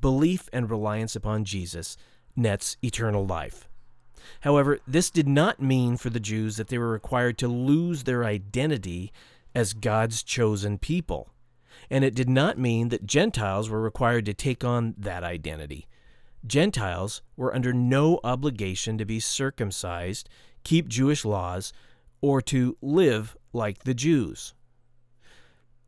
belief 0.02 0.48
and 0.54 0.70
reliance 0.70 1.16
upon 1.16 1.44
Jesus 1.44 1.98
nets 2.36 2.78
eternal 2.82 3.26
life. 3.26 3.69
However, 4.42 4.80
this 4.88 5.10
did 5.10 5.28
not 5.28 5.62
mean 5.62 5.98
for 5.98 6.10
the 6.10 6.20
Jews 6.20 6.58
that 6.58 6.68
they 6.68 6.78
were 6.78 6.92
required 6.92 7.38
to 7.40 7.48
lose 7.48 8.04
their 8.04 8.26
identity 8.26 9.12
as 9.56 9.74
God's 9.74 10.24
chosen 10.24 10.78
people. 10.78 11.30
And 11.90 12.04
it 12.04 12.16
did 12.16 12.30
not 12.30 12.58
mean 12.58 12.90
that 12.90 13.06
Gentiles 13.06 13.70
were 13.70 13.82
required 13.82 14.26
to 14.26 14.34
take 14.34 14.64
on 14.64 14.96
that 14.98 15.24
identity. 15.24 15.88
Gentiles 16.46 17.22
were 17.36 17.54
under 17.54 17.74
no 17.74 18.20
obligation 18.24 18.98
to 18.98 19.06
be 19.06 19.20
circumcised, 19.20 20.30
keep 20.64 20.88
Jewish 20.88 21.26
laws, 21.26 21.74
or 22.22 22.42
to 22.44 22.78
live 22.82 23.36
like 23.54 23.84
the 23.84 23.94
Jews. 23.94 24.54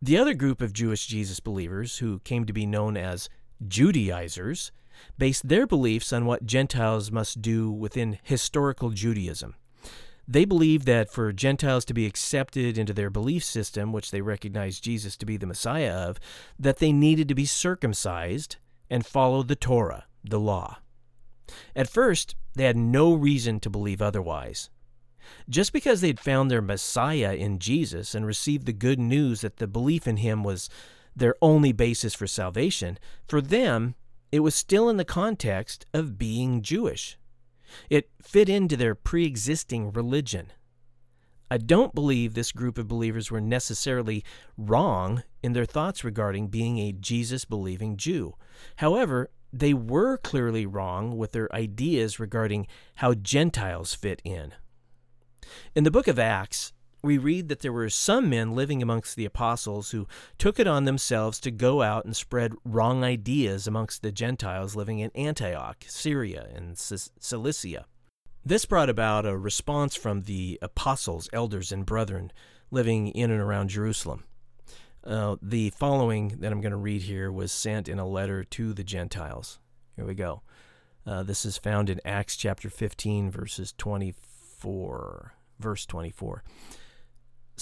The 0.01 0.17
other 0.17 0.33
group 0.33 0.61
of 0.61 0.73
Jewish 0.73 1.05
Jesus 1.05 1.39
believers, 1.39 1.99
who 1.99 2.19
came 2.19 2.45
to 2.45 2.53
be 2.53 2.65
known 2.65 2.97
as 2.97 3.29
Judaizers, 3.67 4.71
based 5.17 5.47
their 5.47 5.67
beliefs 5.67 6.11
on 6.11 6.25
what 6.25 6.45
Gentiles 6.45 7.11
must 7.11 7.41
do 7.41 7.71
within 7.71 8.19
historical 8.23 8.89
Judaism. 8.89 9.55
They 10.27 10.45
believed 10.45 10.85
that 10.85 11.11
for 11.11 11.33
Gentiles 11.33 11.83
to 11.85 11.93
be 11.93 12.05
accepted 12.05 12.77
into 12.77 12.93
their 12.93 13.09
belief 13.09 13.43
system, 13.43 13.91
which 13.91 14.11
they 14.11 14.21
recognized 14.21 14.83
Jesus 14.83 15.17
to 15.17 15.25
be 15.25 15.35
the 15.35 15.47
Messiah 15.47 15.91
of, 15.91 16.19
that 16.57 16.77
they 16.77 16.91
needed 16.91 17.27
to 17.27 17.35
be 17.35 17.45
circumcised 17.45 18.57
and 18.89 19.05
follow 19.05 19.43
the 19.43 19.55
Torah, 19.55 20.05
the 20.23 20.39
law. 20.39 20.77
At 21.75 21.89
first, 21.89 22.35
they 22.55 22.63
had 22.65 22.77
no 22.77 23.13
reason 23.13 23.59
to 23.61 23.69
believe 23.69 24.01
otherwise. 24.01 24.69
Just 25.49 25.73
because 25.73 26.01
they'd 26.01 26.19
found 26.19 26.49
their 26.49 26.61
Messiah 26.61 27.33
in 27.33 27.59
Jesus 27.59 28.15
and 28.15 28.25
received 28.25 28.65
the 28.65 28.73
good 28.73 28.99
news 28.99 29.41
that 29.41 29.57
the 29.57 29.67
belief 29.67 30.07
in 30.07 30.17
him 30.17 30.43
was 30.43 30.69
their 31.15 31.35
only 31.41 31.71
basis 31.71 32.13
for 32.13 32.27
salvation, 32.27 32.97
for 33.27 33.41
them, 33.41 33.95
it 34.31 34.39
was 34.39 34.55
still 34.55 34.89
in 34.89 34.97
the 34.97 35.05
context 35.05 35.85
of 35.93 36.17
being 36.17 36.61
Jewish. 36.61 37.17
It 37.89 38.09
fit 38.21 38.49
into 38.49 38.77
their 38.77 38.95
pre 38.95 39.25
existing 39.25 39.91
religion. 39.91 40.51
I 41.49 41.57
don't 41.57 41.93
believe 41.93 42.33
this 42.33 42.53
group 42.53 42.77
of 42.77 42.87
believers 42.87 43.29
were 43.29 43.41
necessarily 43.41 44.23
wrong 44.57 45.23
in 45.43 45.51
their 45.51 45.65
thoughts 45.65 46.03
regarding 46.03 46.47
being 46.47 46.77
a 46.79 46.93
Jesus 46.93 47.43
believing 47.43 47.97
Jew. 47.97 48.35
However, 48.77 49.31
they 49.51 49.73
were 49.73 50.17
clearly 50.17 50.65
wrong 50.65 51.17
with 51.17 51.33
their 51.33 51.53
ideas 51.53 52.21
regarding 52.21 52.67
how 52.95 53.13
Gentiles 53.15 53.93
fit 53.93 54.21
in. 54.23 54.53
In 55.75 55.83
the 55.83 55.91
book 55.91 56.07
of 56.07 56.17
Acts, 56.17 56.71
we 57.03 57.17
read 57.17 57.49
that 57.49 57.59
there 57.59 57.73
were 57.73 57.89
some 57.89 58.29
men 58.29 58.53
living 58.53 58.81
amongst 58.81 59.15
the 59.15 59.25
apostles 59.25 59.91
who 59.91 60.07
took 60.37 60.59
it 60.59 60.67
on 60.67 60.85
themselves 60.85 61.39
to 61.39 61.51
go 61.51 61.81
out 61.81 62.05
and 62.05 62.15
spread 62.15 62.53
wrong 62.63 63.03
ideas 63.03 63.67
amongst 63.67 64.01
the 64.01 64.11
Gentiles 64.11 64.75
living 64.75 64.99
in 64.99 65.11
Antioch, 65.15 65.83
Syria, 65.87 66.47
and 66.53 66.77
Cilicia. 66.77 67.85
This 68.45 68.65
brought 68.65 68.89
about 68.89 69.25
a 69.25 69.37
response 69.37 69.95
from 69.95 70.21
the 70.21 70.57
apostles, 70.61 71.29
elders, 71.31 71.71
and 71.71 71.85
brethren 71.85 72.31
living 72.71 73.09
in 73.09 73.29
and 73.31 73.41
around 73.41 73.69
Jerusalem. 73.69 74.23
Uh, 75.03 75.35
the 75.41 75.71
following 75.71 76.39
that 76.39 76.51
I'm 76.51 76.61
going 76.61 76.71
to 76.71 76.77
read 76.77 77.03
here 77.03 77.31
was 77.31 77.51
sent 77.51 77.87
in 77.87 77.99
a 77.99 78.07
letter 78.07 78.43
to 78.43 78.73
the 78.73 78.83
Gentiles. 78.83 79.59
Here 79.95 80.05
we 80.05 80.13
go. 80.13 80.41
Uh, 81.05 81.23
this 81.23 81.45
is 81.45 81.57
found 81.57 81.89
in 81.89 81.99
Acts 82.05 82.35
chapter 82.35 82.69
15, 82.69 83.31
verses 83.31 83.73
24. 83.77 85.33
Verse 85.59 85.85
24. 85.85 86.43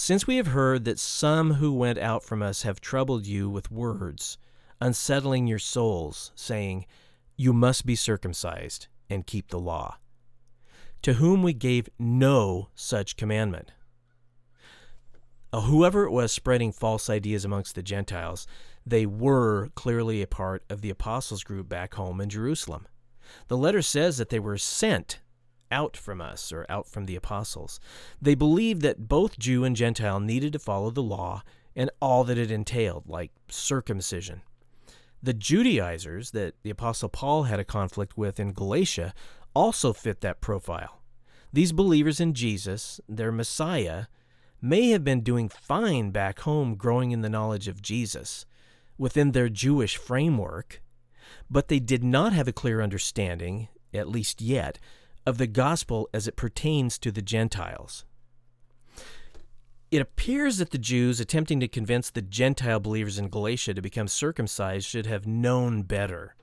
Since 0.02 0.26
we 0.26 0.36
have 0.36 0.46
heard 0.46 0.86
that 0.86 0.98
some 0.98 1.52
who 1.56 1.74
went 1.74 1.98
out 1.98 2.24
from 2.24 2.40
us 2.40 2.62
have 2.62 2.80
troubled 2.80 3.26
you 3.26 3.50
with 3.50 3.70
words, 3.70 4.38
unsettling 4.80 5.46
your 5.46 5.58
souls, 5.58 6.32
saying, 6.34 6.86
You 7.36 7.52
must 7.52 7.84
be 7.84 7.94
circumcised 7.94 8.86
and 9.10 9.26
keep 9.26 9.48
the 9.48 9.58
law, 9.58 9.98
to 11.02 11.12
whom 11.12 11.42
we 11.42 11.52
gave 11.52 11.90
no 11.98 12.70
such 12.74 13.18
commandment. 13.18 13.72
Uh, 15.52 15.60
whoever 15.60 16.06
it 16.06 16.12
was 16.12 16.32
spreading 16.32 16.72
false 16.72 17.10
ideas 17.10 17.44
amongst 17.44 17.74
the 17.74 17.82
Gentiles, 17.82 18.46
they 18.86 19.04
were 19.04 19.68
clearly 19.74 20.22
a 20.22 20.26
part 20.26 20.64
of 20.70 20.80
the 20.80 20.88
apostles' 20.88 21.44
group 21.44 21.68
back 21.68 21.92
home 21.92 22.22
in 22.22 22.30
Jerusalem. 22.30 22.88
The 23.48 23.58
letter 23.58 23.82
says 23.82 24.16
that 24.16 24.30
they 24.30 24.40
were 24.40 24.56
sent 24.56 25.20
out 25.70 25.96
from 25.96 26.20
us 26.20 26.52
or 26.52 26.66
out 26.68 26.88
from 26.88 27.06
the 27.06 27.16
apostles. 27.16 27.80
They 28.20 28.34
believed 28.34 28.82
that 28.82 29.08
both 29.08 29.38
Jew 29.38 29.64
and 29.64 29.76
Gentile 29.76 30.20
needed 30.20 30.52
to 30.52 30.58
follow 30.58 30.90
the 30.90 31.02
law 31.02 31.42
and 31.76 31.90
all 32.00 32.24
that 32.24 32.38
it 32.38 32.50
entailed, 32.50 33.08
like 33.08 33.30
circumcision. 33.48 34.42
The 35.22 35.34
Judaizers 35.34 36.30
that 36.32 36.54
the 36.62 36.70
apostle 36.70 37.08
Paul 37.08 37.44
had 37.44 37.60
a 37.60 37.64
conflict 37.64 38.16
with 38.16 38.40
in 38.40 38.52
Galatia 38.52 39.14
also 39.54 39.92
fit 39.92 40.20
that 40.20 40.40
profile. 40.40 41.02
These 41.52 41.72
believers 41.72 42.20
in 42.20 42.34
Jesus, 42.34 43.00
their 43.08 43.32
Messiah, 43.32 44.06
may 44.62 44.90
have 44.90 45.04
been 45.04 45.22
doing 45.22 45.48
fine 45.48 46.10
back 46.10 46.40
home 46.40 46.74
growing 46.74 47.10
in 47.10 47.22
the 47.22 47.28
knowledge 47.28 47.68
of 47.68 47.82
Jesus 47.82 48.46
within 48.98 49.32
their 49.32 49.48
Jewish 49.48 49.96
framework, 49.96 50.82
but 51.50 51.68
they 51.68 51.80
did 51.80 52.04
not 52.04 52.32
have 52.32 52.46
a 52.46 52.52
clear 52.52 52.80
understanding, 52.80 53.68
at 53.92 54.08
least 54.08 54.40
yet, 54.40 54.78
of 55.30 55.38
the 55.38 55.46
gospel 55.46 56.10
as 56.12 56.26
it 56.28 56.36
pertains 56.36 56.98
to 56.98 57.12
the 57.12 57.22
Gentiles. 57.22 58.04
It 59.92 60.02
appears 60.02 60.58
that 60.58 60.70
the 60.70 60.78
Jews 60.78 61.20
attempting 61.20 61.60
to 61.60 61.68
convince 61.68 62.10
the 62.10 62.20
Gentile 62.20 62.80
believers 62.80 63.16
in 63.16 63.28
Galatia 63.28 63.72
to 63.74 63.80
become 63.80 64.08
circumcised 64.08 64.86
should 64.86 65.06
have 65.06 65.28
known 65.28 65.82
better. 65.82 66.34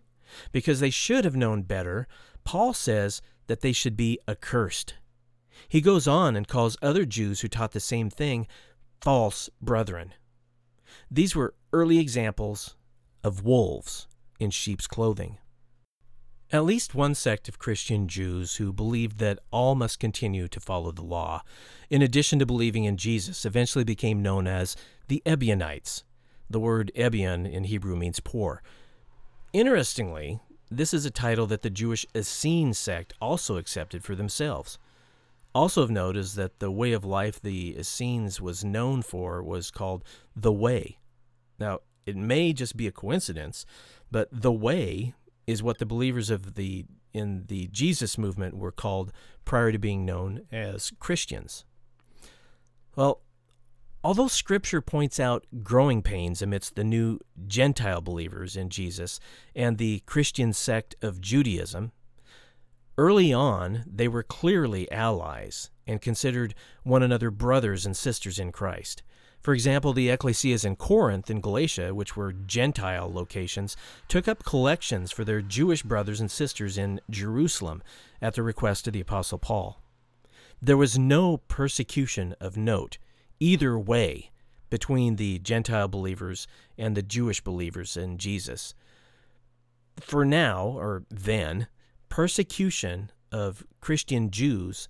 Because 0.54 0.80
they 0.80 0.90
should 0.90 1.26
have 1.26 1.36
known 1.36 1.64
better, 1.64 2.08
Paul 2.46 2.74
says 2.74 3.22
that 3.48 3.60
they 3.60 3.74
should 3.74 3.98
be 3.98 4.20
accursed. 4.28 4.96
He 5.68 5.82
goes 5.82 6.08
on 6.08 6.38
and 6.38 6.48
calls 6.48 6.78
other 6.82 7.06
Jews 7.06 7.42
who 7.42 7.50
taught 7.50 7.74
the 7.74 7.80
same 7.82 8.10
thing 8.10 8.48
false 9.02 9.50
brethren. 9.62 10.14
These 11.12 11.36
were 11.36 11.56
early 11.74 12.00
examples 12.00 12.78
of 13.22 13.44
wolves 13.44 14.08
in 14.40 14.50
sheep's 14.52 14.88
clothing. 14.88 15.40
At 16.50 16.64
least 16.64 16.96
one 16.96 17.14
sect 17.14 17.50
of 17.50 17.60
Christian 17.60 18.08
Jews 18.08 18.56
who 18.56 18.72
believed 18.72 19.18
that 19.18 19.40
all 19.52 19.76
must 19.76 20.00
continue 20.00 20.48
to 20.48 20.62
follow 20.62 20.94
the 20.94 21.04
law, 21.04 21.44
in 21.90 22.02
addition 22.02 22.40
to 22.40 22.46
believing 22.46 22.86
in 22.86 22.96
Jesus, 22.96 23.46
eventually 23.46 23.84
became 23.84 24.22
known 24.22 24.48
as 24.48 24.78
the 25.10 25.22
Ebionites. 25.26 26.04
The 26.50 26.62
word 26.62 26.90
Ebion 26.96 27.46
in 27.46 27.66
Hebrew 27.66 27.98
means 27.98 28.22
poor. 28.22 28.64
Interestingly, 29.52 30.40
this 30.72 30.94
is 30.94 31.06
a 31.06 31.12
title 31.12 31.48
that 31.48 31.64
the 31.64 31.70
Jewish 31.70 32.06
Essene 32.16 32.74
sect 32.74 33.14
also 33.20 33.58
accepted 33.58 34.06
for 34.06 34.16
themselves. 34.16 34.80
Also 35.54 35.82
of 35.82 35.92
note 35.92 36.16
is 36.16 36.36
that 36.36 36.60
the 36.60 36.72
way 36.72 36.94
of 36.94 37.04
life 37.04 37.42
the 37.42 37.78
Essenes 37.78 38.40
was 38.40 38.64
known 38.64 39.02
for 39.02 39.44
was 39.44 39.70
called 39.70 40.06
the 40.34 40.54
Way. 40.54 40.98
Now, 41.60 41.80
it 42.06 42.16
may 42.16 42.54
just 42.54 42.78
be 42.78 42.88
a 42.88 42.92
coincidence, 42.92 43.66
but 44.10 44.30
the 44.32 44.52
Way 44.52 45.14
is 45.48 45.64
what 45.64 45.80
the 45.80 45.86
believers 45.86 46.30
of 46.30 46.56
the 46.56 46.86
in 47.14 47.46
the 47.48 47.68
Jesus 47.70 48.18
movement 48.18 48.56
were 48.56 48.72
called 48.72 49.12
prior 49.46 49.72
to 49.72 49.80
being 49.80 50.06
known 50.06 50.42
as 50.52 50.92
Christians. 51.00 51.66
Well, 52.96 53.22
although 54.04 54.28
scripture 54.28 54.82
points 54.82 55.20
out 55.20 55.46
growing 55.64 56.04
pains 56.04 56.42
amidst 56.42 56.76
the 56.76 56.84
new 56.84 57.20
Gentile 57.48 58.02
believers 58.02 58.56
in 58.56 58.70
Jesus 58.70 59.20
and 59.56 59.78
the 59.78 60.04
Christian 60.06 60.54
sect 60.54 60.96
of 61.02 61.22
Judaism, 61.22 61.92
early 62.98 63.34
on 63.34 63.84
they 63.88 64.08
were 64.08 64.24
clearly 64.24 64.92
allies 64.92 65.72
and 65.88 66.02
considered 66.02 66.54
one 66.84 67.02
another 67.02 67.32
brothers 67.32 67.86
and 67.86 67.96
sisters 67.96 68.38
in 68.38 68.52
Christ. 68.52 69.02
For 69.48 69.54
example, 69.54 69.94
the 69.94 70.10
ecclesias 70.10 70.66
in 70.66 70.76
Corinth 70.76 71.30
and 71.30 71.42
Galatia, 71.42 71.96
which 71.96 72.18
were 72.18 72.34
Gentile 72.34 73.10
locations, 73.10 73.78
took 74.10 74.28
up 74.28 74.44
collections 74.44 75.14
for 75.14 75.24
their 75.24 75.42
Jewish 75.42 75.84
brothers 75.84 76.20
and 76.20 76.30
sisters 76.30 76.78
in 76.78 77.00
Jerusalem 77.10 77.82
at 78.22 78.34
the 78.34 78.44
request 78.44 78.88
of 78.88 78.94
the 78.94 79.00
Apostle 79.00 79.38
Paul. 79.38 79.82
There 80.62 80.76
was 80.76 81.00
no 81.00 81.38
persecution 81.38 82.36
of 82.42 82.58
note, 82.58 82.98
either 83.40 83.80
way, 83.80 84.32
between 84.70 85.16
the 85.16 85.40
Gentile 85.40 85.88
believers 85.88 86.46
and 86.78 86.98
the 86.98 87.02
Jewish 87.02 87.40
believers 87.40 87.96
in 87.96 88.18
Jesus. 88.18 88.74
For 89.98 90.26
now, 90.26 90.66
or 90.66 91.06
then, 91.10 91.68
persecution 92.10 93.12
of 93.32 93.66
Christian 93.80 94.30
Jews 94.30 94.90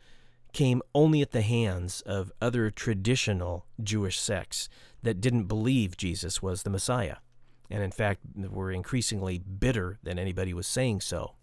came 0.53 0.81
only 0.93 1.21
at 1.21 1.31
the 1.31 1.41
hands 1.41 2.01
of 2.01 2.31
other 2.41 2.69
traditional 2.69 3.65
Jewish 3.81 4.19
sects 4.19 4.69
that 5.03 5.21
didn't 5.21 5.45
believe 5.45 5.97
Jesus 5.97 6.41
was 6.41 6.63
the 6.63 6.69
Messiah, 6.69 7.17
and 7.69 7.83
in 7.83 7.91
fact 7.91 8.21
were 8.35 8.71
increasingly 8.71 9.37
bitter 9.39 9.99
than 10.03 10.19
anybody 10.19 10.53
was 10.53 10.67
saying 10.67 11.01
so. 11.01 11.35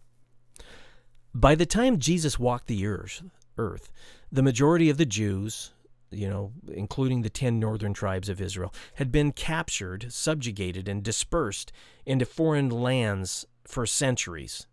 By 1.34 1.55
the 1.55 1.66
time 1.66 1.98
Jesus 1.98 2.38
walked 2.38 2.66
the 2.66 2.86
earth, 2.86 3.22
earth 3.59 3.90
the 4.30 4.42
majority 4.42 4.90
of 4.90 4.96
the 4.96 5.07
Jews, 5.07 5.72
you 6.11 6.28
know, 6.28 6.52
including 6.72 7.22
the 7.22 7.30
10 7.30 7.59
northern 7.59 7.92
tribes 7.92 8.28
of 8.28 8.40
Israel, 8.40 8.72
had 8.94 9.11
been 9.11 9.32
captured, 9.32 10.12
subjugated, 10.12 10.88
and 10.88 11.02
dispersed 11.02 11.72
into 12.05 12.26
foreign 12.26 12.68
lands 12.68 13.46
for 13.66 13.86
centuries. 13.86 14.66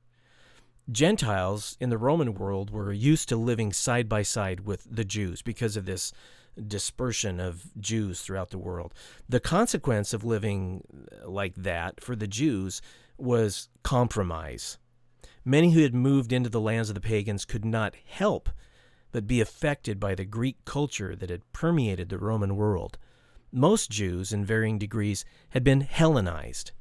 Gentiles 0.89 1.77
in 1.79 1.89
the 1.89 1.97
Roman 1.97 2.33
world 2.33 2.71
were 2.71 2.91
used 2.91 3.29
to 3.29 3.35
living 3.35 3.73
side 3.73 4.09
by 4.09 4.23
side 4.23 4.61
with 4.61 4.87
the 4.89 5.05
Jews 5.05 5.41
because 5.41 5.77
of 5.77 5.85
this 5.85 6.11
dispersion 6.67 7.39
of 7.39 7.71
Jews 7.79 8.21
throughout 8.21 8.49
the 8.49 8.57
world. 8.57 8.93
The 9.29 9.39
consequence 9.39 10.13
of 10.13 10.23
living 10.23 10.83
uh, 11.23 11.29
like 11.29 11.55
that 11.55 12.01
for 12.01 12.15
the 12.15 12.27
Jews 12.27 12.81
was 13.17 13.69
compromise. 13.83 14.77
Many 15.45 15.71
who 15.71 15.81
had 15.81 15.95
moved 15.95 16.33
into 16.33 16.49
the 16.49 16.59
lands 16.59 16.89
of 16.89 16.95
the 16.95 17.01
pagans 17.01 17.45
could 17.45 17.65
not 17.65 17.95
help 18.05 18.49
but 19.11 19.27
be 19.27 19.41
affected 19.41 19.99
by 19.99 20.15
the 20.15 20.25
Greek 20.25 20.63
culture 20.65 21.15
that 21.15 21.29
had 21.29 21.51
permeated 21.53 22.09
the 22.09 22.17
Roman 22.17 22.55
world. 22.55 22.97
Most 23.51 23.91
Jews, 23.91 24.31
in 24.31 24.45
varying 24.45 24.79
degrees, 24.79 25.25
had 25.49 25.63
been 25.63 25.81
Hellenized. 25.81 26.71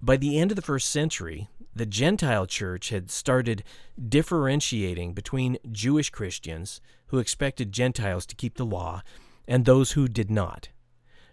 By 0.00 0.16
the 0.16 0.38
end 0.38 0.50
of 0.50 0.56
the 0.56 0.62
first 0.62 0.90
century, 0.90 1.48
the 1.74 1.86
Gentile 1.86 2.46
church 2.46 2.88
had 2.90 3.10
started 3.10 3.62
differentiating 4.08 5.14
between 5.14 5.58
Jewish 5.70 6.10
Christians 6.10 6.80
who 7.08 7.18
expected 7.18 7.72
Gentiles 7.72 8.26
to 8.26 8.36
keep 8.36 8.56
the 8.56 8.66
law 8.66 9.02
and 9.46 9.64
those 9.64 9.92
who 9.92 10.08
did 10.08 10.30
not. 10.30 10.68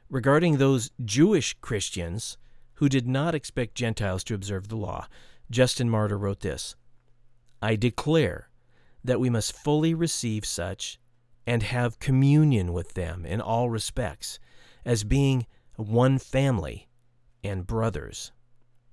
Regarding 0.09 0.57
those 0.57 0.91
Jewish 1.03 1.55
Christians 1.61 2.37
who 2.75 2.89
did 2.89 3.07
not 3.07 3.33
expect 3.33 3.75
Gentiles 3.75 4.23
to 4.25 4.35
observe 4.35 4.67
the 4.67 4.75
law, 4.75 5.07
Justin 5.49 5.89
Martyr 5.89 6.17
wrote 6.17 6.41
this 6.41 6.75
I 7.61 7.75
declare 7.75 8.49
that 9.03 9.19
we 9.19 9.29
must 9.29 9.53
fully 9.53 9.93
receive 9.93 10.45
such 10.45 10.99
and 11.47 11.63
have 11.63 11.99
communion 11.99 12.73
with 12.73 12.93
them 12.93 13.25
in 13.25 13.39
all 13.41 13.69
respects, 13.69 14.39
as 14.83 15.03
being 15.03 15.45
one 15.75 16.17
family 16.17 16.87
and 17.43 17.67
brothers. 17.67 18.31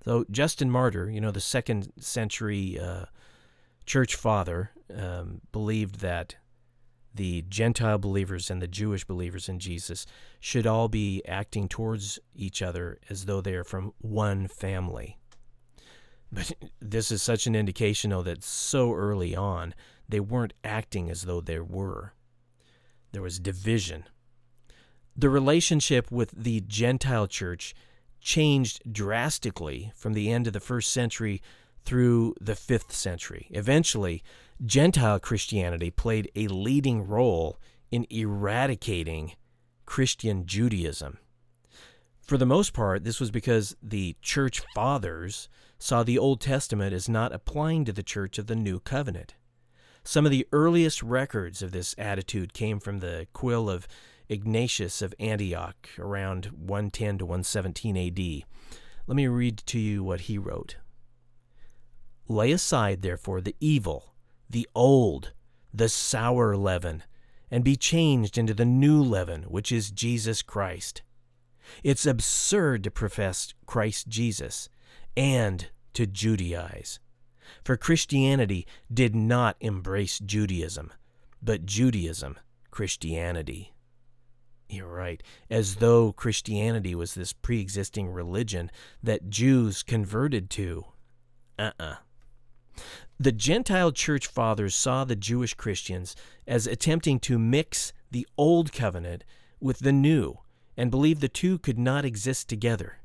So, 0.04 0.24
Justin 0.30 0.70
Martyr, 0.70 1.08
you 1.10 1.20
know, 1.20 1.30
the 1.30 1.40
second 1.40 1.92
century 2.00 2.78
uh, 2.78 3.04
church 3.86 4.16
father, 4.16 4.70
um, 4.94 5.40
believed 5.52 6.00
that 6.00 6.36
the 7.14 7.42
Gentile 7.48 7.98
believers 7.98 8.50
and 8.50 8.60
the 8.60 8.66
Jewish 8.66 9.04
believers 9.04 9.48
in 9.48 9.58
Jesus 9.58 10.06
should 10.40 10.66
all 10.66 10.88
be 10.88 11.22
acting 11.26 11.68
towards 11.68 12.18
each 12.34 12.62
other 12.62 12.98
as 13.10 13.26
though 13.26 13.40
they 13.40 13.54
are 13.54 13.64
from 13.64 13.92
one 13.98 14.48
family. 14.48 15.18
But 16.32 16.52
this 16.80 17.10
is 17.10 17.22
such 17.22 17.46
an 17.46 17.54
indication, 17.54 18.10
though, 18.10 18.22
that 18.22 18.42
so 18.42 18.92
early 18.92 19.36
on 19.36 19.74
they 20.08 20.20
weren't 20.20 20.54
acting 20.64 21.10
as 21.10 21.22
though 21.22 21.40
they 21.40 21.60
were. 21.60 22.12
There 23.12 23.22
was 23.22 23.38
division. 23.38 24.04
The 25.14 25.30
relationship 25.30 26.10
with 26.10 26.30
the 26.30 26.60
Gentile 26.62 27.26
church 27.26 27.74
changed 28.22 28.80
drastically 28.90 29.92
from 29.94 30.12
the 30.12 30.30
end 30.30 30.46
of 30.46 30.52
the 30.52 30.60
first 30.60 30.92
century 30.92 31.42
through 31.84 32.34
the 32.40 32.54
fifth 32.54 32.92
century. 32.92 33.48
Eventually, 33.50 34.22
Gentile 34.64 35.18
Christianity 35.18 35.90
played 35.90 36.30
a 36.36 36.48
leading 36.48 37.06
role 37.06 37.58
in 37.90 38.06
eradicating 38.10 39.32
Christian 39.84 40.46
Judaism. 40.46 41.18
For 42.20 42.38
the 42.38 42.46
most 42.46 42.72
part, 42.72 43.04
this 43.04 43.18
was 43.18 43.32
because 43.32 43.76
the 43.82 44.16
church 44.22 44.62
fathers 44.74 45.48
saw 45.78 46.02
the 46.02 46.18
Old 46.18 46.40
Testament 46.40 46.94
as 46.94 47.08
not 47.08 47.32
applying 47.32 47.84
to 47.84 47.92
the 47.92 48.04
church 48.04 48.38
of 48.38 48.46
the 48.46 48.54
New 48.54 48.78
Covenant. 48.78 49.34
Some 50.04 50.24
of 50.24 50.30
the 50.30 50.46
earliest 50.52 51.02
records 51.02 51.62
of 51.62 51.72
this 51.72 51.94
attitude 51.98 52.54
came 52.54 52.78
from 52.78 53.00
the 53.00 53.26
quill 53.32 53.68
of 53.68 53.86
Ignatius 54.32 55.02
of 55.02 55.14
Antioch 55.20 55.88
around 55.98 56.46
110 56.46 57.18
to 57.18 57.26
117 57.26 57.96
AD. 57.96 58.44
Let 59.06 59.16
me 59.16 59.26
read 59.26 59.58
to 59.58 59.78
you 59.78 60.02
what 60.02 60.22
he 60.22 60.38
wrote. 60.38 60.76
Lay 62.28 62.50
aside, 62.52 63.02
therefore, 63.02 63.40
the 63.40 63.56
evil, 63.60 64.14
the 64.48 64.68
old, 64.74 65.32
the 65.72 65.88
sour 65.88 66.56
leaven, 66.56 67.02
and 67.50 67.62
be 67.62 67.76
changed 67.76 68.38
into 68.38 68.54
the 68.54 68.64
new 68.64 69.02
leaven, 69.02 69.42
which 69.42 69.70
is 69.70 69.90
Jesus 69.90 70.40
Christ. 70.40 71.02
It's 71.82 72.06
absurd 72.06 72.84
to 72.84 72.90
profess 72.90 73.52
Christ 73.66 74.08
Jesus 74.08 74.68
and 75.16 75.70
to 75.92 76.06
Judaize. 76.06 76.98
For 77.64 77.76
Christianity 77.76 78.66
did 78.92 79.14
not 79.14 79.56
embrace 79.60 80.18
Judaism, 80.18 80.92
but 81.42 81.66
Judaism 81.66 82.38
Christianity. 82.70 83.72
You're 84.72 84.88
right, 84.88 85.22
as 85.50 85.76
though 85.76 86.12
Christianity 86.12 86.94
was 86.94 87.14
this 87.14 87.34
pre 87.34 87.60
existing 87.60 88.08
religion 88.08 88.70
that 89.02 89.28
Jews 89.28 89.82
converted 89.82 90.48
to. 90.50 90.86
Uh 91.58 91.72
uh-uh. 91.78 91.84
uh 91.84 91.96
The 93.20 93.32
Gentile 93.32 93.92
church 93.92 94.26
fathers 94.26 94.74
saw 94.74 95.04
the 95.04 95.14
Jewish 95.14 95.52
Christians 95.52 96.16
as 96.46 96.66
attempting 96.66 97.20
to 97.20 97.38
mix 97.38 97.92
the 98.10 98.26
Old 98.38 98.72
Covenant 98.72 99.24
with 99.60 99.80
the 99.80 99.92
New 99.92 100.38
and 100.74 100.90
believed 100.90 101.20
the 101.20 101.28
two 101.28 101.58
could 101.58 101.78
not 101.78 102.06
exist 102.06 102.48
together. 102.48 102.96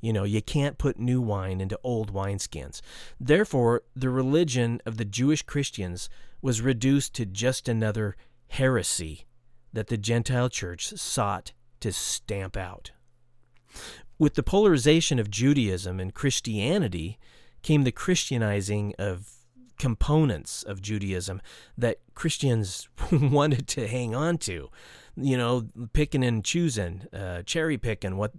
You 0.00 0.12
know, 0.12 0.24
you 0.24 0.42
can't 0.42 0.78
put 0.78 0.98
new 0.98 1.20
wine 1.20 1.60
into 1.60 1.78
old 1.84 2.12
wineskins. 2.12 2.80
Therefore, 3.20 3.84
the 3.94 4.10
religion 4.10 4.80
of 4.84 4.96
the 4.96 5.04
Jewish 5.04 5.42
Christians 5.42 6.08
was 6.42 6.60
reduced 6.60 7.14
to 7.14 7.24
just 7.24 7.68
another 7.68 8.16
heresy 8.48 9.26
that 9.74 9.88
the 9.88 9.98
Gentile 9.98 10.48
church 10.48 10.86
sought 10.86 11.52
to 11.80 11.92
stamp 11.92 12.56
out. 12.56 12.92
With 14.18 14.34
the 14.34 14.42
polarization 14.42 15.18
of 15.18 15.30
Judaism 15.30 16.00
and 16.00 16.14
Christianity 16.14 17.18
came 17.62 17.84
the 17.84 17.92
Christianizing 17.92 18.94
of 18.98 19.28
components 19.78 20.62
of 20.62 20.80
Judaism 20.80 21.42
that 21.76 21.98
Christians 22.14 22.88
wanted 23.12 23.68
to 23.68 23.86
hang 23.86 24.14
on 24.14 24.38
to 24.38 24.70
you 25.16 25.36
know, 25.36 25.68
picking 25.92 26.24
and 26.24 26.44
choosing, 26.44 27.06
uh, 27.12 27.42
cherry 27.42 27.78
picking 27.78 28.16
what 28.16 28.32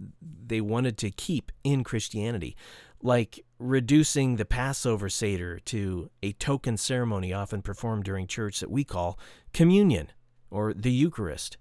they 0.46 0.60
wanted 0.60 0.98
to 0.98 1.10
keep 1.10 1.50
in 1.64 1.84
Christianity, 1.84 2.56
like 3.02 3.44
reducing 3.58 4.36
the 4.36 4.44
Passover 4.44 5.08
Seder 5.08 5.58
to 5.60 6.10
a 6.22 6.32
token 6.32 6.76
ceremony 6.76 7.32
often 7.32 7.62
performed 7.62 8.04
during 8.04 8.26
church 8.26 8.60
that 8.60 8.70
we 8.70 8.84
call 8.84 9.18
communion 9.52 10.08
or 10.56 10.72
the 10.72 10.90
Eucharist. 10.90 11.58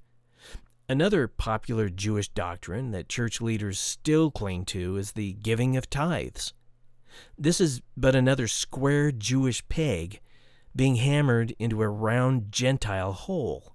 Another 0.88 1.28
popular 1.28 1.90
Jewish 1.90 2.30
doctrine 2.30 2.92
that 2.92 3.10
church 3.10 3.42
leaders 3.42 3.78
still 3.78 4.32
cling 4.32 4.64
to 4.66 4.96
is 4.96 5.12
the 5.12 5.34
giving 5.34 5.76
of 5.76 5.90
tithes. 5.90 6.54
This 7.38 7.60
is 7.60 7.82
but 7.98 8.16
another 8.16 8.48
square 8.48 9.12
Jewish 9.12 9.68
peg 9.68 10.22
being 10.74 10.96
hammered 10.96 11.54
into 11.60 11.82
a 11.82 11.90
round 11.90 12.54
Gentile 12.54 13.12
hole. 13.12 13.74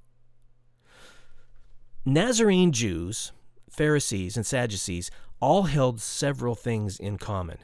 Nazarene 2.07 2.73
Jews, 2.73 3.33
Pharisees, 3.69 4.39
and 4.39 4.47
Sadducees 4.47 5.11
all 5.39 5.65
held 5.65 6.01
several 6.01 6.55
things 6.55 6.99
in 6.99 7.19
common. 7.19 7.59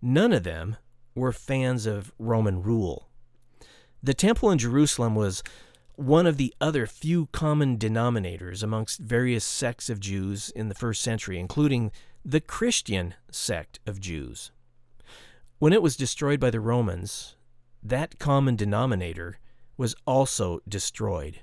None 0.00 0.32
of 0.32 0.42
them 0.42 0.76
were 1.14 1.32
fans 1.32 1.84
of 1.84 2.12
Roman 2.18 2.62
rule. 2.62 3.10
The 4.02 4.14
temple 4.14 4.50
in 4.50 4.58
Jerusalem 4.58 5.14
was 5.14 5.42
one 5.98 6.28
of 6.28 6.36
the 6.36 6.54
other 6.60 6.86
few 6.86 7.26
common 7.32 7.76
denominators 7.76 8.62
amongst 8.62 9.00
various 9.00 9.44
sects 9.44 9.90
of 9.90 9.98
Jews 9.98 10.48
in 10.50 10.68
the 10.68 10.74
first 10.74 11.02
century, 11.02 11.40
including 11.40 11.90
the 12.24 12.40
Christian 12.40 13.14
sect 13.32 13.80
of 13.84 13.98
Jews. 13.98 14.52
When 15.58 15.72
it 15.72 15.82
was 15.82 15.96
destroyed 15.96 16.38
by 16.38 16.50
the 16.50 16.60
Romans, 16.60 17.34
that 17.82 18.20
common 18.20 18.54
denominator 18.54 19.40
was 19.76 19.96
also 20.06 20.60
destroyed. 20.68 21.40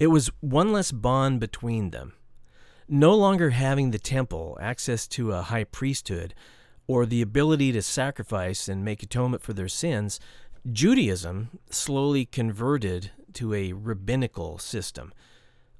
It 0.00 0.08
was 0.08 0.32
one 0.40 0.72
less 0.72 0.90
bond 0.90 1.38
between 1.38 1.90
them. 1.90 2.14
No 2.88 3.14
longer 3.14 3.50
having 3.50 3.92
the 3.92 3.98
temple, 4.00 4.58
access 4.60 5.06
to 5.08 5.30
a 5.30 5.42
high 5.42 5.64
priesthood, 5.64 6.34
or 6.88 7.06
the 7.06 7.22
ability 7.22 7.70
to 7.70 7.82
sacrifice 7.82 8.68
and 8.68 8.84
make 8.84 9.04
atonement 9.04 9.44
for 9.44 9.52
their 9.52 9.68
sins, 9.68 10.18
Judaism 10.68 11.60
slowly 11.70 12.24
converted 12.24 13.12
to 13.34 13.54
a 13.54 13.72
rabbinical 13.72 14.58
system, 14.58 15.12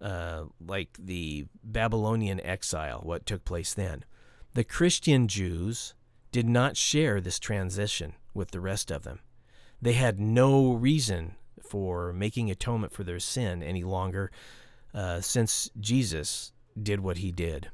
uh, 0.00 0.44
like 0.64 0.96
the 0.98 1.46
Babylonian 1.62 2.40
exile, 2.40 3.00
what 3.02 3.26
took 3.26 3.44
place 3.44 3.74
then. 3.74 4.04
The 4.54 4.64
Christian 4.64 5.28
Jews 5.28 5.94
did 6.30 6.48
not 6.48 6.76
share 6.76 7.20
this 7.20 7.38
transition 7.38 8.14
with 8.34 8.50
the 8.50 8.60
rest 8.60 8.90
of 8.90 9.02
them. 9.02 9.20
They 9.80 9.94
had 9.94 10.20
no 10.20 10.72
reason 10.72 11.36
for 11.62 12.12
making 12.12 12.50
atonement 12.50 12.92
for 12.92 13.04
their 13.04 13.18
sin 13.18 13.62
any 13.62 13.82
longer 13.82 14.30
uh, 14.94 15.20
since 15.20 15.70
Jesus 15.78 16.52
did 16.80 17.00
what 17.00 17.18
he 17.18 17.32
did. 17.32 17.70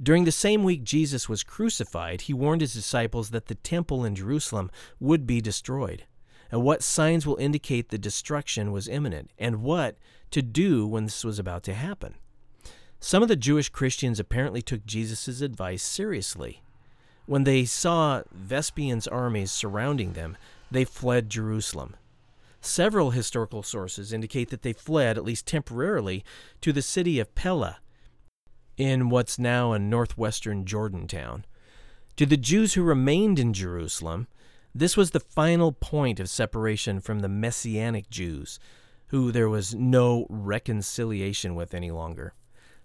During 0.00 0.24
the 0.24 0.32
same 0.32 0.62
week 0.62 0.84
Jesus 0.84 1.28
was 1.28 1.42
crucified, 1.42 2.22
he 2.22 2.32
warned 2.32 2.60
his 2.60 2.74
disciples 2.74 3.30
that 3.30 3.46
the 3.46 3.56
temple 3.56 4.04
in 4.04 4.14
Jerusalem 4.14 4.70
would 5.00 5.26
be 5.26 5.40
destroyed, 5.40 6.04
and 6.50 6.62
what 6.62 6.82
signs 6.82 7.26
will 7.26 7.36
indicate 7.36 7.88
the 7.88 7.98
destruction 7.98 8.72
was 8.72 8.88
imminent, 8.88 9.30
and 9.38 9.62
what 9.62 9.96
to 10.30 10.42
do 10.42 10.86
when 10.86 11.04
this 11.04 11.24
was 11.24 11.38
about 11.38 11.62
to 11.64 11.74
happen. 11.74 12.14
Some 13.00 13.22
of 13.22 13.28
the 13.28 13.36
Jewish 13.36 13.68
Christians 13.68 14.18
apparently 14.18 14.62
took 14.62 14.84
Jesus' 14.84 15.40
advice 15.40 15.82
seriously. 15.82 16.62
When 17.26 17.44
they 17.44 17.64
saw 17.64 18.22
Vespasian's 18.32 19.06
armies 19.06 19.52
surrounding 19.52 20.14
them, 20.14 20.36
they 20.70 20.84
fled 20.84 21.30
Jerusalem. 21.30 21.96
Several 22.60 23.10
historical 23.10 23.62
sources 23.62 24.12
indicate 24.12 24.50
that 24.50 24.62
they 24.62 24.72
fled, 24.72 25.16
at 25.16 25.24
least 25.24 25.46
temporarily, 25.46 26.24
to 26.60 26.72
the 26.72 26.82
city 26.82 27.20
of 27.20 27.34
Pella, 27.34 27.78
in 28.76 29.10
what's 29.10 29.38
now 29.38 29.72
a 29.72 29.78
northwestern 29.78 30.64
Jordan 30.64 31.06
town. 31.06 31.44
To 32.16 32.26
the 32.26 32.36
Jews 32.36 32.74
who 32.74 32.82
remained 32.82 33.38
in 33.38 33.52
Jerusalem, 33.52 34.26
this 34.78 34.96
was 34.96 35.10
the 35.10 35.20
final 35.20 35.72
point 35.72 36.20
of 36.20 36.28
separation 36.28 37.00
from 37.00 37.18
the 37.18 37.28
Messianic 37.28 38.08
Jews, 38.10 38.60
who 39.08 39.32
there 39.32 39.48
was 39.48 39.74
no 39.74 40.26
reconciliation 40.30 41.56
with 41.56 41.74
any 41.74 41.90
longer. 41.90 42.34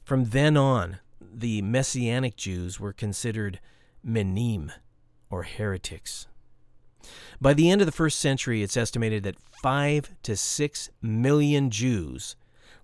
From 0.03 0.25
then 0.25 0.57
on, 0.57 0.97
the 1.21 1.61
Messianic 1.61 2.35
Jews 2.35 2.79
were 2.79 2.93
considered 2.93 3.59
menim, 4.05 4.71
or 5.29 5.43
heretics. 5.43 6.27
By 7.39 7.53
the 7.53 7.69
end 7.69 7.81
of 7.81 7.85
the 7.85 7.91
first 7.91 8.19
century, 8.19 8.63
it's 8.63 8.77
estimated 8.77 9.23
that 9.23 9.39
five 9.61 10.15
to 10.23 10.35
six 10.35 10.89
million 11.01 11.69
Jews 11.69 12.35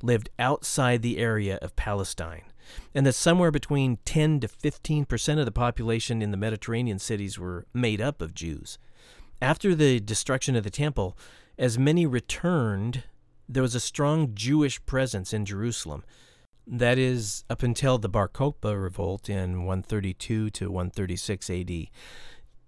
lived 0.03 0.30
outside 0.38 1.01
the 1.01 1.18
area 1.18 1.57
of 1.62 1.76
Palestine, 1.76 2.43
and 2.93 3.07
that 3.07 3.14
somewhere 3.14 3.51
between 3.51 3.97
10 4.05 4.41
to 4.41 4.47
15 4.47 5.05
percent 5.05 5.39
of 5.39 5.47
the 5.47 5.51
population 5.51 6.22
in 6.22 6.30
the 6.30 6.38
Mediterranean 6.38 6.99
cities 6.99 7.39
were 7.39 7.66
made 7.74 8.01
up 8.01 8.22
of 8.22 8.36
Jews. 8.36 8.78
After 9.41 9.73
the 9.73 10.01
destruction 10.01 10.57
of 10.57 10.65
the 10.65 10.69
temple, 10.69 11.17
as 11.57 11.79
many 11.79 12.05
returned, 12.05 13.03
there 13.47 13.63
was 13.63 13.73
a 13.73 13.79
strong 13.79 14.35
Jewish 14.35 14.85
presence 14.85 15.33
in 15.33 15.45
Jerusalem. 15.45 16.03
That 16.67 16.97
is, 16.97 17.45
up 17.49 17.63
until 17.63 17.97
the 17.97 18.09
Bar 18.09 18.27
Kokhba 18.27 18.81
revolt 18.81 19.29
in 19.29 19.65
132 19.65 20.49
to 20.49 20.69
136 20.69 21.49
AD. 21.49 21.71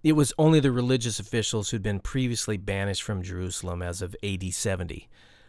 It 0.02 0.12
was 0.12 0.32
only 0.38 0.60
the 0.60 0.72
religious 0.72 1.20
officials 1.20 1.70
who'd 1.70 1.82
been 1.82 2.00
previously 2.00 2.56
banished 2.56 3.02
from 3.02 3.22
Jerusalem 3.22 3.82
as 3.82 4.00
of 4.00 4.16
AD 4.22 4.52
70. 4.52 5.08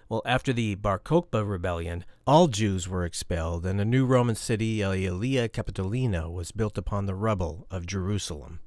Well, 0.10 0.22
after 0.26 0.52
the 0.52 0.76
Bar 0.76 1.00
Kokhba 1.00 1.50
rebellion, 1.50 2.04
all 2.28 2.48
Jews 2.48 2.90
were 2.90 3.06
expelled, 3.06 3.66
and 3.66 3.80
a 3.80 3.86
new 3.86 4.06
Roman 4.06 4.36
city, 4.36 4.80
Aelia 4.80 5.48
Capitolina, 5.48 6.30
was 6.30 6.52
built 6.52 6.78
upon 6.78 7.06
the 7.06 7.16
rubble 7.16 7.66
of 7.72 7.88
Jerusalem. 7.88 8.60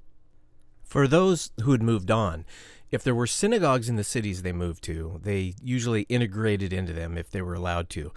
For 0.86 1.08
those 1.08 1.50
who 1.62 1.72
had 1.72 1.82
moved 1.82 2.10
on, 2.10 2.44
if 2.90 3.02
there 3.02 3.14
were 3.14 3.26
synagogues 3.26 3.88
in 3.88 3.96
the 3.96 4.04
cities 4.04 4.42
they 4.42 4.52
moved 4.52 4.84
to, 4.84 5.20
they 5.22 5.54
usually 5.60 6.02
integrated 6.02 6.72
into 6.72 6.92
them 6.92 7.18
if 7.18 7.28
they 7.28 7.42
were 7.42 7.54
allowed 7.54 7.90
to. 7.90 8.12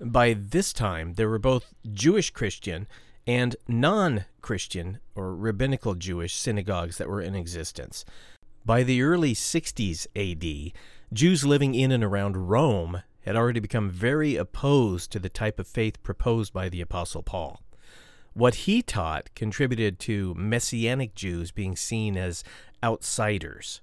By 0.00 0.34
this 0.34 0.72
time, 0.72 1.14
there 1.14 1.28
were 1.28 1.38
both 1.38 1.72
Jewish 1.92 2.30
Christian 2.30 2.88
and 3.26 3.54
non 3.68 4.24
Christian 4.42 4.98
or 5.14 5.34
rabbinical 5.34 5.94
Jewish 5.94 6.34
synagogues 6.34 6.98
that 6.98 7.08
were 7.08 7.20
in 7.20 7.36
existence. 7.36 8.04
By 8.64 8.82
the 8.82 9.02
early 9.02 9.34
60s 9.34 10.06
AD, 10.16 10.72
Jews 11.12 11.44
living 11.44 11.74
in 11.74 11.92
and 11.92 12.02
around 12.02 12.48
Rome 12.48 13.02
had 13.22 13.36
already 13.36 13.60
become 13.60 13.90
very 13.90 14.36
opposed 14.36 15.12
to 15.12 15.18
the 15.18 15.28
type 15.28 15.58
of 15.58 15.68
faith 15.68 16.02
proposed 16.02 16.52
by 16.52 16.68
the 16.68 16.80
Apostle 16.80 17.22
Paul. 17.22 17.62
What 18.38 18.54
he 18.54 18.82
taught 18.82 19.34
contributed 19.34 19.98
to 19.98 20.32
Messianic 20.34 21.16
Jews 21.16 21.50
being 21.50 21.74
seen 21.74 22.16
as 22.16 22.44
outsiders. 22.84 23.80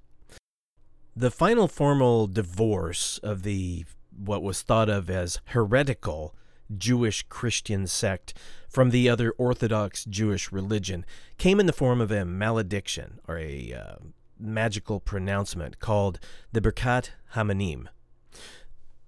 The 1.14 1.30
final 1.30 1.68
formal 1.68 2.26
divorce 2.28 3.18
of 3.18 3.44
the 3.44 3.84
what 4.18 4.42
was 4.42 4.62
thought 4.62 4.88
of 4.88 5.10
as 5.10 5.42
heretical 5.48 6.34
Jewish 6.78 7.24
Christian 7.24 7.86
sect 7.86 8.34
from 8.70 8.92
the 8.92 9.10
other 9.10 9.32
Orthodox 9.32 10.06
Jewish 10.06 10.54
religion 10.54 11.06
came 11.38 11.60
in 11.60 11.66
the 11.66 11.74
form 11.74 12.00
of 12.00 12.10
a 12.10 12.24
malediction 12.24 13.20
or 13.28 13.38
a 13.38 13.74
uh, 13.74 13.96
magical 14.40 15.02
pronouncement 15.02 15.82
called 15.82 16.18
the 16.54 16.62
Birkat 16.62 17.10
HaMinim. 17.34 17.88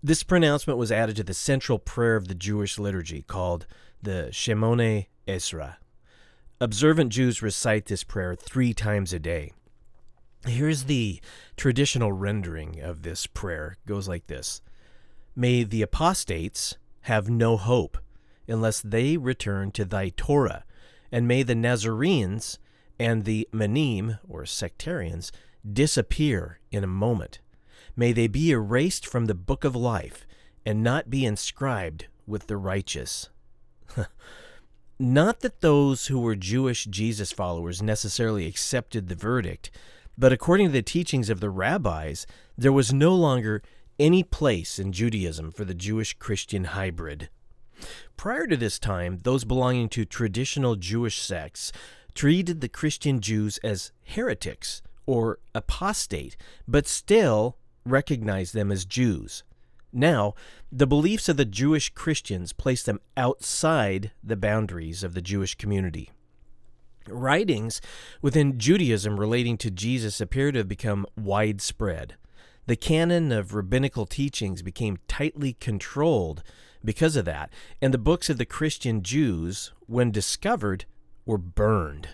This 0.04 0.24
pronouncement 0.24 0.78
was 0.78 0.92
added 0.92 1.16
to 1.16 1.24
the 1.24 1.34
central 1.34 1.80
prayer 1.80 2.18
of 2.18 2.28
the 2.28 2.36
Jewish 2.36 2.78
liturgy 2.78 3.22
called 3.22 3.66
the 4.04 4.28
Shemone 4.32 5.06
Esrei. 5.28 5.76
Observant 6.60 7.12
Jews 7.12 7.42
recite 7.42 7.86
this 7.86 8.04
prayer 8.04 8.36
three 8.36 8.74
times 8.74 9.14
a 9.14 9.20
day. 9.20 9.52
Here's 10.46 10.86
the 10.86 11.22
traditional 11.56 12.12
rendering 12.12 12.80
of 12.80 13.04
this 13.04 13.28
prayer. 13.28 13.78
It 13.84 13.88
goes 13.88 14.08
like 14.08 14.28
this 14.28 14.62
May 15.36 15.64
the 15.64 15.82
apostates 15.82 16.78
have 17.02 17.30
no 17.30 17.58
hope 17.58 17.98
unless 18.48 18.82
they 18.82 19.18
return 19.18 19.72
to 19.72 19.86
thy 19.86 20.10
Torah, 20.10 20.64
and 21.12 21.28
may 21.28 21.44
the 21.44 21.56
Nazarenes 21.56 22.58
and 23.00 23.26
the 23.26 23.48
Manim, 23.52 24.20
or 24.28 24.46
sectarians, 24.46 25.32
disappear 25.72 26.60
in 26.72 26.84
a 26.84 26.88
moment. 26.88 27.40
May 27.96 28.14
they 28.14 28.28
be 28.28 28.52
erased 28.52 29.06
from 29.06 29.26
the 29.26 29.36
book 29.36 29.64
of 29.64 29.76
life 29.76 30.26
and 30.66 30.84
not 30.84 31.10
be 31.10 31.26
inscribed 31.26 32.08
with 32.26 32.48
the 32.48 32.58
righteous. 32.58 33.30
Not 35.00 35.42
that 35.42 35.62
those 35.62 36.08
who 36.08 36.20
were 36.20 36.36
Jewish 36.36 36.86
Jesus 36.86 37.32
followers 37.32 37.84
necessarily 37.84 38.48
accepted 38.48 39.08
the 39.08 39.16
verdict, 39.16 39.70
but 40.18 40.34
according 40.34 40.68
to 40.68 40.74
the 40.74 40.82
teachings 40.82 41.30
of 41.30 41.40
the 41.40 41.52
rabbis, 41.52 42.26
there 42.58 42.72
was 42.72 42.92
no 42.92 43.14
longer 43.14 43.62
any 44.00 44.24
place 44.24 44.80
in 44.80 44.92
Judaism 44.92 45.52
for 45.52 45.66
the 45.66 45.76
Jewish 45.76 46.14
Christian 46.14 46.64
hybrid. 46.64 47.30
Prior 48.16 48.48
to 48.48 48.58
this 48.58 48.80
time, 48.80 49.20
those 49.20 49.44
belonging 49.44 49.90
to 49.90 50.04
traditional 50.04 50.76
Jewish 50.76 51.22
sects 51.22 51.72
treated 52.16 52.62
the 52.62 52.70
Christian 52.70 53.22
Jews 53.22 53.60
as 53.60 53.92
heretics 54.04 54.82
or 55.06 55.38
apostate, 55.54 56.36
but 56.68 56.88
still 56.88 57.58
recognized 57.86 58.56
them 58.56 58.72
as 58.72 58.84
Jews. 58.84 59.44
Now, 59.94 60.36
the 60.72 60.88
beliefs 60.88 61.30
of 61.30 61.38
the 61.38 61.46
Jewish 61.46 61.90
Christians 61.90 62.54
place 62.54 62.84
them 62.84 63.00
outside 63.16 64.12
the 64.24 64.36
boundaries 64.36 65.04
of 65.04 65.14
the 65.14 65.22
Jewish 65.22 65.56
community. 65.56 66.12
Writings 67.08 67.80
within 68.22 68.60
Judaism 68.60 69.20
relating 69.20 69.58
to 69.60 69.72
Jesus 69.72 70.20
appear 70.20 70.52
to 70.52 70.60
have 70.60 70.68
become 70.68 71.06
widespread. 71.16 72.16
The 72.66 72.76
canon 72.76 73.32
of 73.32 73.54
rabbinical 73.54 74.06
teachings 74.06 74.62
became 74.62 75.00
tightly 75.08 75.54
controlled 75.54 76.44
because 76.84 77.16
of 77.16 77.26
that, 77.26 77.50
and 77.82 77.94
the 77.94 77.98
books 77.98 78.30
of 78.30 78.38
the 78.38 78.46
Christian 78.46 79.04
Jews, 79.04 79.72
when 79.88 80.12
discovered, 80.12 80.86
were 81.26 81.38
burned. 81.38 82.10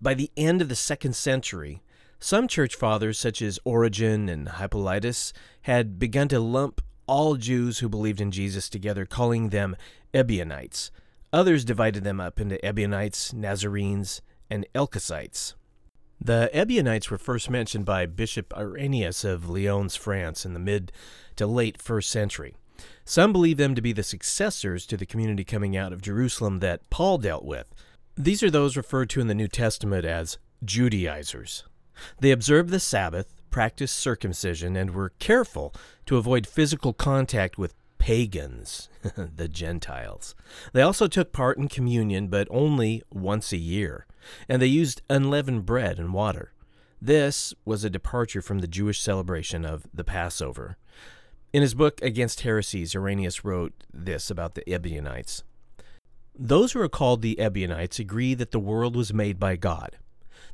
By 0.00 0.14
the 0.14 0.30
end 0.36 0.60
of 0.60 0.68
the 0.68 0.74
second 0.74 1.14
century, 1.14 1.82
some 2.22 2.46
church 2.46 2.76
fathers, 2.76 3.18
such 3.18 3.42
as 3.42 3.58
Origen 3.64 4.28
and 4.28 4.48
Hippolytus, 4.48 5.32
had 5.62 5.98
begun 5.98 6.28
to 6.28 6.38
lump 6.38 6.80
all 7.06 7.34
Jews 7.34 7.80
who 7.80 7.88
believed 7.88 8.20
in 8.20 8.30
Jesus 8.30 8.68
together, 8.68 9.04
calling 9.04 9.48
them 9.48 9.76
Ebionites. 10.14 10.92
Others 11.32 11.64
divided 11.64 12.04
them 12.04 12.20
up 12.20 12.38
into 12.38 12.64
Ebionites, 12.64 13.32
Nazarenes, 13.32 14.22
and 14.48 14.66
Elkosites. 14.72 15.54
The 16.20 16.48
Ebionites 16.52 17.10
were 17.10 17.18
first 17.18 17.50
mentioned 17.50 17.84
by 17.84 18.06
Bishop 18.06 18.56
Irenaeus 18.56 19.24
of 19.24 19.50
Lyons, 19.50 19.96
France, 19.96 20.46
in 20.46 20.54
the 20.54 20.60
mid 20.60 20.92
to 21.34 21.46
late 21.48 21.82
first 21.82 22.08
century. 22.08 22.54
Some 23.04 23.32
believe 23.32 23.56
them 23.56 23.74
to 23.74 23.82
be 23.82 23.92
the 23.92 24.04
successors 24.04 24.86
to 24.86 24.96
the 24.96 25.06
community 25.06 25.42
coming 25.42 25.76
out 25.76 25.92
of 25.92 26.00
Jerusalem 26.00 26.60
that 26.60 26.88
Paul 26.88 27.18
dealt 27.18 27.44
with. 27.44 27.66
These 28.16 28.44
are 28.44 28.50
those 28.50 28.76
referred 28.76 29.10
to 29.10 29.20
in 29.20 29.26
the 29.26 29.34
New 29.34 29.48
Testament 29.48 30.04
as 30.04 30.38
Judaizers. 30.64 31.64
They 32.20 32.30
observed 32.30 32.70
the 32.70 32.80
Sabbath, 32.80 33.34
practiced 33.50 33.96
circumcision, 33.96 34.76
and 34.76 34.90
were 34.90 35.12
careful 35.18 35.74
to 36.06 36.16
avoid 36.16 36.46
physical 36.46 36.92
contact 36.92 37.58
with 37.58 37.74
pagans, 37.98 38.88
the 39.16 39.48
Gentiles. 39.48 40.34
They 40.72 40.82
also 40.82 41.06
took 41.06 41.32
part 41.32 41.58
in 41.58 41.68
communion, 41.68 42.28
but 42.28 42.48
only 42.50 43.02
once 43.10 43.52
a 43.52 43.56
year, 43.56 44.06
and 44.48 44.60
they 44.60 44.66
used 44.66 45.02
unleavened 45.08 45.66
bread 45.66 45.98
and 45.98 46.12
water. 46.12 46.52
This 47.00 47.54
was 47.64 47.84
a 47.84 47.90
departure 47.90 48.42
from 48.42 48.60
the 48.60 48.66
Jewish 48.68 49.00
celebration 49.00 49.64
of 49.64 49.86
the 49.92 50.04
Passover. 50.04 50.76
In 51.52 51.60
his 51.60 51.74
book 51.74 52.00
Against 52.02 52.40
Heresies, 52.40 52.96
Irenaeus 52.96 53.44
wrote 53.44 53.72
this 53.92 54.30
about 54.30 54.54
the 54.54 54.68
Ebionites. 54.68 55.42
Those 56.34 56.72
who 56.72 56.80
are 56.80 56.88
called 56.88 57.20
the 57.20 57.38
Ebionites 57.38 57.98
agree 57.98 58.34
that 58.34 58.52
the 58.52 58.58
world 58.58 58.96
was 58.96 59.12
made 59.12 59.38
by 59.38 59.56
God. 59.56 59.98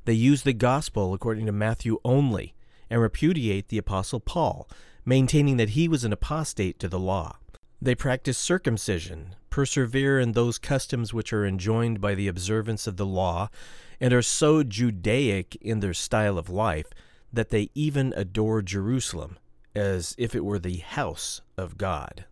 They 0.04 0.12
use 0.12 0.42
the 0.42 0.52
gospel 0.52 1.14
according 1.14 1.46
to 1.46 1.52
Matthew 1.52 1.98
only 2.04 2.54
and 2.90 3.00
repudiate 3.00 3.68
the 3.68 3.78
Apostle 3.78 4.20
Paul, 4.20 4.68
maintaining 5.04 5.56
that 5.58 5.70
he 5.70 5.88
was 5.88 6.04
an 6.04 6.12
apostate 6.12 6.78
to 6.80 6.88
the 6.88 6.98
law. 6.98 7.36
They 7.80 7.94
practice 7.94 8.38
circumcision, 8.38 9.36
persevere 9.50 10.18
in 10.18 10.32
those 10.32 10.58
customs 10.58 11.14
which 11.14 11.32
are 11.32 11.46
enjoined 11.46 12.00
by 12.00 12.14
the 12.14 12.28
observance 12.28 12.86
of 12.86 12.96
the 12.96 13.06
law, 13.06 13.50
and 14.00 14.12
are 14.12 14.22
so 14.22 14.62
Judaic 14.62 15.56
in 15.60 15.80
their 15.80 15.94
style 15.94 16.38
of 16.38 16.50
life 16.50 16.86
that 17.32 17.50
they 17.50 17.70
even 17.74 18.12
adore 18.16 18.62
Jerusalem 18.62 19.38
as 19.74 20.14
if 20.18 20.34
it 20.34 20.44
were 20.44 20.58
the 20.58 20.78
house 20.78 21.40
of 21.56 21.78
God. 21.78 22.24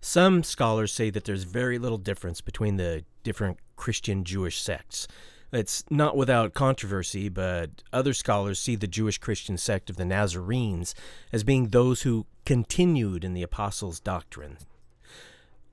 Some 0.00 0.42
scholars 0.42 0.92
say 0.92 1.10
that 1.10 1.24
there's 1.24 1.44
very 1.44 1.78
little 1.78 1.98
difference 1.98 2.40
between 2.40 2.76
the 2.76 3.04
different 3.22 3.58
Christian 3.76 4.24
Jewish 4.24 4.60
sects. 4.60 5.06
It's 5.52 5.84
not 5.90 6.16
without 6.16 6.54
controversy, 6.54 7.28
but 7.28 7.82
other 7.92 8.14
scholars 8.14 8.58
see 8.58 8.74
the 8.74 8.86
Jewish 8.86 9.18
Christian 9.18 9.58
sect 9.58 9.90
of 9.90 9.96
the 9.96 10.04
Nazarenes 10.06 10.94
as 11.30 11.44
being 11.44 11.68
those 11.68 12.02
who 12.02 12.26
continued 12.46 13.22
in 13.22 13.34
the 13.34 13.42
apostles' 13.42 14.00
doctrine. 14.00 14.56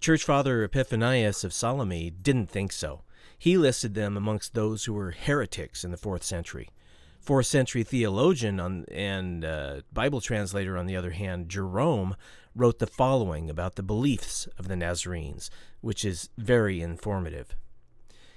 Church 0.01 0.23
Father 0.23 0.63
Epiphanius 0.63 1.45
of 1.45 1.53
Salome 1.53 2.09
didn't 2.09 2.49
think 2.49 2.73
so. 2.73 3.03
He 3.37 3.57
listed 3.57 3.93
them 3.95 4.17
amongst 4.17 4.53
those 4.53 4.83
who 4.83 4.93
were 4.93 5.11
heretics 5.11 5.85
in 5.85 5.91
the 5.91 5.97
fourth 5.97 6.23
century. 6.23 6.69
Fourth 7.21 7.45
century 7.45 7.83
theologian 7.83 8.59
on, 8.59 8.85
and 8.91 9.45
uh, 9.45 9.81
Bible 9.93 10.19
translator, 10.19 10.77
on 10.77 10.87
the 10.87 10.95
other 10.95 11.11
hand, 11.11 11.47
Jerome, 11.47 12.17
wrote 12.53 12.79
the 12.79 12.87
following 12.87 13.49
about 13.49 13.75
the 13.75 13.83
beliefs 13.83 14.47
of 14.57 14.67
the 14.67 14.75
Nazarenes, 14.75 15.49
which 15.79 16.03
is 16.03 16.29
very 16.37 16.81
informative. 16.81 17.55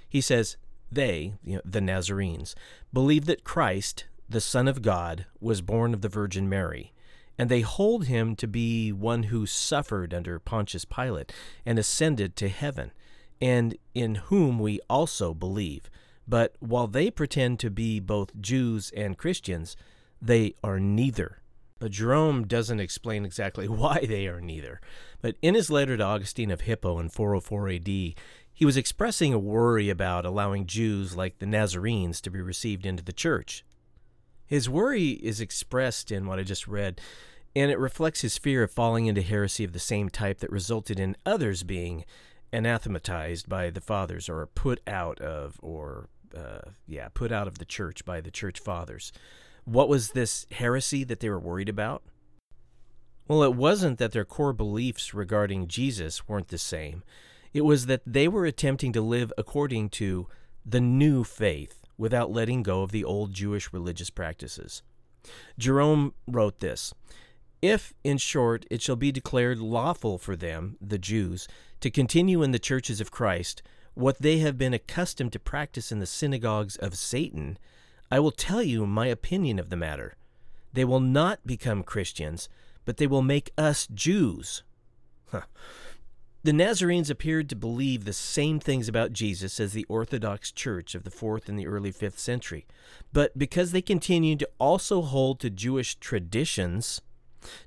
He 0.07 0.21
says, 0.21 0.57
They, 0.93 1.33
you 1.43 1.55
know, 1.55 1.61
the 1.65 1.81
Nazarenes, 1.81 2.55
believe 2.91 3.25
that 3.25 3.43
Christ, 3.43 4.05
the 4.29 4.41
Son 4.41 4.67
of 4.67 4.81
God, 4.81 5.25
was 5.39 5.61
born 5.61 5.93
of 5.93 6.01
the 6.01 6.09
Virgin 6.09 6.47
Mary, 6.47 6.93
and 7.37 7.49
they 7.49 7.61
hold 7.61 8.05
him 8.05 8.35
to 8.35 8.47
be 8.47 8.91
one 8.91 9.23
who 9.23 9.45
suffered 9.45 10.13
under 10.13 10.39
Pontius 10.39 10.85
Pilate 10.85 11.33
and 11.65 11.79
ascended 11.79 12.35
to 12.35 12.49
heaven, 12.49 12.91
and 13.41 13.75
in 13.95 14.15
whom 14.15 14.59
we 14.59 14.79
also 14.89 15.33
believe. 15.33 15.89
But 16.27 16.55
while 16.59 16.87
they 16.87 17.09
pretend 17.09 17.59
to 17.59 17.69
be 17.69 17.99
both 17.99 18.39
Jews 18.39 18.91
and 18.95 19.17
Christians, 19.17 19.75
they 20.21 20.55
are 20.63 20.79
neither. 20.79 21.39
But 21.79 21.91
Jerome 21.91 22.47
doesn't 22.47 22.79
explain 22.79 23.25
exactly 23.25 23.67
why 23.67 24.05
they 24.07 24.27
are 24.27 24.39
neither. 24.39 24.79
But 25.21 25.35
in 25.41 25.55
his 25.55 25.69
letter 25.69 25.97
to 25.97 26.03
Augustine 26.03 26.51
of 26.51 26.61
Hippo 26.61 26.99
in 26.99 27.09
404 27.09 27.69
AD, 27.69 28.13
he 28.53 28.65
was 28.65 28.77
expressing 28.77 29.33
a 29.33 29.39
worry 29.39 29.89
about 29.89 30.25
allowing 30.25 30.67
Jews 30.67 31.15
like 31.15 31.39
the 31.39 31.45
Nazarenes 31.47 32.21
to 32.21 32.29
be 32.29 32.39
received 32.39 32.85
into 32.85 33.03
the 33.03 33.11
church. 33.11 33.65
His 34.45 34.69
worry 34.69 35.11
is 35.11 35.41
expressed 35.41 36.11
in 36.11 36.27
what 36.27 36.37
I 36.37 36.43
just 36.43 36.67
read, 36.67 37.01
and 37.55 37.71
it 37.71 37.79
reflects 37.79 38.21
his 38.21 38.37
fear 38.37 38.63
of 38.63 38.71
falling 38.71 39.07
into 39.07 39.21
heresy 39.23 39.63
of 39.63 39.73
the 39.73 39.79
same 39.79 40.09
type 40.09 40.39
that 40.39 40.51
resulted 40.51 40.99
in 40.99 41.17
others 41.25 41.63
being 41.63 42.05
anathematized 42.51 43.49
by 43.49 43.71
the 43.71 43.81
fathers 43.81 44.29
or 44.29 44.45
put 44.45 44.79
out 44.85 45.19
of 45.19 45.59
or 45.63 46.09
uh, 46.37 46.69
yeah 46.85 47.07
put 47.13 47.31
out 47.31 47.47
of 47.47 47.57
the 47.57 47.65
church 47.65 48.05
by 48.05 48.21
the 48.21 48.29
church 48.29 48.59
fathers. 48.59 49.11
What 49.65 49.89
was 49.89 50.11
this 50.11 50.45
heresy 50.51 51.03
that 51.05 51.19
they 51.19 51.29
were 51.29 51.39
worried 51.39 51.69
about? 51.69 52.03
Well 53.27 53.41
it 53.41 53.55
wasn't 53.55 53.97
that 53.97 54.11
their 54.11 54.25
core 54.25 54.53
beliefs 54.53 55.13
regarding 55.13 55.67
jesus 55.67 56.27
weren't 56.27 56.49
the 56.49 56.57
same 56.57 57.01
it 57.53 57.61
was 57.61 57.85
that 57.85 58.01
they 58.05 58.27
were 58.27 58.45
attempting 58.45 58.91
to 58.93 59.01
live 59.01 59.31
according 59.37 59.89
to 59.89 60.27
the 60.65 60.81
new 60.81 61.23
faith 61.23 61.81
without 61.97 62.31
letting 62.31 62.63
go 62.63 62.81
of 62.81 62.91
the 62.91 63.03
old 63.03 63.33
jewish 63.33 63.71
religious 63.71 64.09
practices 64.09 64.81
jerome 65.57 66.13
wrote 66.27 66.59
this 66.59 66.93
if, 67.61 67.93
in 68.03 68.17
short, 68.17 68.65
it 68.69 68.81
shall 68.81 68.97
be 68.97 69.13
declared 69.13 69.57
lawful 69.57 70.17
for 70.17 70.35
them, 70.35 70.75
the 70.81 70.97
Jews, 70.97 71.47
to 71.79 71.89
continue 71.89 72.43
in 72.43 72.51
the 72.51 72.59
churches 72.59 72.99
of 72.99 73.09
Christ 73.09 73.63
what 73.93 74.19
they 74.19 74.39
have 74.39 74.57
been 74.57 74.73
accustomed 74.73 75.31
to 75.33 75.39
practice 75.39 75.89
in 75.89 75.99
the 75.99 76.05
synagogues 76.05 76.75
of 76.75 76.97
Satan, 76.97 77.57
I 78.11 78.19
will 78.19 78.31
tell 78.31 78.61
you 78.61 78.85
my 78.85 79.07
opinion 79.07 79.59
of 79.59 79.69
the 79.69 79.77
matter. 79.77 80.15
They 80.73 80.83
will 80.83 80.99
not 80.99 81.45
become 81.45 81.83
Christians, 81.83 82.49
but 82.85 82.97
they 82.97 83.07
will 83.07 83.21
make 83.21 83.53
us 83.57 83.87
Jews. 83.87 84.63
Huh. 85.31 85.43
The 86.45 86.51
Nazarenes 86.51 87.09
appeared 87.09 87.47
to 87.49 87.55
believe 87.55 88.03
the 88.03 88.11
same 88.11 88.59
things 88.59 88.89
about 88.89 89.13
Jesus 89.13 89.61
as 89.61 89.71
the 89.71 89.85
Orthodox 89.87 90.51
Church 90.51 90.93
of 90.93 91.05
the 91.05 91.09
4th 91.09 91.47
and 91.47 91.57
the 91.57 91.67
early 91.67 91.91
5th 91.93 92.17
century, 92.17 92.65
but 93.13 93.37
because 93.37 93.71
they 93.71 93.81
continued 93.81 94.39
to 94.39 94.49
also 94.59 95.01
hold 95.01 95.39
to 95.39 95.49
Jewish 95.49 95.95
traditions, 95.95 96.99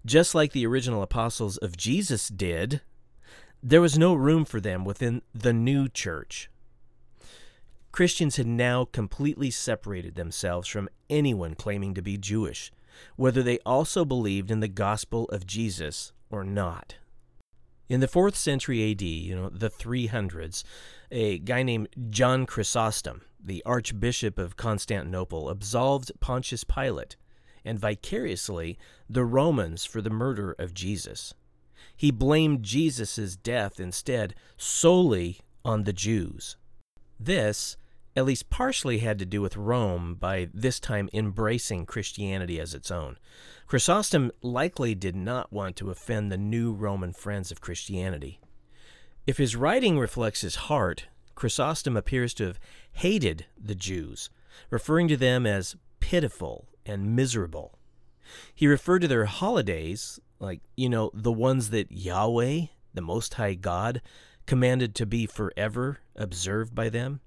just 0.05 0.35
like 0.35 0.53
the 0.53 0.67
original 0.67 1.01
apostles 1.01 1.57
of 1.57 1.79
Jesus 1.79 2.29
did, 2.29 2.83
there 3.63 3.81
was 3.81 3.99
no 3.99 4.13
room 4.13 4.45
for 4.45 4.61
them 4.61 4.85
within 4.85 5.23
the 5.35 5.55
new 5.55 5.89
church. 5.89 6.51
Christians 7.93 8.37
had 8.37 8.47
now 8.47 8.85
completely 8.85 9.51
separated 9.51 10.17
themselves 10.17 10.69
from 10.69 10.91
anyone 11.09 11.55
claiming 11.55 11.95
to 11.95 12.03
be 12.03 12.19
Jewish, 12.19 12.71
whether 13.17 13.43
they 13.43 13.59
also 13.61 14.05
believed 14.05 14.51
in 14.51 14.61
the 14.61 14.69
gospel 14.69 15.25
of 15.31 15.47
Jesus 15.47 16.13
or 16.29 16.45
not. 16.45 16.97
In 17.89 18.01
the 18.01 18.09
4th 18.09 18.35
century 18.35 18.91
AD, 18.91 19.03
you 19.03 19.37
know, 19.37 19.49
the 19.49 19.71
300s, 19.71 20.65
a 21.11 21.39
guy 21.39 21.63
named 21.63 21.89
John 22.11 22.45
Chrysostom, 22.45 23.23
the 23.43 23.63
Archbishop 23.65 24.39
of 24.39 24.57
Constantinople, 24.57 25.49
absolved 25.49 26.11
Pontius 26.19 26.65
Pilate 26.65 27.17
and 27.65 27.79
vicariously 27.79 28.79
the 29.09 29.25
Romans 29.25 29.85
for 29.85 30.01
the 30.01 30.11
murder 30.11 30.55
of 30.59 30.75
Jesus. 30.75 31.35
He 31.97 32.11
blamed 32.11 32.63
Jesus' 32.63 33.37
death 33.37 33.79
instead 33.79 34.35
solely 34.57 35.41
on 35.65 35.85
the 35.85 35.93
Jews. 35.93 36.57
This, 37.19 37.77
at 38.17 38.25
least 38.25 38.49
partially, 38.49 38.99
had 38.99 39.19
to 39.19 39.27
do 39.27 39.43
with 39.43 39.57
Rome 39.57 40.15
by 40.15 40.49
this 40.55 40.81
time 40.81 41.11
embracing 41.13 41.85
Christianity 41.85 42.59
as 42.59 42.75
its 42.75 42.91
own. 42.91 43.19
Chrysostom 43.67 44.33
likely 44.43 44.95
did 44.95 45.15
not 45.15 45.53
want 45.53 45.77
to 45.77 45.91
offend 45.91 46.33
the 46.33 46.39
new 46.39 46.73
Roman 46.73 47.13
friends 47.13 47.53
of 47.53 47.61
Christianity. 47.61 48.41
If 49.27 49.37
his 49.37 49.57
writing 49.57 49.99
reflects 49.99 50.41
his 50.41 50.55
heart, 50.55 51.09
Chrysostom 51.35 51.97
appears 51.97 52.33
to 52.35 52.47
have 52.47 52.61
hated 52.93 53.45
the 53.63 53.75
Jews, 53.75 54.31
referring 54.71 55.09
to 55.09 55.17
them 55.17 55.47
as 55.47 55.77
pitiful 56.01 56.67
and 56.87 57.15
miserable. 57.15 57.79
He 58.55 58.67
referred 58.67 59.01
to 59.01 59.09
their 59.09 59.27
holidays, 59.27 60.19
like, 60.39 60.61
you 60.77 60.89
know, 60.89 61.11
the 61.13 61.33
ones 61.33 61.71
that 61.71 61.93
Yahweh, 61.93 62.67
the 62.95 63.03
Most 63.03 63.35
High 63.35 63.55
God, 63.55 64.01
commanded 64.47 64.95
to 64.95 65.07
be 65.07 65.27
forever 65.27 65.99
observed 66.15 66.75
by 66.75 66.89
them, 66.89 67.21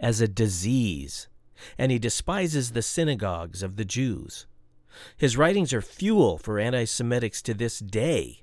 as 0.00 0.20
a 0.20 0.28
disease, 0.28 1.28
and 1.76 1.90
he 1.90 1.98
despises 1.98 2.72
the 2.72 2.82
synagogues 2.82 3.62
of 3.62 3.76
the 3.76 3.84
Jews. 3.84 4.46
His 5.16 5.36
writings 5.36 5.72
are 5.72 5.82
fuel 5.82 6.38
for 6.38 6.58
anti 6.58 6.84
Semitics 6.84 7.42
to 7.42 7.54
this 7.54 7.78
day. 7.78 8.42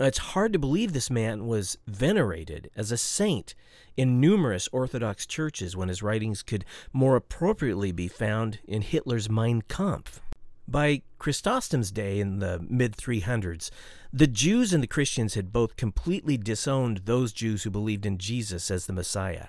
It's 0.00 0.18
hard 0.18 0.52
to 0.52 0.58
believe 0.58 0.92
this 0.92 1.10
man 1.10 1.46
was 1.46 1.78
venerated 1.86 2.70
as 2.74 2.90
a 2.90 2.96
saint 2.96 3.54
in 3.96 4.20
numerous 4.20 4.68
Orthodox 4.72 5.26
churches 5.26 5.76
when 5.76 5.88
his 5.88 6.02
writings 6.02 6.42
could 6.42 6.64
more 6.92 7.14
appropriately 7.14 7.92
be 7.92 8.08
found 8.08 8.58
in 8.66 8.82
Hitler's 8.82 9.30
Mein 9.30 9.62
Kampf. 9.62 10.20
By 10.66 11.02
Chrysostom's 11.18 11.90
day 11.90 12.18
in 12.18 12.38
the 12.38 12.64
mid 12.68 12.96
300s, 12.96 13.70
the 14.12 14.26
Jews 14.26 14.72
and 14.72 14.82
the 14.82 14.88
Christians 14.88 15.34
had 15.34 15.52
both 15.52 15.76
completely 15.76 16.36
disowned 16.36 17.02
those 17.04 17.32
Jews 17.32 17.62
who 17.62 17.70
believed 17.70 18.06
in 18.06 18.18
Jesus 18.18 18.70
as 18.70 18.86
the 18.86 18.92
Messiah. 18.92 19.48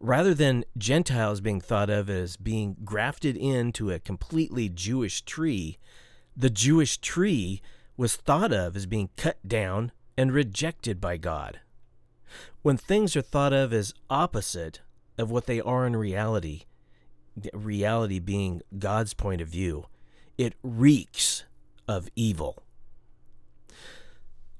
Rather 0.00 0.32
than 0.32 0.64
Gentiles 0.76 1.40
being 1.40 1.60
thought 1.60 1.90
of 1.90 2.08
as 2.08 2.36
being 2.36 2.76
grafted 2.84 3.36
into 3.36 3.90
a 3.90 3.98
completely 3.98 4.68
Jewish 4.68 5.22
tree, 5.22 5.78
the 6.36 6.50
Jewish 6.50 6.98
tree 6.98 7.60
was 7.96 8.14
thought 8.14 8.52
of 8.52 8.76
as 8.76 8.86
being 8.86 9.10
cut 9.16 9.36
down 9.46 9.90
and 10.16 10.32
rejected 10.32 11.00
by 11.00 11.16
God. 11.16 11.60
When 12.62 12.76
things 12.76 13.16
are 13.16 13.22
thought 13.22 13.52
of 13.52 13.72
as 13.72 13.92
opposite 14.08 14.80
of 15.16 15.30
what 15.30 15.46
they 15.46 15.60
are 15.60 15.84
in 15.84 15.96
reality, 15.96 16.62
reality 17.52 18.20
being 18.20 18.62
God's 18.78 19.14
point 19.14 19.40
of 19.40 19.48
view, 19.48 19.86
it 20.36 20.54
reeks 20.62 21.44
of 21.88 22.08
evil. 22.14 22.62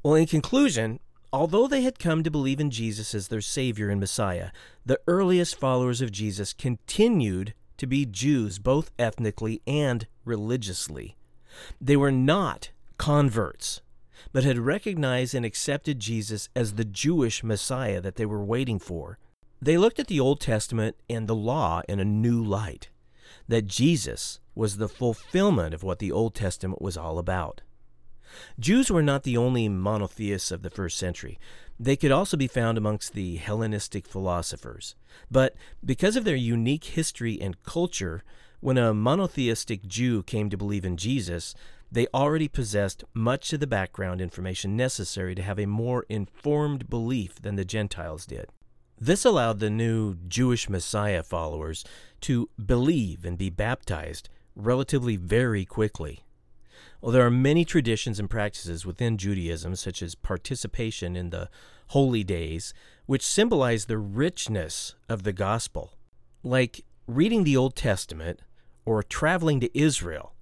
Well, 0.03 0.15
in 0.15 0.27
conclusion, 0.27 0.99
although 1.33 1.67
they 1.67 1.83
had 1.83 1.99
come 1.99 2.23
to 2.23 2.31
believe 2.31 2.61
in 2.61 2.71
Jesus 2.71 3.15
as 3.15 3.29
their 3.29 3.41
Savior 3.41 3.91
and 3.91 4.01
Messiah, 4.01 4.51
the 4.85 5.01
earliest 5.07 5.59
followers 5.59 6.01
of 6.01 6.13
Jesus 6.13 6.53
continued 6.53 7.55
to 7.77 7.87
be 7.87 8.07
Jews 8.07 8.59
both 8.59 8.91
ethnically 8.99 9.63
and 9.67 10.07
religiously. 10.25 11.17
They 11.81 11.97
were 11.97 12.13
not 12.13 12.71
converts 12.99 13.81
but 14.33 14.45
had 14.45 14.59
recognized 14.59 15.35
and 15.35 15.45
accepted 15.45 15.99
Jesus 16.01 16.49
as 16.55 16.75
the 16.75 16.85
Jewish 16.85 17.43
Messiah 17.43 18.01
that 18.01 18.17
they 18.17 18.27
were 18.27 18.45
waiting 18.45 18.79
for. 18.79 19.19
They 19.61 19.77
looked 19.77 19.99
at 19.99 20.07
the 20.07 20.21
Old 20.21 20.41
Testament 20.41 20.97
and 21.09 21.27
the 21.27 21.35
law 21.35 21.83
in 21.89 22.01
a 22.01 22.05
new 22.05 22.43
light, 22.43 22.91
that 23.49 23.67
Jesus 23.67 24.41
was 24.55 24.77
the 24.77 24.89
fulfillment 24.89 25.75
of 25.75 25.83
what 25.83 25.99
the 25.99 26.13
Old 26.13 26.35
Testament 26.35 26.83
was 26.83 26.97
all 26.97 27.19
about. 27.19 27.63
Jews 28.59 28.91
were 28.91 29.03
not 29.03 29.23
the 29.23 29.37
only 29.37 29.69
monotheists 29.69 30.51
of 30.51 30.63
the 30.63 30.71
first 30.71 30.99
century. 30.99 31.39
They 31.81 31.97
could 31.97 32.11
also 32.11 32.37
be 32.37 32.49
found 32.49 32.77
amongst 32.77 33.13
the 33.13 33.37
Hellenistic 33.37 34.07
philosophers. 34.07 34.95
But 35.31 35.55
because 35.85 36.17
of 36.17 36.25
their 36.25 36.37
unique 36.37 36.85
history 36.85 37.41
and 37.41 37.63
culture, 37.63 38.23
when 38.61 38.79
a 38.79 38.93
monotheistic 38.93 39.87
Jew 39.87 40.23
came 40.25 40.51
to 40.51 40.57
believe 40.57 40.85
in 40.85 40.97
Jesus, 40.97 41.55
they 41.91 42.07
already 42.13 42.49
possessed 42.49 43.05
much 43.15 43.53
of 43.53 43.61
the 43.61 43.67
background 43.67 44.21
information 44.21 44.77
necessary 44.77 45.35
to 45.35 45.43
have 45.43 45.59
a 45.59 45.67
more 45.67 46.05
informed 46.09 46.91
belief 46.91 47.41
than 47.41 47.57
the 47.57 47.65
Gentiles 47.65 48.27
did. 48.27 48.49
This 49.01 49.25
allowed 49.25 49.61
the 49.61 49.71
new 49.71 50.17
Jewish 50.27 50.69
Messiah 50.69 51.23
followers 51.23 51.85
to 52.23 52.51
believe 52.65 53.25
and 53.25 53.39
be 53.39 53.49
baptized 53.49 54.29
relatively 54.57 55.17
very 55.17 55.65
quickly. 55.65 56.25
Well, 57.01 57.13
there 57.13 57.27
are 57.27 57.31
many 57.31 57.65
traditions 57.65 58.19
and 58.19 58.29
practices 58.29 58.85
within 58.85 59.19
Judaism, 59.19 59.77
such 59.77 60.03
as 60.03 60.17
participation 60.17 61.15
in 61.15 61.31
the 61.31 61.49
holy 61.89 62.25
days, 62.25 62.75
which 63.07 63.25
symbolize 63.25 63.85
the 63.85 63.99
richness 63.99 64.97
of 65.09 65.23
the 65.23 65.33
gospel. 65.33 65.93
Like 66.43 66.85
reading 67.07 67.45
the 67.45 67.57
Old 67.57 67.77
Testament 67.77 68.41
or 68.85 69.03
traveling 69.03 69.61
to 69.61 69.79
Israel, 69.79 70.35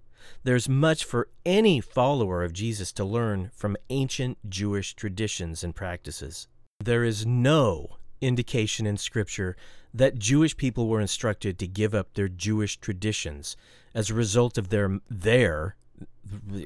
there's 0.45 0.69
much 0.69 1.05
for 1.05 1.29
any 1.45 1.81
follower 1.81 2.43
of 2.43 2.55
Jesus 2.55 2.91
to 2.93 3.05
learn 3.05 3.51
from 3.55 3.77
ancient 3.91 4.39
Jewish 4.49 4.95
traditions 4.95 5.63
and 5.63 5.75
practices. 5.75 6.49
There 6.83 7.05
is 7.05 7.27
no 7.27 7.97
indication 8.21 8.87
in 8.87 8.97
Scripture 8.97 9.57
that 9.93 10.19
Jewish 10.19 10.57
people 10.57 10.89
were 10.89 11.01
instructed 11.01 11.59
to 11.59 11.67
give 11.67 11.95
up 11.95 12.15
their 12.15 12.29
Jewish 12.29 12.79
traditions 12.79 13.57
as 13.95 14.11
a 14.11 14.15
result 14.15 14.57
of 14.57 14.71
their 14.71 15.01
their 15.09 15.77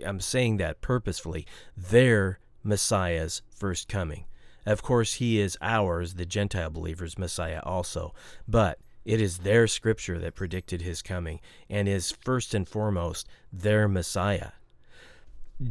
I'm 0.04 0.20
saying 0.20 0.58
that 0.58 0.80
purposefully, 0.80 1.46
their 1.76 2.38
Messiah's 2.62 3.42
first 3.50 3.88
coming. 3.88 4.24
Of 4.66 4.82
course, 4.82 5.14
he 5.14 5.40
is 5.40 5.56
ours, 5.60 6.14
the 6.14 6.26
Gentile 6.26 6.70
believers' 6.70 7.18
Messiah 7.18 7.60
also, 7.64 8.14
but 8.46 8.78
it 9.04 9.20
is 9.20 9.38
their 9.38 9.66
scripture 9.66 10.18
that 10.18 10.34
predicted 10.34 10.82
his 10.82 11.02
coming 11.02 11.40
and 11.68 11.88
is 11.88 12.12
first 12.12 12.54
and 12.54 12.68
foremost 12.68 13.26
their 13.52 13.88
Messiah. 13.88 14.50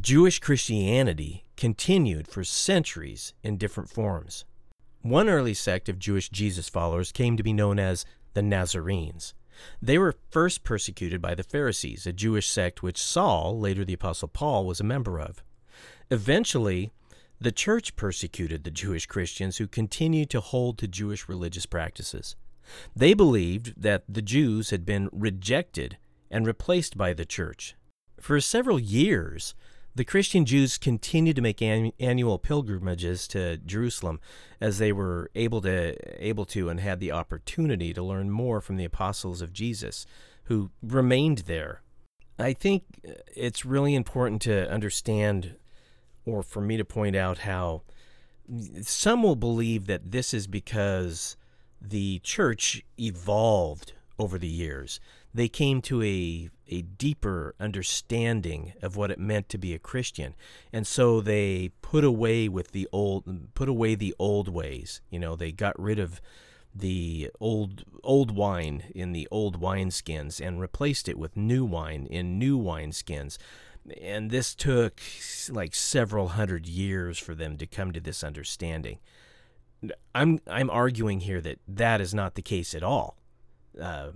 Jewish 0.02 0.40
Christianity 0.40 1.46
continued 1.56 2.28
for 2.28 2.44
centuries 2.44 3.34
in 3.44 3.58
different 3.58 3.90
forms. 3.90 4.46
One 5.02 5.30
early 5.30 5.54
sect 5.54 5.88
of 5.90 6.00
Jewish 6.00 6.30
Jesus 6.30 6.70
followers 6.70 7.12
came 7.12 7.38
to 7.38 7.44
be 7.44 7.54
known 7.54 7.80
as 7.80 8.06
the 8.34 8.42
Nazarenes. 8.42 9.34
They 9.82 9.98
were 9.98 10.16
first 10.32 10.64
persecuted 10.64 11.22
by 11.22 11.36
the 11.36 11.44
Pharisees, 11.44 12.06
a 12.06 12.14
Jewish 12.14 12.48
sect 12.48 12.82
which 12.82 13.02
Saul, 13.02 13.60
later 13.60 13.84
the 13.84 13.94
Apostle 13.94 14.28
Paul, 14.28 14.66
was 14.66 14.80
a 14.80 14.86
member 14.86 15.20
of. 15.20 15.44
Eventually, 16.10 16.92
the 17.42 17.52
church 17.52 17.96
persecuted 17.96 18.64
the 18.64 18.72
Jewish 18.72 19.06
Christians 19.06 19.58
who 19.58 19.68
continued 19.68 20.30
to 20.32 20.42
hold 20.42 20.78
to 20.78 20.88
Jewish 20.88 21.30
religious 21.30 21.66
practices. 21.66 22.36
They 22.96 23.14
believed 23.14 23.74
that 23.82 24.04
the 24.08 24.22
Jews 24.22 24.70
had 24.70 24.86
been 24.86 25.10
rejected 25.12 25.98
and 26.30 26.46
replaced 26.46 26.98
by 26.98 27.14
the 27.14 27.26
church. 27.26 27.76
For 28.20 28.40
several 28.42 28.80
years, 28.80 29.56
the 29.96 30.06
Christian 30.06 30.46
Jews 30.46 30.78
continued 30.78 31.36
to 31.36 31.42
make 31.42 31.62
an, 31.62 31.92
annual 32.00 32.38
pilgrimages 32.38 33.28
to 33.30 33.58
Jerusalem 33.58 34.20
as 34.62 34.78
they 34.78 34.92
were 34.92 35.30
able 35.36 35.62
to 35.62 35.96
able 36.24 36.46
to 36.46 36.70
and 36.70 36.80
had 36.80 37.00
the 37.00 37.12
opportunity 37.12 37.94
to 37.94 38.04
learn 38.04 38.30
more 38.30 38.62
from 38.62 38.78
the 38.78 38.86
apostles 38.86 39.42
of 39.42 39.54
Jesus 39.54 40.06
who 40.46 40.72
remained 40.82 41.40
there. 41.40 41.82
I 42.38 42.54
think 42.54 42.84
uh, 43.08 43.14
it's 43.36 43.66
really 43.66 43.96
important 43.96 44.42
to 44.44 44.70
understand 44.72 45.56
or 46.26 46.44
for 46.44 46.62
me 46.62 46.78
to 46.78 46.86
point 46.86 47.16
out 47.16 47.40
how 47.40 47.84
some 48.82 49.24
will 49.24 49.36
believe 49.36 49.86
that 49.88 50.12
this 50.12 50.34
is 50.34 50.48
because 50.48 51.38
the 51.82 52.20
church 52.20 52.84
evolved 52.98 53.94
over 54.18 54.38
the 54.38 54.48
years. 54.48 55.00
They 55.34 55.48
came 55.48 55.82
to 55.84 56.02
a 56.04 56.50
a 56.70 56.82
deeper 56.82 57.56
understanding 57.60 58.74
of 58.82 58.96
what 58.96 59.12
it 59.12 59.20
meant 59.20 59.50
to 59.50 59.58
be 59.58 59.74
a 59.74 59.80
Christian, 59.80 60.36
and 60.72 60.86
so 60.86 61.22
they 61.22 61.72
put 61.82 62.04
away 62.04 62.48
with 62.48 62.72
the 62.72 62.88
old 62.92 63.54
put 63.54 63.70
away 63.70 63.96
the 63.96 64.16
old 64.20 64.48
ways. 64.50 65.02
You 65.10 65.20
know, 65.20 65.36
they 65.36 65.52
got 65.52 65.80
rid 65.80 66.00
of 66.00 66.22
the 66.74 67.30
old 67.40 67.84
old 68.04 68.32
wine 68.32 68.84
in 68.94 69.12
the 69.12 69.28
old 69.32 69.60
wineskins 69.60 70.46
and 70.46 70.62
replaced 70.62 71.10
it 71.10 71.18
with 71.18 71.36
new 71.36 71.66
wine 71.66 72.08
in 72.10 72.38
new 72.38 72.58
wineskins. 72.58 73.38
And 74.02 74.30
this 74.30 74.54
took 74.54 75.02
like 75.50 75.74
several 75.74 76.30
hundred 76.30 76.68
years 76.68 77.18
for 77.18 77.34
them 77.34 77.58
to 77.58 77.66
come 77.66 77.92
to 77.92 78.00
this 78.00 78.24
understanding. 78.24 79.00
I'm 80.14 80.40
I'm 80.48 80.70
arguing 80.70 81.22
here 81.22 81.42
that 81.42 81.60
that 81.68 82.02
is 82.02 82.14
not 82.14 82.36
the 82.36 82.42
case 82.42 82.76
at 82.76 82.84
all. 82.84 83.18
Uh, 83.80 84.10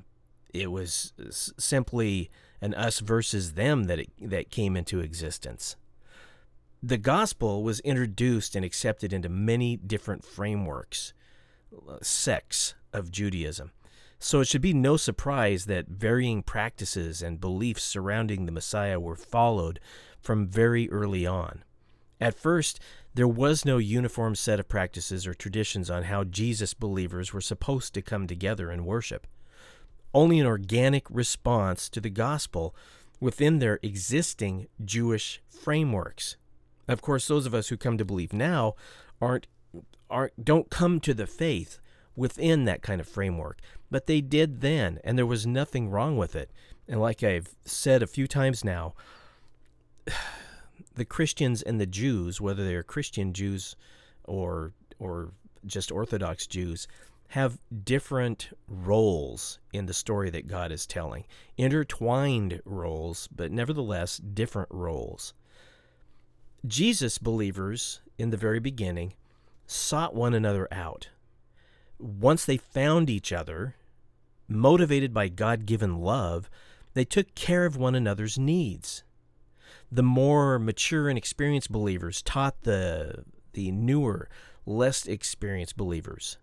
it 0.53 0.71
was 0.71 1.13
simply 1.57 2.29
an 2.61 2.73
us 2.75 2.99
versus 2.99 3.53
them 3.53 3.85
that 3.85 3.99
it, 3.99 4.09
that 4.21 4.49
came 4.49 4.77
into 4.77 4.99
existence. 4.99 5.75
The 6.81 6.97
gospel 6.97 7.63
was 7.63 7.79
introduced 7.81 8.55
and 8.55 8.63
accepted 8.63 9.13
into 9.13 9.29
many 9.29 9.77
different 9.77 10.23
frameworks, 10.23 11.13
uh, 11.73 11.97
sects 12.01 12.75
of 12.91 13.11
Judaism. 13.11 13.71
So 14.19 14.39
it 14.39 14.47
should 14.47 14.61
be 14.61 14.73
no 14.73 14.95
surprise 14.95 15.65
that 15.65 15.89
varying 15.89 16.43
practices 16.43 17.21
and 17.21 17.41
beliefs 17.41 17.83
surrounding 17.83 18.45
the 18.45 18.53
Messiah 18.53 18.99
were 18.99 19.17
followed 19.17 19.81
from 20.21 20.47
very 20.47 20.89
early 20.89 21.25
on. 21.25 21.63
At 22.21 22.39
first, 22.39 22.79
there 23.13 23.27
was 23.27 23.65
no 23.65 23.77
uniform 23.79 24.35
set 24.35 24.59
of 24.59 24.69
practices 24.69 25.27
or 25.27 25.33
traditions 25.33 25.89
on 25.89 26.03
how 26.03 26.23
Jesus 26.23 26.73
believers 26.73 27.33
were 27.33 27.41
supposed 27.41 27.93
to 27.93 28.01
come 28.01 28.27
together 28.27 28.71
and 28.71 28.85
worship. 28.85 29.27
Only 30.13 30.39
an 30.39 30.45
organic 30.45 31.05
response 31.09 31.89
to 31.89 31.99
the 31.99 32.09
gospel 32.09 32.75
within 33.19 33.59
their 33.59 33.79
existing 33.81 34.67
Jewish 34.83 35.41
frameworks. 35.47 36.35
Of 36.87 37.01
course, 37.01 37.27
those 37.27 37.45
of 37.45 37.53
us 37.53 37.69
who 37.69 37.77
come 37.77 37.97
to 37.97 38.05
believe 38.05 38.33
now 38.33 38.75
aren't 39.21 39.47
aren't 40.09 40.43
don't 40.43 40.69
come 40.69 40.99
to 40.99 41.13
the 41.13 41.25
faith 41.25 41.79
within 42.15 42.65
that 42.65 42.81
kind 42.81 43.01
of 43.01 43.07
framework, 43.07 43.59
but 43.89 44.05
they 44.05 44.21
did 44.21 44.61
then, 44.61 44.99
and 45.03 45.17
there 45.17 45.25
was 45.25 45.47
nothing 45.47 45.89
wrong 45.89 46.17
with 46.17 46.35
it. 46.35 46.51
And 46.87 46.99
like 46.99 47.23
I've 47.23 47.55
said 47.65 48.03
a 48.03 48.07
few 48.07 48.27
times 48.27 48.63
now, 48.63 48.93
the 50.95 51.05
Christians 51.05 51.61
and 51.61 51.79
the 51.79 51.87
Jews, 51.87 52.39
whether 52.41 52.65
they're 52.65 52.83
Christian 52.83 53.33
Jews 53.33 53.75
or 54.25 54.73
or 54.99 55.31
just 55.65 55.91
Orthodox 55.91 56.45
Jews, 56.45 56.87
have 57.33 57.59
different 57.83 58.49
roles 58.67 59.57
in 59.71 59.87
the 59.87 59.93
story 59.93 60.29
that 60.29 60.47
God 60.47 60.71
is 60.71 60.85
telling. 60.85 61.25
Intertwined 61.57 62.61
roles, 62.63 63.27
but 63.27 63.51
nevertheless 63.51 64.17
different 64.17 64.69
roles. 64.71 65.33
Jesus 66.65 67.17
believers 67.17 68.01
in 68.17 68.29
the 68.29 68.37
very 68.37 68.59
beginning 68.59 69.13
sought 69.65 70.13
one 70.13 70.33
another 70.33 70.67
out. 70.71 71.09
Once 71.97 72.45
they 72.45 72.57
found 72.57 73.09
each 73.09 73.33
other, 73.33 73.75
motivated 74.47 75.13
by 75.13 75.27
God 75.27 75.65
given 75.65 76.01
love, 76.01 76.49
they 76.93 77.05
took 77.05 77.33
care 77.33 77.65
of 77.65 77.75
one 77.75 77.95
another's 77.95 78.37
needs 78.37 79.03
the 79.93 80.01
more 80.01 80.57
mature 80.57 81.07
and 81.07 81.19
experienced 81.19 81.71
believers 81.71 82.23
taught 82.23 82.63
the 82.63 83.23
the 83.53 83.71
newer, 83.71 84.27
less 84.65 85.05
experienced 85.05 85.77
believers. 85.77 86.37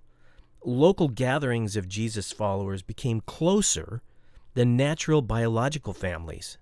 Local 0.65 1.09
gatherings 1.09 1.77
of 1.77 1.89
Jesus 1.89 2.33
followers 2.33 2.83
became 2.83 3.21
closer 3.23 4.03
than 4.55 4.77
natural 4.77 5.23
biological 5.23 5.95
families. 5.95 6.59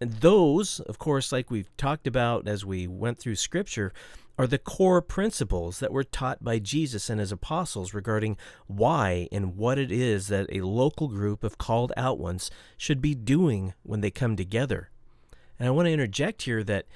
And 0.00 0.14
those, 0.14 0.80
of 0.80 0.98
course, 0.98 1.30
like 1.30 1.50
we've 1.50 1.74
talked 1.76 2.08
about 2.08 2.48
as 2.48 2.64
we 2.64 2.88
went 2.88 3.18
through 3.18 3.36
Scripture, 3.36 3.92
are 4.38 4.46
the 4.46 4.58
core 4.58 5.00
principles 5.00 5.78
that 5.78 5.92
were 5.92 6.02
taught 6.02 6.42
by 6.42 6.58
Jesus 6.58 7.08
and 7.08 7.20
his 7.20 7.30
apostles 7.30 7.94
regarding 7.94 8.36
why 8.66 9.28
and 9.30 9.56
what 9.56 9.78
it 9.78 9.92
is 9.92 10.28
that 10.28 10.46
a 10.50 10.62
local 10.62 11.06
group 11.06 11.44
of 11.44 11.58
called 11.58 11.92
out 11.96 12.18
ones 12.18 12.50
should 12.76 13.00
be 13.00 13.14
doing 13.14 13.74
when 13.84 14.00
they 14.00 14.10
come 14.10 14.34
together. 14.34 14.90
And 15.58 15.68
I 15.68 15.70
want 15.70 15.86
to 15.86 15.92
interject 15.92 16.42
here 16.42 16.64
that 16.64 16.86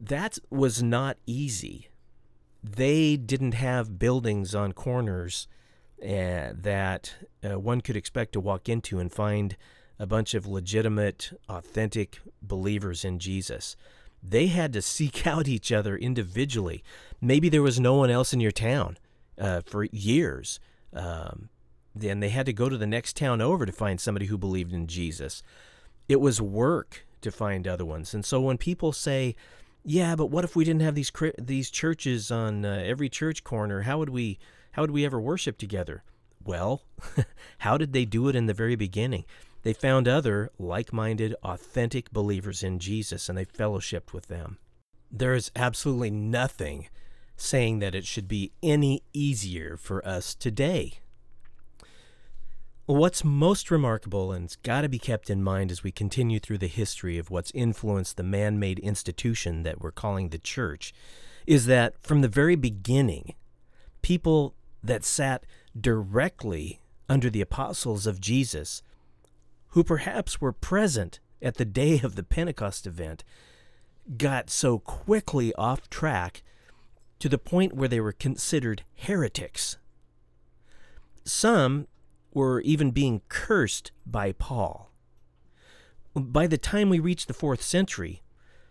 that 0.00 0.38
was 0.50 0.82
not 0.82 1.18
easy. 1.26 1.88
They 2.62 3.16
didn't 3.16 3.54
have 3.54 3.98
buildings 3.98 4.54
on 4.54 4.72
corners 4.72 5.48
uh, 6.02 6.52
that 6.54 7.14
uh, 7.44 7.58
one 7.58 7.80
could 7.80 7.96
expect 7.96 8.32
to 8.32 8.40
walk 8.40 8.68
into 8.68 8.98
and 8.98 9.12
find 9.12 9.56
a 9.98 10.06
bunch 10.06 10.34
of 10.34 10.46
legitimate, 10.46 11.32
authentic 11.48 12.20
believers 12.40 13.04
in 13.04 13.18
Jesus. 13.18 13.76
They 14.22 14.48
had 14.48 14.72
to 14.72 14.82
seek 14.96 15.26
out 15.26 15.48
each 15.48 15.72
other 15.72 15.96
individually. 15.96 16.82
Maybe 17.20 17.48
there 17.48 17.62
was 17.62 17.80
no 17.80 17.94
one 17.94 18.10
else 18.10 18.32
in 18.32 18.40
your 18.40 18.52
town 18.52 18.98
uh, 19.38 19.60
for 19.64 19.84
years. 19.84 20.60
Um, 20.92 21.48
then 21.94 22.20
they 22.20 22.30
had 22.30 22.46
to 22.46 22.52
go 22.52 22.68
to 22.68 22.78
the 22.78 22.86
next 22.86 23.16
town 23.16 23.40
over 23.40 23.66
to 23.66 23.72
find 23.72 24.00
somebody 24.00 24.26
who 24.26 24.38
believed 24.38 24.72
in 24.72 24.86
Jesus. 24.86 25.42
It 26.08 26.20
was 26.20 26.40
work 26.40 27.06
to 27.20 27.30
find 27.30 27.66
other 27.66 27.84
ones. 27.84 28.14
And 28.14 28.24
so 28.24 28.40
when 28.40 28.58
people 28.58 28.92
say, 28.92 29.36
"Yeah, 29.84 30.16
but 30.16 30.26
what 30.26 30.44
if 30.44 30.54
we 30.54 30.64
didn't 30.64 30.82
have 30.82 30.94
these 30.94 31.12
these 31.38 31.70
churches 31.70 32.30
on 32.30 32.64
uh, 32.64 32.82
every 32.84 33.08
church 33.08 33.44
corner? 33.44 33.82
How 33.82 33.98
would 33.98 34.10
we 34.10 34.38
how 34.72 34.82
would 34.82 34.90
we 34.90 35.04
ever 35.04 35.20
worship 35.20 35.58
together?" 35.58 36.02
Well, 36.44 36.82
how 37.58 37.78
did 37.78 37.92
they 37.92 38.04
do 38.04 38.28
it 38.28 38.36
in 38.36 38.46
the 38.46 38.54
very 38.54 38.76
beginning? 38.76 39.24
They 39.62 39.72
found 39.72 40.08
other 40.08 40.50
like-minded, 40.58 41.36
authentic 41.44 42.10
believers 42.10 42.62
in 42.62 42.78
Jesus 42.78 43.28
and 43.28 43.38
they 43.38 43.44
fellowshipped 43.44 44.12
with 44.12 44.26
them. 44.26 44.58
There 45.10 45.34
is 45.34 45.52
absolutely 45.54 46.10
nothing 46.10 46.88
saying 47.36 47.78
that 47.78 47.94
it 47.94 48.04
should 48.04 48.28
be 48.28 48.52
any 48.62 49.02
easier 49.12 49.76
for 49.76 50.06
us 50.06 50.34
today. 50.34 50.94
What's 52.86 53.22
most 53.22 53.70
remarkable 53.70 54.32
and's 54.32 54.56
got 54.56 54.80
to 54.80 54.88
be 54.88 54.98
kept 54.98 55.30
in 55.30 55.40
mind 55.40 55.70
as 55.70 55.84
we 55.84 55.92
continue 55.92 56.40
through 56.40 56.58
the 56.58 56.66
history 56.66 57.16
of 57.16 57.30
what's 57.30 57.52
influenced 57.52 58.16
the 58.16 58.24
man 58.24 58.58
made 58.58 58.80
institution 58.80 59.62
that 59.62 59.80
we're 59.80 59.92
calling 59.92 60.30
the 60.30 60.38
church 60.38 60.92
is 61.46 61.66
that 61.66 61.94
from 62.02 62.22
the 62.22 62.28
very 62.28 62.56
beginning, 62.56 63.34
people 64.02 64.54
that 64.82 65.04
sat 65.04 65.46
directly 65.80 66.80
under 67.08 67.30
the 67.30 67.40
apostles 67.40 68.04
of 68.04 68.20
Jesus, 68.20 68.82
who 69.68 69.84
perhaps 69.84 70.40
were 70.40 70.52
present 70.52 71.20
at 71.40 71.58
the 71.58 71.64
day 71.64 72.00
of 72.00 72.16
the 72.16 72.24
Pentecost 72.24 72.84
event, 72.84 73.22
got 74.16 74.50
so 74.50 74.80
quickly 74.80 75.54
off 75.54 75.88
track 75.88 76.42
to 77.20 77.28
the 77.28 77.38
point 77.38 77.74
where 77.74 77.88
they 77.88 78.00
were 78.00 78.10
considered 78.10 78.82
heretics. 78.96 79.76
Some 81.24 81.86
were 82.34 82.60
even 82.62 82.90
being 82.90 83.22
cursed 83.28 83.92
by 84.06 84.32
Paul. 84.32 84.90
By 86.14 86.46
the 86.46 86.58
time 86.58 86.88
we 86.88 86.98
reached 86.98 87.28
the 87.28 87.34
fourth 87.34 87.62
century, 87.62 88.22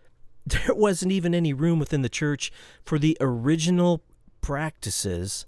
there 0.46 0.74
wasn't 0.74 1.12
even 1.12 1.34
any 1.34 1.52
room 1.52 1.78
within 1.78 2.02
the 2.02 2.08
church 2.08 2.52
for 2.84 2.98
the 2.98 3.16
original 3.20 4.02
practices 4.40 5.46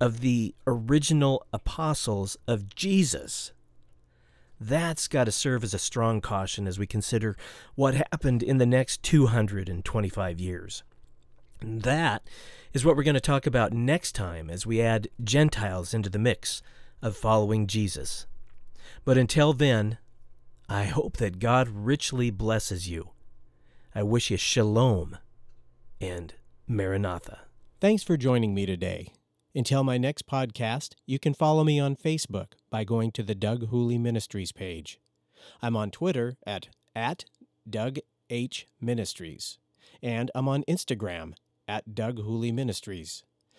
of 0.00 0.20
the 0.20 0.54
original 0.66 1.46
apostles 1.52 2.36
of 2.48 2.74
Jesus. 2.74 3.52
That's 4.58 5.08
got 5.08 5.24
to 5.24 5.32
serve 5.32 5.62
as 5.64 5.74
a 5.74 5.78
strong 5.78 6.20
caution 6.20 6.66
as 6.66 6.78
we 6.78 6.86
consider 6.86 7.36
what 7.74 7.94
happened 7.94 8.42
in 8.42 8.58
the 8.58 8.66
next 8.66 9.02
225 9.02 10.40
years. 10.40 10.82
And 11.60 11.82
that 11.82 12.22
is 12.72 12.84
what 12.84 12.96
we're 12.96 13.02
going 13.02 13.14
to 13.14 13.20
talk 13.20 13.46
about 13.46 13.72
next 13.72 14.12
time 14.12 14.50
as 14.50 14.66
we 14.66 14.80
add 14.80 15.08
Gentiles 15.22 15.92
into 15.92 16.10
the 16.10 16.18
mix 16.18 16.62
of 17.02 17.16
following 17.16 17.66
Jesus. 17.66 18.26
But 19.04 19.18
until 19.18 19.52
then, 19.52 19.98
I 20.68 20.84
hope 20.84 21.16
that 21.16 21.38
God 21.38 21.68
richly 21.68 22.30
blesses 22.30 22.88
you. 22.88 23.10
I 23.94 24.02
wish 24.02 24.30
you 24.30 24.36
shalom 24.36 25.18
and 26.00 26.34
maranatha. 26.68 27.40
Thanks 27.80 28.02
for 28.02 28.16
joining 28.16 28.54
me 28.54 28.66
today. 28.66 29.12
Until 29.54 29.82
my 29.82 29.98
next 29.98 30.28
podcast, 30.28 30.94
you 31.06 31.18
can 31.18 31.34
follow 31.34 31.64
me 31.64 31.80
on 31.80 31.96
Facebook 31.96 32.52
by 32.70 32.84
going 32.84 33.10
to 33.12 33.24
the 33.24 33.34
Doug 33.34 33.68
Hooley 33.68 33.98
Ministries 33.98 34.52
page. 34.52 35.00
I'm 35.60 35.76
on 35.76 35.90
Twitter 35.90 36.36
at, 36.46 36.68
at 36.94 37.24
Doug 37.68 37.98
H. 38.28 38.68
Ministries, 38.80 39.58
and 40.00 40.30
I'm 40.36 40.46
on 40.46 40.62
Instagram 40.68 41.32
at 41.66 41.96
Doug 41.96 42.20
Hooley 42.20 42.52
Ministries. 42.52 43.24